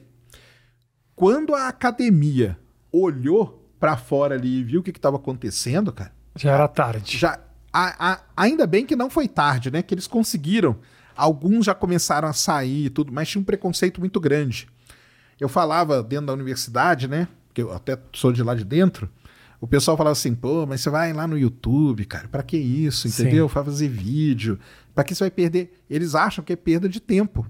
Quando 1.14 1.54
a 1.54 1.68
academia 1.68 2.58
olhou 2.92 3.68
pra 3.78 3.96
fora 3.96 4.34
ali 4.34 4.58
e 4.60 4.64
viu 4.64 4.80
o 4.80 4.82
que 4.82 4.90
estava 4.90 5.16
acontecendo, 5.16 5.92
cara, 5.92 6.12
Já 6.36 6.52
era 6.52 6.68
tarde. 6.68 7.16
já 7.16 7.38
a- 7.72 8.12
a- 8.12 8.20
ainda 8.36 8.66
bem 8.66 8.84
que 8.84 8.96
não 8.96 9.08
foi 9.10 9.26
tarde, 9.28 9.70
né? 9.70 9.82
Que 9.82 9.94
eles 9.94 10.06
conseguiram. 10.06 10.76
Alguns 11.20 11.66
já 11.66 11.74
começaram 11.74 12.26
a 12.26 12.32
sair 12.32 12.86
e 12.86 12.90
tudo, 12.90 13.12
mas 13.12 13.28
tinha 13.28 13.42
um 13.42 13.44
preconceito 13.44 14.00
muito 14.00 14.18
grande. 14.18 14.66
Eu 15.38 15.48
falava 15.48 16.02
dentro 16.02 16.26
da 16.26 16.32
universidade, 16.32 17.06
né? 17.06 17.28
Que 17.52 17.60
eu 17.62 17.72
até 17.72 17.98
sou 18.12 18.32
de 18.32 18.42
lá 18.42 18.54
de 18.54 18.64
dentro. 18.64 19.08
O 19.60 19.66
pessoal 19.66 19.96
falava 19.96 20.12
assim, 20.12 20.34
pô, 20.34 20.64
mas 20.64 20.80
você 20.80 20.88
vai 20.88 21.12
lá 21.12 21.26
no 21.26 21.38
YouTube, 21.38 22.06
cara, 22.06 22.26
para 22.26 22.42
que 22.42 22.56
isso, 22.56 23.06
entendeu? 23.06 23.46
Vai 23.46 23.62
fazer 23.64 23.88
vídeo, 23.88 24.58
para 24.94 25.04
que 25.04 25.14
você 25.14 25.24
vai 25.24 25.30
perder? 25.30 25.82
Eles 25.90 26.14
acham 26.14 26.42
que 26.42 26.54
é 26.54 26.56
perda 26.56 26.88
de 26.88 26.98
tempo. 27.00 27.46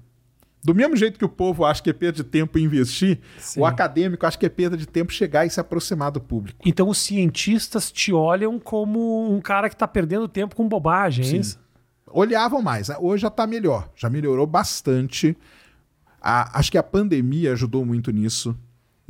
Do 0.63 0.75
mesmo 0.75 0.95
jeito 0.95 1.17
que 1.17 1.25
o 1.25 1.29
povo 1.29 1.63
acha 1.63 1.81
que 1.81 1.89
é 1.89 1.93
perda 1.93 2.17
de 2.17 2.23
tempo 2.25 2.59
investir, 2.59 3.19
Sim. 3.39 3.61
o 3.61 3.65
acadêmico 3.65 4.25
acha 4.25 4.37
que 4.37 4.45
é 4.45 4.49
perda 4.49 4.75
de 4.75 4.85
tempo 4.85 5.11
chegar 5.11 5.45
e 5.45 5.49
se 5.49 5.59
aproximar 5.59 6.11
do 6.11 6.19
público. 6.19 6.59
Então 6.65 6.89
os 6.89 6.97
cientistas 6.97 7.91
te 7.91 8.11
olham 8.11 8.59
como 8.59 9.33
um 9.33 9.39
cara 9.39 9.69
que 9.69 9.75
está 9.75 9.87
perdendo 9.87 10.27
tempo 10.27 10.55
com 10.55 10.67
bobagem, 10.67 11.25
é 11.25 11.27
Sim. 11.29 11.37
é 11.37 11.39
isso? 11.39 11.59
Olhavam 12.13 12.61
mais. 12.61 12.89
Hoje 12.99 13.21
já 13.21 13.27
está 13.27 13.45
melhor, 13.47 13.89
já 13.95 14.09
melhorou 14.09 14.45
bastante. 14.45 15.37
A, 16.21 16.59
acho 16.59 16.71
que 16.71 16.77
a 16.77 16.83
pandemia 16.83 17.53
ajudou 17.53 17.85
muito 17.85 18.11
nisso 18.11 18.55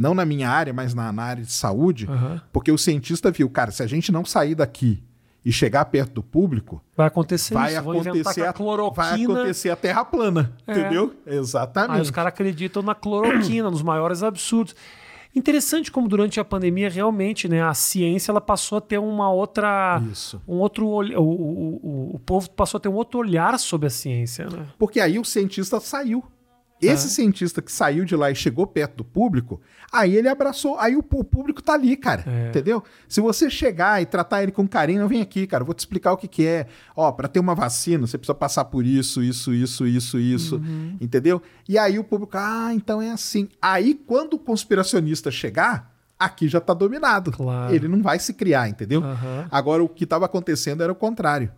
não 0.02 0.16
na 0.16 0.26
minha 0.26 0.49
área, 0.49 0.74
mas 0.74 0.95
na, 0.95 1.12
na 1.12 1.24
área 1.24 1.43
de 1.43 1.52
saúde, 1.52 2.08
uhum. 2.10 2.39
porque 2.52 2.72
o 2.72 2.78
cientista 2.78 3.30
viu, 3.30 3.47
cara, 3.49 3.70
se 3.70 3.84
a 3.84 3.88
gente 3.88 4.12
não 4.12 4.26
sair 4.26 4.56
daqui 4.56 5.04
e 5.45 5.52
chegar 5.52 5.86
perto 5.86 6.14
do 6.14 6.24
público, 6.24 6.84
vai 6.97 7.06
acontecer 7.08 7.54
vai 7.54 7.72
isso, 7.72 7.80
acontecer 7.80 8.45
a, 8.47 8.54
cloroquina, 8.54 9.06
vai 9.06 9.24
acontecer 9.24 9.70
a 9.70 9.76
terra 9.76 10.04
plana, 10.04 10.54
é. 10.66 10.72
entendeu? 10.72 11.14
Exatamente. 11.26 11.97
Aí 11.97 12.02
os 12.02 12.10
caras 12.10 12.30
acreditam 12.30 12.82
na 12.82 12.95
cloroquina, 12.95 13.70
nos 13.72 13.84
maiores 13.84 14.24
absurdos. 14.24 14.76
Interessante 15.34 15.91
como 15.91 16.07
durante 16.07 16.39
a 16.39 16.45
pandemia 16.45 16.89
realmente, 16.89 17.47
né, 17.47 17.63
a 17.63 17.73
ciência 17.73 18.32
ela 18.32 18.41
passou 18.41 18.77
a 18.77 18.82
ter 18.82 18.97
uma 18.97 19.32
outra, 19.32 20.01
Isso. 20.11 20.41
um 20.47 20.57
outro 20.57 20.86
o, 20.86 20.99
o, 20.99 21.21
o, 21.21 22.15
o 22.15 22.19
povo 22.19 22.49
passou 22.49 22.77
a 22.77 22.82
ter 22.82 22.89
um 22.89 22.95
outro 22.95 23.19
olhar 23.19 23.57
sobre 23.57 23.88
a 23.88 23.89
ciência, 23.89 24.47
né? 24.49 24.67
Porque 24.77 24.99
aí 24.99 25.17
o 25.17 25.23
cientista 25.23 25.79
saiu. 25.79 26.23
Esse 26.82 27.09
cientista 27.09 27.61
que 27.61 27.71
saiu 27.71 28.05
de 28.05 28.15
lá 28.15 28.32
e 28.32 28.36
chegou 28.36 28.65
perto 28.65 28.97
do 28.97 29.03
público, 29.03 29.61
aí 29.91 30.15
ele 30.15 30.27
abraçou, 30.27 30.79
aí 30.79 30.95
o, 30.95 30.99
o 30.99 31.23
público 31.23 31.61
tá 31.61 31.73
ali, 31.73 31.95
cara. 31.95 32.23
É. 32.25 32.49
Entendeu? 32.49 32.84
Se 33.07 33.21
você 33.21 33.49
chegar 33.49 34.01
e 34.01 34.05
tratar 34.05 34.43
ele 34.43 34.51
com 34.51 34.67
carinho, 34.67 35.07
vem 35.07 35.21
aqui, 35.21 35.45
cara, 35.45 35.63
vou 35.63 35.73
te 35.73 35.79
explicar 35.79 36.13
o 36.13 36.17
que, 36.17 36.27
que 36.27 36.45
é. 36.45 36.67
Ó, 36.95 37.11
para 37.11 37.27
ter 37.27 37.39
uma 37.39 37.53
vacina, 37.53 38.07
você 38.07 38.17
precisa 38.17 38.36
passar 38.36 38.65
por 38.65 38.86
isso, 38.86 39.21
isso, 39.21 39.53
isso, 39.53 39.86
isso, 39.86 40.19
isso. 40.19 40.55
Uhum. 40.55 40.97
Entendeu? 40.99 41.41
E 41.67 41.77
aí 41.77 41.99
o 41.99 42.03
público, 42.03 42.38
ah, 42.38 42.71
então 42.73 43.01
é 43.01 43.11
assim. 43.11 43.47
Aí 43.61 43.93
quando 43.93 44.34
o 44.34 44.39
conspiracionista 44.39 45.29
chegar, 45.29 45.91
aqui 46.17 46.47
já 46.47 46.61
tá 46.61 46.73
dominado. 46.73 47.32
Claro. 47.32 47.73
Ele 47.73 47.88
não 47.88 48.01
vai 48.01 48.19
se 48.19 48.34
criar, 48.34 48.69
entendeu? 48.69 49.01
Uhum. 49.01 49.45
Agora 49.49 49.84
o 49.84 49.89
que 49.89 50.03
estava 50.03 50.25
acontecendo 50.25 50.84
era 50.84 50.91
o 50.91 50.95
contrário. 50.95 51.51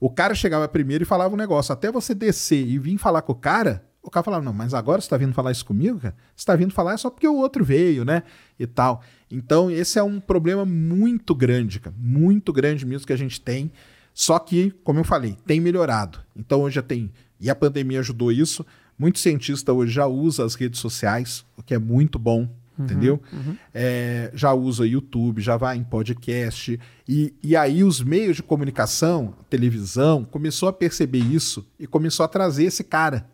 O 0.00 0.10
cara 0.10 0.34
chegava 0.34 0.66
primeiro 0.66 1.04
e 1.04 1.06
falava 1.06 1.32
um 1.32 1.36
negócio. 1.36 1.72
Até 1.72 1.90
você 1.90 2.12
descer 2.12 2.66
e 2.66 2.76
vir 2.76 2.98
falar 2.98 3.22
com 3.22 3.32
o 3.32 3.36
cara, 3.36 3.84
o 4.02 4.10
cara 4.10 4.24
falava, 4.24 4.44
não, 4.44 4.52
mas 4.52 4.74
agora 4.74 5.00
você 5.00 5.06
está 5.06 5.16
vindo 5.16 5.32
falar 5.32 5.52
isso 5.52 5.64
comigo, 5.64 6.00
cara? 6.00 6.14
Você 6.34 6.42
está 6.42 6.56
vindo 6.56 6.72
falar 6.74 6.96
só 6.96 7.08
porque 7.08 7.26
o 7.26 7.36
outro 7.36 7.64
veio, 7.64 8.04
né? 8.04 8.24
E 8.58 8.66
tal. 8.66 9.02
Então, 9.30 9.70
esse 9.70 9.98
é 9.98 10.02
um 10.02 10.18
problema 10.18 10.64
muito 10.64 11.34
grande, 11.34 11.78
cara. 11.78 11.94
Muito 11.96 12.52
grande 12.52 12.84
mesmo 12.84 13.06
que 13.06 13.12
a 13.12 13.16
gente 13.16 13.40
tem. 13.40 13.70
Só 14.12 14.38
que, 14.38 14.72
como 14.82 14.98
eu 14.98 15.04
falei, 15.04 15.36
tem 15.46 15.60
melhorado. 15.60 16.18
Então, 16.36 16.62
hoje 16.62 16.74
já 16.74 16.82
tem. 16.82 17.12
E 17.40 17.48
a 17.48 17.54
pandemia 17.54 18.00
ajudou 18.00 18.32
isso. 18.32 18.66
Muito 18.98 19.20
cientista 19.20 19.72
hoje 19.72 19.92
já 19.92 20.06
usa 20.06 20.44
as 20.44 20.54
redes 20.54 20.80
sociais, 20.80 21.44
o 21.56 21.62
que 21.62 21.72
é 21.72 21.78
muito 21.78 22.18
bom, 22.18 22.40
uhum, 22.76 22.84
entendeu? 22.84 23.22
Uhum. 23.32 23.56
É, 23.72 24.30
já 24.34 24.52
usa 24.52 24.86
YouTube, 24.86 25.40
já 25.40 25.56
vai 25.56 25.76
em 25.76 25.84
podcast. 25.84 26.78
E, 27.08 27.32
e 27.42 27.56
aí 27.56 27.84
os 27.84 28.02
meios 28.02 28.36
de 28.36 28.42
comunicação, 28.42 29.34
televisão, 29.48 30.24
começou 30.24 30.68
a 30.68 30.72
perceber 30.72 31.20
isso 31.20 31.66
e 31.78 31.86
começou 31.86 32.24
a 32.24 32.28
trazer 32.28 32.64
esse 32.64 32.84
cara 32.84 33.30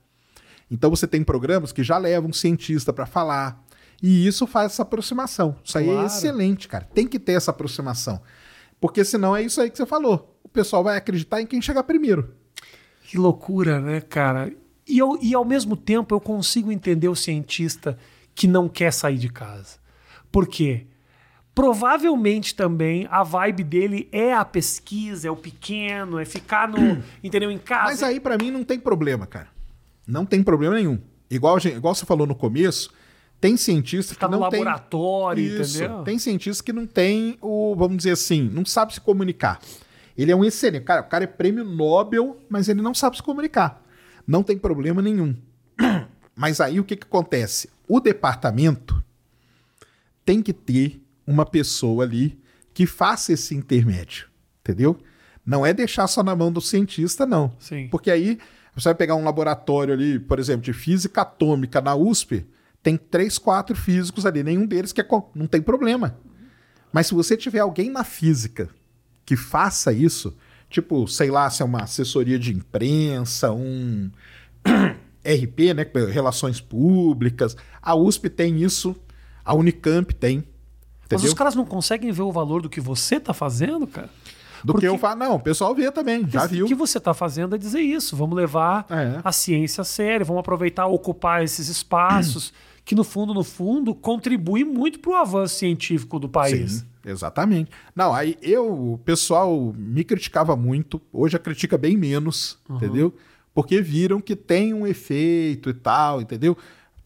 então 0.71 0.91
você 0.91 1.07
tem 1.07 1.23
programas 1.23 1.73
que 1.73 1.83
já 1.83 1.99
levam 1.99 2.31
um 2.31 2.33
cientista 2.33 2.93
para 2.93 3.07
falar. 3.07 3.64
E 4.03 4.27
isso 4.27 4.47
faz 4.47 4.73
essa 4.73 4.83
aproximação. 4.83 5.57
Isso 5.64 5.73
claro. 5.73 5.91
aí 5.91 5.97
é 6.05 6.07
excelente, 6.07 6.69
cara. 6.69 6.85
Tem 6.95 7.07
que 7.07 7.19
ter 7.19 7.33
essa 7.33 7.51
aproximação. 7.51 8.21
Porque 8.81 9.05
senão 9.05 9.37
é 9.37 9.43
isso 9.43 9.61
aí 9.61 9.71
que 9.71 9.77
você 9.77 9.87
falou. 9.87 10.39
O 10.43 10.49
pessoal 10.49 10.85
vai 10.85 10.97
acreditar 10.97 11.41
em 11.41 11.47
quem 11.47 11.61
chegar 11.61 11.83
primeiro. 11.83 12.35
Que 13.03 13.19
loucura, 13.19 13.81
né, 13.81 14.01
cara? 14.01 14.53
E, 14.87 14.99
eu, 14.99 15.19
e 15.21 15.35
ao 15.35 15.45
mesmo 15.45 15.77
tempo 15.77 16.14
eu 16.14 16.21
consigo 16.21 16.71
entender 16.71 17.09
o 17.09 17.16
cientista 17.16 17.99
que 18.35 18.47
não 18.47 18.69
quer 18.69 18.93
sair 18.93 19.19
de 19.19 19.29
casa. 19.29 19.79
Por 20.31 20.47
quê? 20.47 20.87
Provavelmente 21.55 22.55
também 22.55 23.09
a 23.11 23.25
vibe 23.25 23.64
dele 23.64 24.09
é 24.12 24.33
a 24.33 24.45
pesquisa, 24.45 25.27
é 25.27 25.31
o 25.31 25.37
pequeno, 25.37 26.21
é 26.21 26.25
ficar 26.25 26.69
no, 26.69 27.03
entendeu, 27.23 27.51
em 27.51 27.59
casa. 27.59 27.91
Mas 27.91 28.03
aí 28.03 28.21
para 28.21 28.39
mim 28.39 28.51
não 28.51 28.62
tem 28.62 28.79
problema, 28.79 29.27
cara. 29.27 29.49
Não 30.09 30.25
tem 30.25 30.43
problema 30.43 30.75
nenhum. 30.75 30.99
Igual, 31.31 31.59
igual 31.59 31.95
você 31.95 32.07
falou 32.07 32.27
no 32.27 32.35
começo, 32.35 32.91
tem 33.39 33.59
cientistas 33.59 34.17
que 34.17 34.25
não 34.25 34.49
tem 34.49 34.61
laboratório, 34.61 35.61
Isso. 35.61 35.79
entendeu? 35.79 36.03
Tem 36.03 36.19
cientistas 36.19 36.63
que 36.63 36.73
não 36.73 36.87
tem 36.87 37.37
o, 37.43 37.77
vamos 37.77 37.99
dizer 37.99 38.13
assim, 38.13 38.49
não 38.49 38.65
sabe 38.65 38.95
se 38.95 39.01
comunicar. 39.01 39.61
Ele 40.17 40.33
é 40.33 40.37
um 40.37 40.45
excelente, 40.45 40.85
cara, 40.85 41.03
o 41.03 41.05
cara 41.05 41.25
é 41.25 41.27
prêmio 41.27 41.63
Nobel, 41.63 42.39
mas 42.49 42.69
ele 42.69 42.81
não 42.81 42.95
sabe 42.95 43.17
se 43.17 43.23
comunicar. 43.23 43.85
Não 44.27 44.43
tem 44.43 44.57
problema 44.57 45.03
nenhum. 45.03 45.37
Mas 46.35 46.61
aí 46.61 46.79
o 46.79 46.85
que, 46.85 46.95
que 46.95 47.05
acontece? 47.05 47.69
O 47.89 47.99
departamento 47.99 49.03
tem 50.25 50.41
que 50.41 50.53
ter 50.53 51.03
uma 51.27 51.45
pessoa 51.45 52.05
ali 52.05 52.39
que 52.73 52.87
faça 52.87 53.33
esse 53.33 53.57
intermédio, 53.57 54.29
entendeu? 54.61 54.97
Não 55.45 55.67
é 55.67 55.73
deixar 55.73 56.07
só 56.07 56.23
na 56.23 56.37
mão 56.37 56.53
do 56.53 56.61
cientista, 56.61 57.27
não. 57.27 57.53
Sim. 57.59 57.89
Porque 57.89 58.09
aí 58.09 58.39
você 58.79 58.89
vai 58.91 58.95
pegar 58.95 59.16
um 59.16 59.24
laboratório 59.24 59.93
ali, 59.93 60.18
por 60.18 60.39
exemplo, 60.39 60.62
de 60.62 60.72
física 60.72 61.22
atômica 61.22 61.81
na 61.81 61.95
USP, 61.95 62.47
tem 62.83 62.97
três, 62.97 63.39
quatro 63.39 63.76
físicos 63.76 64.24
ali, 64.24 64.43
nenhum 64.43 64.66
deles 64.66 64.93
quer. 64.93 65.07
Não 65.35 65.47
tem 65.47 65.61
problema. 65.61 66.16
Mas 66.93 67.09
se 67.09 67.14
você 67.14 67.37
tiver 67.37 67.59
alguém 67.59 67.91
na 67.91 68.05
física 68.05 68.68
que 69.26 69.37
faça 69.37 69.93
isso, 69.93 70.37
tipo, 70.70 71.07
sei 71.07 71.31
lá, 71.31 71.51
se 71.51 71.61
é 71.61 71.64
uma 71.64 71.83
assessoria 71.83 72.39
de 72.39 72.55
imprensa, 72.55 73.53
um 73.53 74.11
RP, 75.24 75.74
né, 75.74 75.85
relações 76.11 76.61
públicas, 76.61 77.57
a 77.83 77.95
USP 77.95 78.31
tem 78.31 78.62
isso, 78.62 78.97
a 79.45 79.55
Unicamp 79.55 80.14
tem. 80.14 80.39
Entendeu? 80.39 81.22
Mas 81.22 81.24
os 81.24 81.35
caras 81.35 81.55
não 81.55 81.64
conseguem 81.64 82.12
ver 82.12 82.22
o 82.22 82.33
valor 82.33 82.62
do 82.62 82.70
que 82.70 82.81
você 82.81 83.16
está 83.16 83.35
fazendo, 83.35 83.87
cara? 83.87 84.11
Do 84.65 84.73
Porque, 84.73 84.87
que 84.87 84.93
eu 84.93 84.99
falo, 84.99 85.21
não, 85.21 85.35
o 85.37 85.41
pessoal 85.41 85.75
vê 85.75 85.91
também, 85.91 86.27
já 86.29 86.47
viu. 86.47 86.65
O 86.65 86.69
que 86.69 86.75
você 86.75 86.99
está 86.99 87.15
fazendo 87.15 87.55
é 87.55 87.59
dizer 87.59 87.81
isso. 87.81 88.17
Vamos 88.17 88.37
levar 88.37 88.87
é. 88.91 89.21
a 89.23 89.33
ciência 89.33 89.83
a 89.83 89.85
sério, 89.85 90.27
vamos 90.27 90.41
aproveitar, 90.41 90.87
ocupar 90.87 91.43
esses 91.43 91.69
espaços 91.69 92.53
que, 92.85 92.95
no 92.95 93.05
fundo, 93.05 93.35
no 93.35 93.45
fundo, 93.45 93.95
contribuem 93.95 94.65
muito 94.65 94.99
para 94.99 95.11
o 95.11 95.15
avanço 95.15 95.57
científico 95.57 96.19
do 96.19 96.29
país. 96.29 96.73
Sim, 96.73 97.11
exatamente. 97.11 97.71
Não, 97.95 98.15
aí 98.15 98.37
eu, 98.41 98.93
o 98.95 98.99
pessoal 98.99 99.75
me 99.77 100.05
criticava 100.05 100.57
muito, 100.57 101.01
hoje 101.13 101.37
a 101.37 101.39
critica 101.39 101.77
bem 101.77 101.97
menos, 101.97 102.59
uhum. 102.69 102.77
entendeu? 102.77 103.15
Porque 103.55 103.83
viram 103.83 104.21
que 104.21 104.37
tem 104.37 104.73
um 104.73 104.87
efeito 104.87 105.69
e 105.69 105.75
tal, 105.75 106.21
entendeu? 106.21 106.57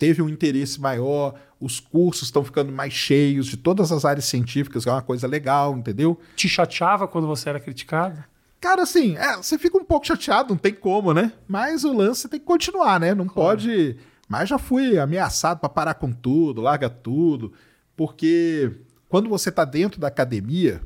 Teve 0.02 0.20
um 0.20 0.28
interesse 0.28 0.80
maior, 0.80 1.36
os 1.60 1.78
cursos 1.78 2.26
estão 2.26 2.42
ficando 2.42 2.72
mais 2.72 2.92
cheios 2.92 3.46
de 3.46 3.56
todas 3.56 3.92
as 3.92 4.04
áreas 4.04 4.24
científicas, 4.24 4.82
que 4.82 4.90
é 4.90 4.92
uma 4.92 5.00
coisa 5.00 5.28
legal, 5.28 5.78
entendeu? 5.78 6.18
Te 6.34 6.48
chateava 6.48 7.06
quando 7.06 7.28
você 7.28 7.48
era 7.48 7.60
criticado? 7.60 8.24
Cara, 8.60 8.82
assim, 8.82 9.16
é, 9.16 9.36
você 9.36 9.56
fica 9.56 9.78
um 9.78 9.84
pouco 9.84 10.04
chateado, 10.04 10.54
não 10.54 10.56
tem 10.56 10.74
como, 10.74 11.14
né? 11.14 11.30
Mas 11.46 11.84
o 11.84 11.92
lance 11.92 12.28
tem 12.28 12.40
que 12.40 12.44
continuar, 12.44 12.98
né? 12.98 13.14
Não 13.14 13.28
claro. 13.28 13.50
pode. 13.50 13.96
Mas 14.28 14.48
já 14.48 14.58
fui 14.58 14.98
ameaçado 14.98 15.60
para 15.60 15.68
parar 15.68 15.94
com 15.94 16.10
tudo, 16.10 16.60
larga 16.60 16.90
tudo, 16.90 17.52
porque 17.96 18.72
quando 19.08 19.28
você 19.28 19.50
está 19.50 19.64
dentro 19.64 20.00
da 20.00 20.08
academia, 20.08 20.82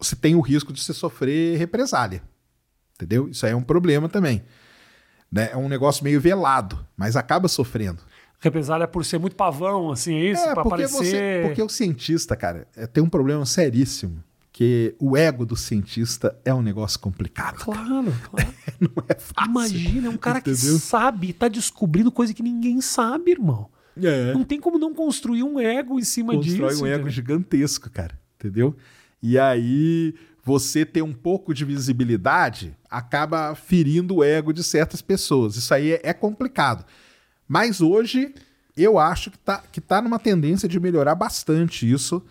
você 0.00 0.16
tem 0.16 0.34
o 0.34 0.40
risco 0.40 0.72
de 0.72 0.82
você 0.82 0.92
sofrer 0.92 1.56
represália. 1.56 2.24
Entendeu? 2.96 3.28
Isso 3.28 3.46
aí 3.46 3.52
é 3.52 3.56
um 3.56 3.62
problema 3.62 4.08
também. 4.08 4.42
Né? 5.30 5.50
É 5.52 5.56
um 5.56 5.68
negócio 5.68 6.02
meio 6.02 6.20
velado, 6.20 6.84
mas 6.96 7.16
acaba 7.16 7.48
sofrendo. 7.48 8.02
Represália 8.40 8.88
por 8.88 9.04
ser 9.04 9.18
muito 9.18 9.36
pavão, 9.36 9.90
assim, 9.90 10.14
é 10.14 10.30
isso? 10.30 10.42
É, 10.42 10.54
pra 10.54 10.62
porque, 10.62 10.84
aparecer... 10.84 10.96
você, 10.96 11.42
porque 11.44 11.62
o 11.62 11.68
cientista, 11.68 12.34
cara, 12.34 12.66
é, 12.74 12.86
tem 12.86 13.02
um 13.02 13.08
problema 13.08 13.44
seríssimo. 13.44 14.22
Que 14.52 14.94
o 14.98 15.16
ego 15.16 15.46
do 15.46 15.56
cientista 15.56 16.36
é 16.44 16.52
um 16.52 16.60
negócio 16.60 16.98
complicado. 16.98 17.64
Claro, 17.64 18.12
claro. 18.30 18.54
Não 18.78 19.04
é 19.08 19.14
fácil. 19.14 19.50
Imagina, 19.50 20.08
é 20.08 20.10
um 20.10 20.18
cara 20.18 20.38
entendeu? 20.40 20.74
que 20.74 20.80
sabe, 20.80 21.32
tá 21.32 21.48
descobrindo 21.48 22.10
coisa 22.10 22.34
que 22.34 22.42
ninguém 22.42 22.80
sabe, 22.80 23.30
irmão. 23.30 23.70
É. 23.96 24.34
Não 24.34 24.44
tem 24.44 24.60
como 24.60 24.78
não 24.78 24.94
construir 24.94 25.42
um 25.42 25.58
ego 25.58 25.98
em 25.98 26.04
cima 26.04 26.34
Constrói 26.34 26.56
disso. 26.56 26.62
Constrói 26.62 26.90
um 26.90 26.92
ego 26.92 27.08
gigantesco, 27.08 27.90
cara. 27.90 28.18
Entendeu? 28.38 28.76
E 29.22 29.38
aí 29.38 30.14
você 30.42 30.84
ter 30.84 31.02
um 31.02 31.12
pouco 31.12 31.52
de 31.52 31.64
visibilidade 31.64 32.76
acaba 32.88 33.54
ferindo 33.54 34.16
o 34.16 34.24
ego 34.24 34.52
de 34.52 34.62
certas 34.62 35.02
pessoas. 35.02 35.56
Isso 35.56 35.72
aí 35.72 35.92
é, 35.92 36.00
é 36.04 36.12
complicado. 36.12 36.84
Mas 37.46 37.80
hoje 37.80 38.34
eu 38.76 38.98
acho 38.98 39.30
que 39.30 39.36
está 39.36 39.58
que 39.58 39.80
tá 39.80 40.00
numa 40.00 40.18
tendência 40.18 40.68
de 40.68 40.80
melhorar 40.80 41.14
bastante 41.14 41.90
isso. 41.90 42.22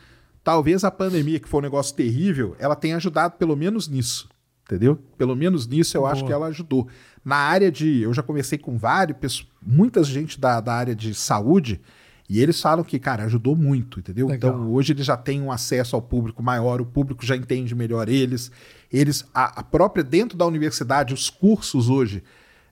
Talvez 0.44 0.84
a 0.84 0.92
pandemia, 0.92 1.40
que 1.40 1.48
foi 1.48 1.60
um 1.60 1.64
negócio 1.64 1.96
terrível, 1.96 2.56
ela 2.60 2.76
tenha 2.76 2.96
ajudado 2.96 3.36
pelo 3.38 3.56
menos 3.56 3.88
nisso. 3.88 4.30
Entendeu? 4.64 5.00
Pelo 5.18 5.36
menos 5.36 5.68
nisso 5.68 5.98
eu 5.98 6.02
Boa. 6.02 6.14
acho 6.14 6.26
que 6.26 6.32
ela 6.32 6.48
ajudou. 6.48 6.88
Na 7.26 7.36
área 7.36 7.72
de. 7.72 8.02
Eu 8.02 8.14
já 8.14 8.22
conversei 8.22 8.58
com 8.58 8.78
vários, 8.78 9.48
muita 9.62 10.04
gente 10.04 10.40
da, 10.40 10.62
da 10.62 10.74
área 10.74 10.96
de 10.96 11.14
saúde, 11.14 11.82
E 12.30 12.40
eles 12.40 12.62
falam 12.62 12.84
que, 12.84 13.00
cara, 13.00 13.24
ajudou 13.24 13.56
muito, 13.56 14.00
entendeu? 14.00 14.28
Legal. 14.28 14.52
Então, 14.52 14.72
hoje 14.72 14.94
eles 14.94 15.04
já 15.04 15.18
têm 15.18 15.42
um 15.42 15.52
acesso 15.52 15.96
ao 15.96 16.02
público 16.02 16.44
maior, 16.44 16.80
o 16.80 16.86
público 16.86 17.26
já 17.26 17.36
entende 17.36 17.74
melhor 17.74 18.08
eles. 18.08 18.52
Eles, 18.94 19.26
a, 19.34 19.62
a 19.62 19.64
própria, 19.64 20.04
dentro 20.04 20.38
da 20.38 20.46
universidade, 20.46 21.12
os 21.12 21.28
cursos 21.28 21.90
hoje, 21.90 22.24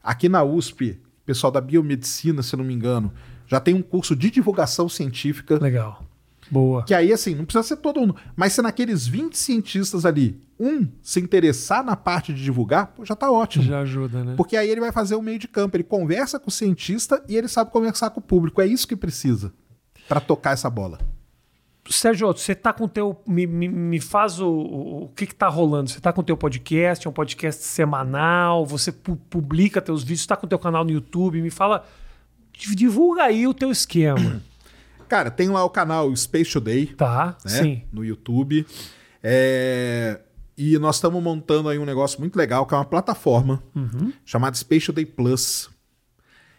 aqui 0.03 0.29
na 0.29 0.43
USP, 0.43 0.99
pessoal 1.25 1.51
da 1.51 1.59
biomedicina, 1.59 2.43
se 2.43 2.55
não 2.55 2.63
me 2.63 2.73
engano, 2.73 3.11
já 3.47 3.59
tem 3.59 3.73
um 3.73 3.81
curso 3.81 4.15
de 4.15 4.29
divulgação 4.29 4.87
científica. 4.87 5.57
Legal. 5.59 6.06
Boa. 6.49 6.83
Que 6.83 6.93
aí, 6.93 7.11
assim, 7.11 7.35
não 7.35 7.45
precisa 7.45 7.63
ser 7.63 7.77
todo 7.77 7.99
mundo. 7.99 8.15
Mas 8.35 8.53
se 8.53 8.61
naqueles 8.61 9.05
20 9.07 9.37
cientistas 9.37 10.05
ali, 10.05 10.41
um 10.59 10.87
se 11.01 11.19
interessar 11.19 11.83
na 11.83 11.95
parte 11.95 12.33
de 12.33 12.43
divulgar, 12.43 12.87
pô, 12.87 13.03
já 13.05 13.15
tá 13.15 13.29
ótimo. 13.31 13.63
Já 13.65 13.81
ajuda, 13.81 14.23
né? 14.23 14.33
Porque 14.37 14.55
aí 14.57 14.69
ele 14.69 14.81
vai 14.81 14.91
fazer 14.91 15.15
o 15.15 15.21
meio 15.21 15.37
de 15.39 15.47
campo. 15.47 15.75
Ele 15.77 15.83
conversa 15.83 16.39
com 16.39 16.47
o 16.49 16.51
cientista 16.51 17.23
e 17.27 17.35
ele 17.35 17.47
sabe 17.47 17.71
conversar 17.71 18.09
com 18.11 18.19
o 18.19 18.23
público. 18.23 18.61
É 18.61 18.65
isso 18.67 18.87
que 18.87 18.95
precisa 18.95 19.53
para 20.07 20.19
tocar 20.19 20.51
essa 20.51 20.69
bola. 20.69 20.99
Sérgio, 21.89 22.27
você 22.27 22.53
tá 22.53 22.73
com 22.73 22.83
o 22.83 22.89
teu. 22.89 23.21
Me, 23.25 23.47
me, 23.47 23.69
me 23.69 23.99
faz 24.01 24.41
o, 24.41 24.47
o. 24.49 25.03
O 25.05 25.09
que 25.09 25.25
que 25.25 25.33
tá 25.35 25.47
rolando? 25.47 25.89
Você 25.89 26.01
tá 26.01 26.11
com 26.11 26.19
o 26.19 26.23
teu 26.23 26.35
podcast, 26.35 27.07
é 27.07 27.09
um 27.09 27.13
podcast 27.13 27.63
semanal, 27.63 28.65
você 28.65 28.91
pu- 28.91 29.15
publica 29.29 29.81
teus 29.81 30.03
vídeos, 30.03 30.25
tá 30.25 30.35
com 30.35 30.45
o 30.45 30.49
teu 30.49 30.59
canal 30.59 30.83
no 30.83 30.91
YouTube, 30.91 31.41
me 31.41 31.49
fala. 31.49 31.85
Divulga 32.51 33.23
aí 33.23 33.47
o 33.47 33.53
teu 33.53 33.71
esquema. 33.71 34.41
Cara, 35.07 35.31
tem 35.31 35.49
lá 35.49 35.63
o 35.63 35.69
canal 35.69 36.13
Space 36.15 36.51
Today, 36.51 36.87
Tá? 36.87 37.37
né? 37.45 37.49
Sim. 37.51 37.81
No 37.91 38.03
YouTube. 38.03 38.65
É, 39.23 40.19
E 40.59 40.77
nós 40.79 40.95
estamos 40.95 41.21
montando 41.21 41.69
aí 41.69 41.77
um 41.77 41.85
negócio 41.85 42.19
muito 42.19 42.35
legal, 42.35 42.65
que 42.65 42.73
é 42.73 42.77
uma 42.77 42.85
plataforma 42.85 43.61
Uhum. 43.75 44.11
chamada 44.25 44.55
Space 44.55 44.91
Day 44.91 45.05
Plus. 45.05 45.69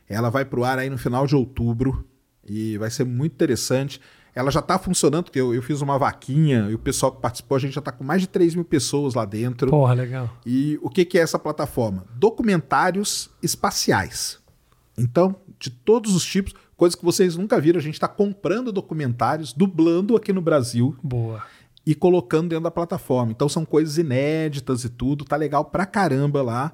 Ela 0.09 0.31
vai 0.31 0.45
pro 0.45 0.63
ar 0.65 0.79
aí 0.79 0.89
no 0.89 0.97
final 0.97 1.27
de 1.27 1.35
outubro 1.35 2.07
e 2.47 2.79
vai 2.79 2.91
ser 2.91 3.05
muito 3.05 3.33
interessante. 3.33 4.01
Ela 4.35 4.53
já 4.53 4.61
está 4.61 4.79
funcionando, 4.79 5.25
porque 5.25 5.41
eu, 5.41 5.53
eu 5.53 5.61
fiz 5.61 5.81
uma 5.81 5.99
vaquinha 5.99 6.69
e 6.71 6.75
o 6.75 6.79
pessoal 6.79 7.11
que 7.11 7.21
participou, 7.21 7.57
a 7.57 7.59
gente 7.59 7.73
já 7.75 7.81
está 7.81 7.91
com 7.91 8.05
mais 8.05 8.21
de 8.21 8.29
3 8.29 8.55
mil 8.55 8.65
pessoas 8.65 9.15
lá 9.15 9.25
dentro. 9.25 9.69
Porra, 9.69 9.95
legal. 9.95 10.31
E 10.47 10.79
o 10.81 10.89
que, 10.89 11.05
que 11.05 11.19
é 11.19 11.23
essa 11.23 11.39
plataforma? 11.39 12.05
Documentários 12.15 13.29
espaciais. 13.43 14.39
Então, 14.97 15.35
de 15.59 15.71
todos 15.71 16.15
os 16.15 16.25
tipos, 16.25 16.55
coisas 16.79 16.95
que 16.95 17.05
vocês 17.05 17.37
nunca 17.37 17.61
viram, 17.61 17.79
a 17.79 17.83
gente 17.83 17.95
está 17.95 18.09
comprando 18.09 18.73
documentários, 18.73 19.53
dublando 19.53 20.17
aqui 20.17 20.33
no 20.33 20.41
Brasil 20.41 20.97
Boa. 21.03 21.43
e 21.85 21.95
colocando 21.95 22.49
dentro 22.49 22.65
da 22.65 22.71
plataforma. 22.71 23.33
Então 23.33 23.49
são 23.51 23.67
coisas 23.67 23.99
inéditas 23.99 24.85
e 24.85 24.89
tudo, 24.89 25.25
tá 25.27 25.37
legal 25.37 25.65
pra 25.67 25.85
caramba 25.85 26.41
lá. 26.41 26.73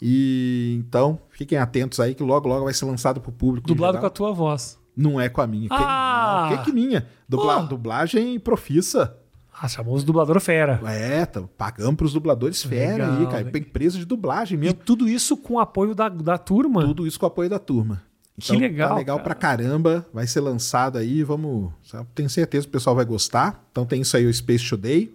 E 0.00 0.76
então, 0.86 1.18
fiquem 1.30 1.56
atentos 1.58 1.98
aí 2.00 2.14
que 2.14 2.22
logo 2.22 2.48
logo 2.48 2.64
vai 2.64 2.74
ser 2.74 2.84
lançado 2.84 3.20
pro 3.20 3.32
público. 3.32 3.66
Dublado 3.66 3.98
com 3.98 4.06
a 4.06 4.10
tua 4.10 4.30
voz. 4.32 4.78
Não 4.94 5.20
é 5.20 5.28
com 5.28 5.40
a 5.40 5.46
minha. 5.46 5.68
Ah! 5.70 6.48
Que, 6.50 6.56
que, 6.58 6.64
que 6.66 6.72
minha? 6.72 7.06
Dubla- 7.28 7.62
Oh! 7.62 7.66
Dublagem 7.66 8.38
profissa. 8.38 9.16
Ah, 9.58 9.66
chamou 9.68 9.94
os 9.94 10.04
dublador 10.04 10.38
fera. 10.38 10.78
É, 10.84 11.24
tá, 11.24 11.42
pagamos 11.56 11.96
pros 11.96 12.12
dubladores 12.12 12.62
fera 12.62 13.06
Legal, 13.08 13.20
aí, 13.38 13.44
cara. 13.44 13.58
empresa 13.58 13.98
de 13.98 14.04
dublagem 14.04 14.58
E 14.58 14.60
mesmo. 14.60 14.80
tudo 14.84 15.08
isso 15.08 15.34
com 15.34 15.54
o 15.54 15.58
apoio 15.58 15.94
da, 15.94 16.10
da 16.10 16.36
turma. 16.36 16.82
Tudo 16.82 17.06
isso 17.06 17.18
com 17.18 17.24
o 17.24 17.28
apoio 17.28 17.48
da 17.48 17.58
turma. 17.58 18.02
Que 18.38 18.56
legal, 18.56 18.90
Tá 18.90 18.94
legal 18.96 19.16
cara. 19.16 19.24
pra 19.24 19.34
caramba. 19.34 20.06
Vai 20.12 20.26
ser 20.26 20.40
lançado 20.40 20.98
aí. 20.98 21.22
Vamos. 21.22 21.72
Tenho 22.14 22.28
certeza 22.28 22.64
que 22.66 22.68
o 22.68 22.72
pessoal 22.72 22.94
vai 22.94 23.04
gostar. 23.04 23.66
Então 23.72 23.86
tem 23.86 24.02
isso 24.02 24.16
aí, 24.16 24.26
o 24.26 24.32
Space 24.32 24.68
Today. 24.68 25.14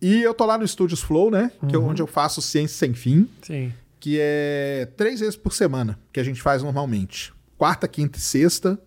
E 0.00 0.22
eu 0.22 0.32
tô 0.32 0.46
lá 0.46 0.56
no 0.56 0.66
Studios 0.66 1.00
Flow, 1.02 1.30
né? 1.30 1.50
Que 1.68 1.76
Uhum. 1.76 1.86
é 1.86 1.90
onde 1.90 2.00
eu 2.02 2.06
faço 2.06 2.40
Ciência 2.40 2.76
Sem 2.78 2.94
Fim, 2.94 3.28
Sim. 3.42 3.72
que 3.98 4.16
é 4.20 4.88
três 4.96 5.20
vezes 5.20 5.36
por 5.36 5.52
semana, 5.52 5.98
que 6.12 6.20
a 6.20 6.24
gente 6.24 6.40
faz 6.40 6.62
normalmente. 6.62 7.34
Quarta, 7.56 7.88
quinta 7.88 8.16
e 8.16 8.20
sexta, 8.20 8.80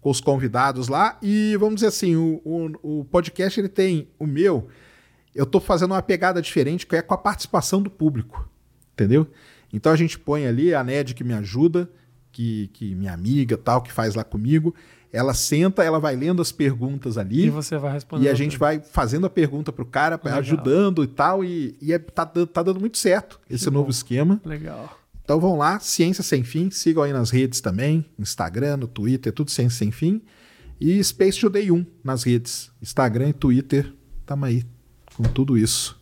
com 0.00 0.10
os 0.10 0.20
convidados 0.20 0.86
lá. 0.88 1.18
E 1.20 1.56
vamos 1.58 1.76
dizer 1.76 1.88
assim, 1.88 2.14
o, 2.16 2.40
o, 2.44 3.00
o 3.00 3.04
podcast 3.06 3.58
ele 3.60 3.68
tem 3.68 4.08
o 4.18 4.26
meu. 4.26 4.68
Eu 5.34 5.44
tô 5.44 5.58
fazendo 5.58 5.90
uma 5.90 6.02
pegada 6.02 6.40
diferente, 6.40 6.86
que 6.86 6.94
é 6.94 7.02
com 7.02 7.12
a 7.14 7.18
participação 7.18 7.82
do 7.82 7.90
público. 7.90 8.48
Entendeu? 8.92 9.26
Então 9.72 9.90
a 9.92 9.96
gente 9.96 10.16
põe 10.16 10.46
ali 10.46 10.72
a 10.72 10.84
Ned 10.84 11.14
que 11.14 11.24
me 11.24 11.34
ajuda, 11.34 11.90
que, 12.34 12.68
que 12.72 12.94
minha 12.94 13.12
amiga 13.12 13.56
tal, 13.56 13.80
que 13.80 13.92
faz 13.92 14.14
lá 14.14 14.24
comigo. 14.24 14.74
Ela 15.12 15.32
senta, 15.32 15.84
ela 15.84 16.00
vai 16.00 16.16
lendo 16.16 16.42
as 16.42 16.50
perguntas 16.50 17.16
ali. 17.16 17.46
E 17.46 17.50
você 17.50 17.78
vai 17.78 17.92
responder. 17.92 18.24
E 18.24 18.28
a 18.28 18.34
gente 18.34 18.58
vai 18.58 18.80
fazendo 18.80 19.24
a 19.26 19.30
pergunta 19.30 19.72
pro 19.72 19.86
cara, 19.86 20.20
Legal. 20.22 20.40
ajudando 20.40 21.04
e 21.04 21.06
tal, 21.06 21.44
e, 21.44 21.76
e 21.80 21.92
é- 21.92 21.98
tá, 22.00 22.26
tá 22.26 22.62
dando 22.64 22.80
muito 22.80 22.98
certo 22.98 23.40
esse 23.48 23.66
Que 23.66 23.70
novo 23.70 23.84
bom. 23.84 23.90
esquema. 23.90 24.40
Legal. 24.44 24.98
Então 25.22 25.38
vão 25.38 25.56
lá, 25.56 25.78
Ciência 25.78 26.24
Sem 26.24 26.42
Fim, 26.42 26.68
sigam 26.70 27.04
aí 27.04 27.12
nas 27.12 27.30
redes 27.30 27.60
também, 27.60 28.04
Instagram, 28.18 28.76
no 28.78 28.88
Twitter, 28.88 29.32
tudo 29.32 29.50
Ciência 29.52 29.78
Sem 29.78 29.92
Fim. 29.92 30.20
E 30.80 31.02
Space 31.02 31.40
Today 31.40 31.70
1 31.70 31.86
nas 32.02 32.24
redes, 32.24 32.70
Instagram 32.82 33.28
e 33.28 33.32
Twitter, 33.32 33.94
tamo 34.26 34.44
aí 34.44 34.64
com 35.16 35.22
tudo 35.22 35.56
isso. 35.56 35.98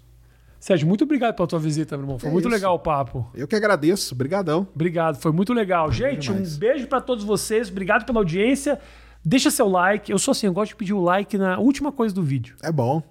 Sérgio, 0.63 0.87
muito 0.87 1.03
obrigado 1.03 1.35
pela 1.35 1.49
tua 1.49 1.59
visita, 1.59 1.97
meu 1.97 2.05
irmão. 2.05 2.19
Foi 2.21 2.29
É 2.29 2.33
muito 2.33 2.45
isso. 2.47 2.55
legal 2.55 2.77
o 2.77 2.79
papo. 2.79 3.29
Eu 3.35 3.49
que 3.49 3.57
agradeço, 3.57 4.15
brigadão. 4.15 4.65
Obrigado, 4.73 5.17
foi 5.17 5.33
muito 5.33 5.53
legal. 5.53 5.91
Gente, 5.91 6.31
um 6.31 6.41
beijo 6.57 6.87
pra 6.87 7.01
todos 7.01 7.25
vocês. 7.25 7.69
Obrigado 7.69 8.05
pela 8.07 8.21
audiência. 8.21 8.79
Deixa 9.25 9.51
seu 9.51 9.67
like. 9.69 10.13
Eu 10.13 10.21
sou 10.21 10.31
assim, 10.31 10.47
eu 10.47 10.53
gosto 10.53 10.69
de 10.71 10.77
pedir 10.77 10.93
o 10.93 11.01
like 11.03 11.37
na 11.37 11.59
última 11.59 11.91
coisa 11.91 12.15
do 12.15 12.23
vídeo. 12.23 12.55
É 12.63 12.71
bom. 12.71 13.03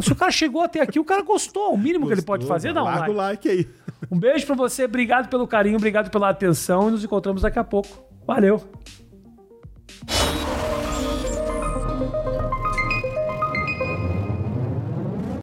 Se 0.00 0.12
o 0.12 0.14
cara 0.14 0.30
chegou 0.30 0.62
até 0.62 0.80
aqui, 0.80 1.00
o 1.00 1.04
cara 1.04 1.22
gostou. 1.22 1.74
O 1.74 1.76
mínimo 1.76 2.06
que 2.06 2.12
ele 2.12 2.22
pode 2.22 2.46
fazer 2.46 2.68
é 2.68 2.72
dar 2.72 2.82
um 2.82 2.84
Larga 2.84 3.10
o 3.10 3.14
like. 3.14 3.48
like 3.48 3.48
aí. 3.48 3.68
Um 4.08 4.16
beijo 4.18 4.46
pra 4.46 4.54
você, 4.54 4.84
obrigado 4.84 5.28
pelo 5.28 5.44
carinho, 5.48 5.78
obrigado 5.78 6.08
pela 6.08 6.28
atenção 6.28 6.86
e 6.88 6.92
nos 6.92 7.02
encontramos 7.02 7.42
daqui 7.42 7.58
a 7.58 7.64
pouco. 7.64 7.88
Valeu! 8.24 8.62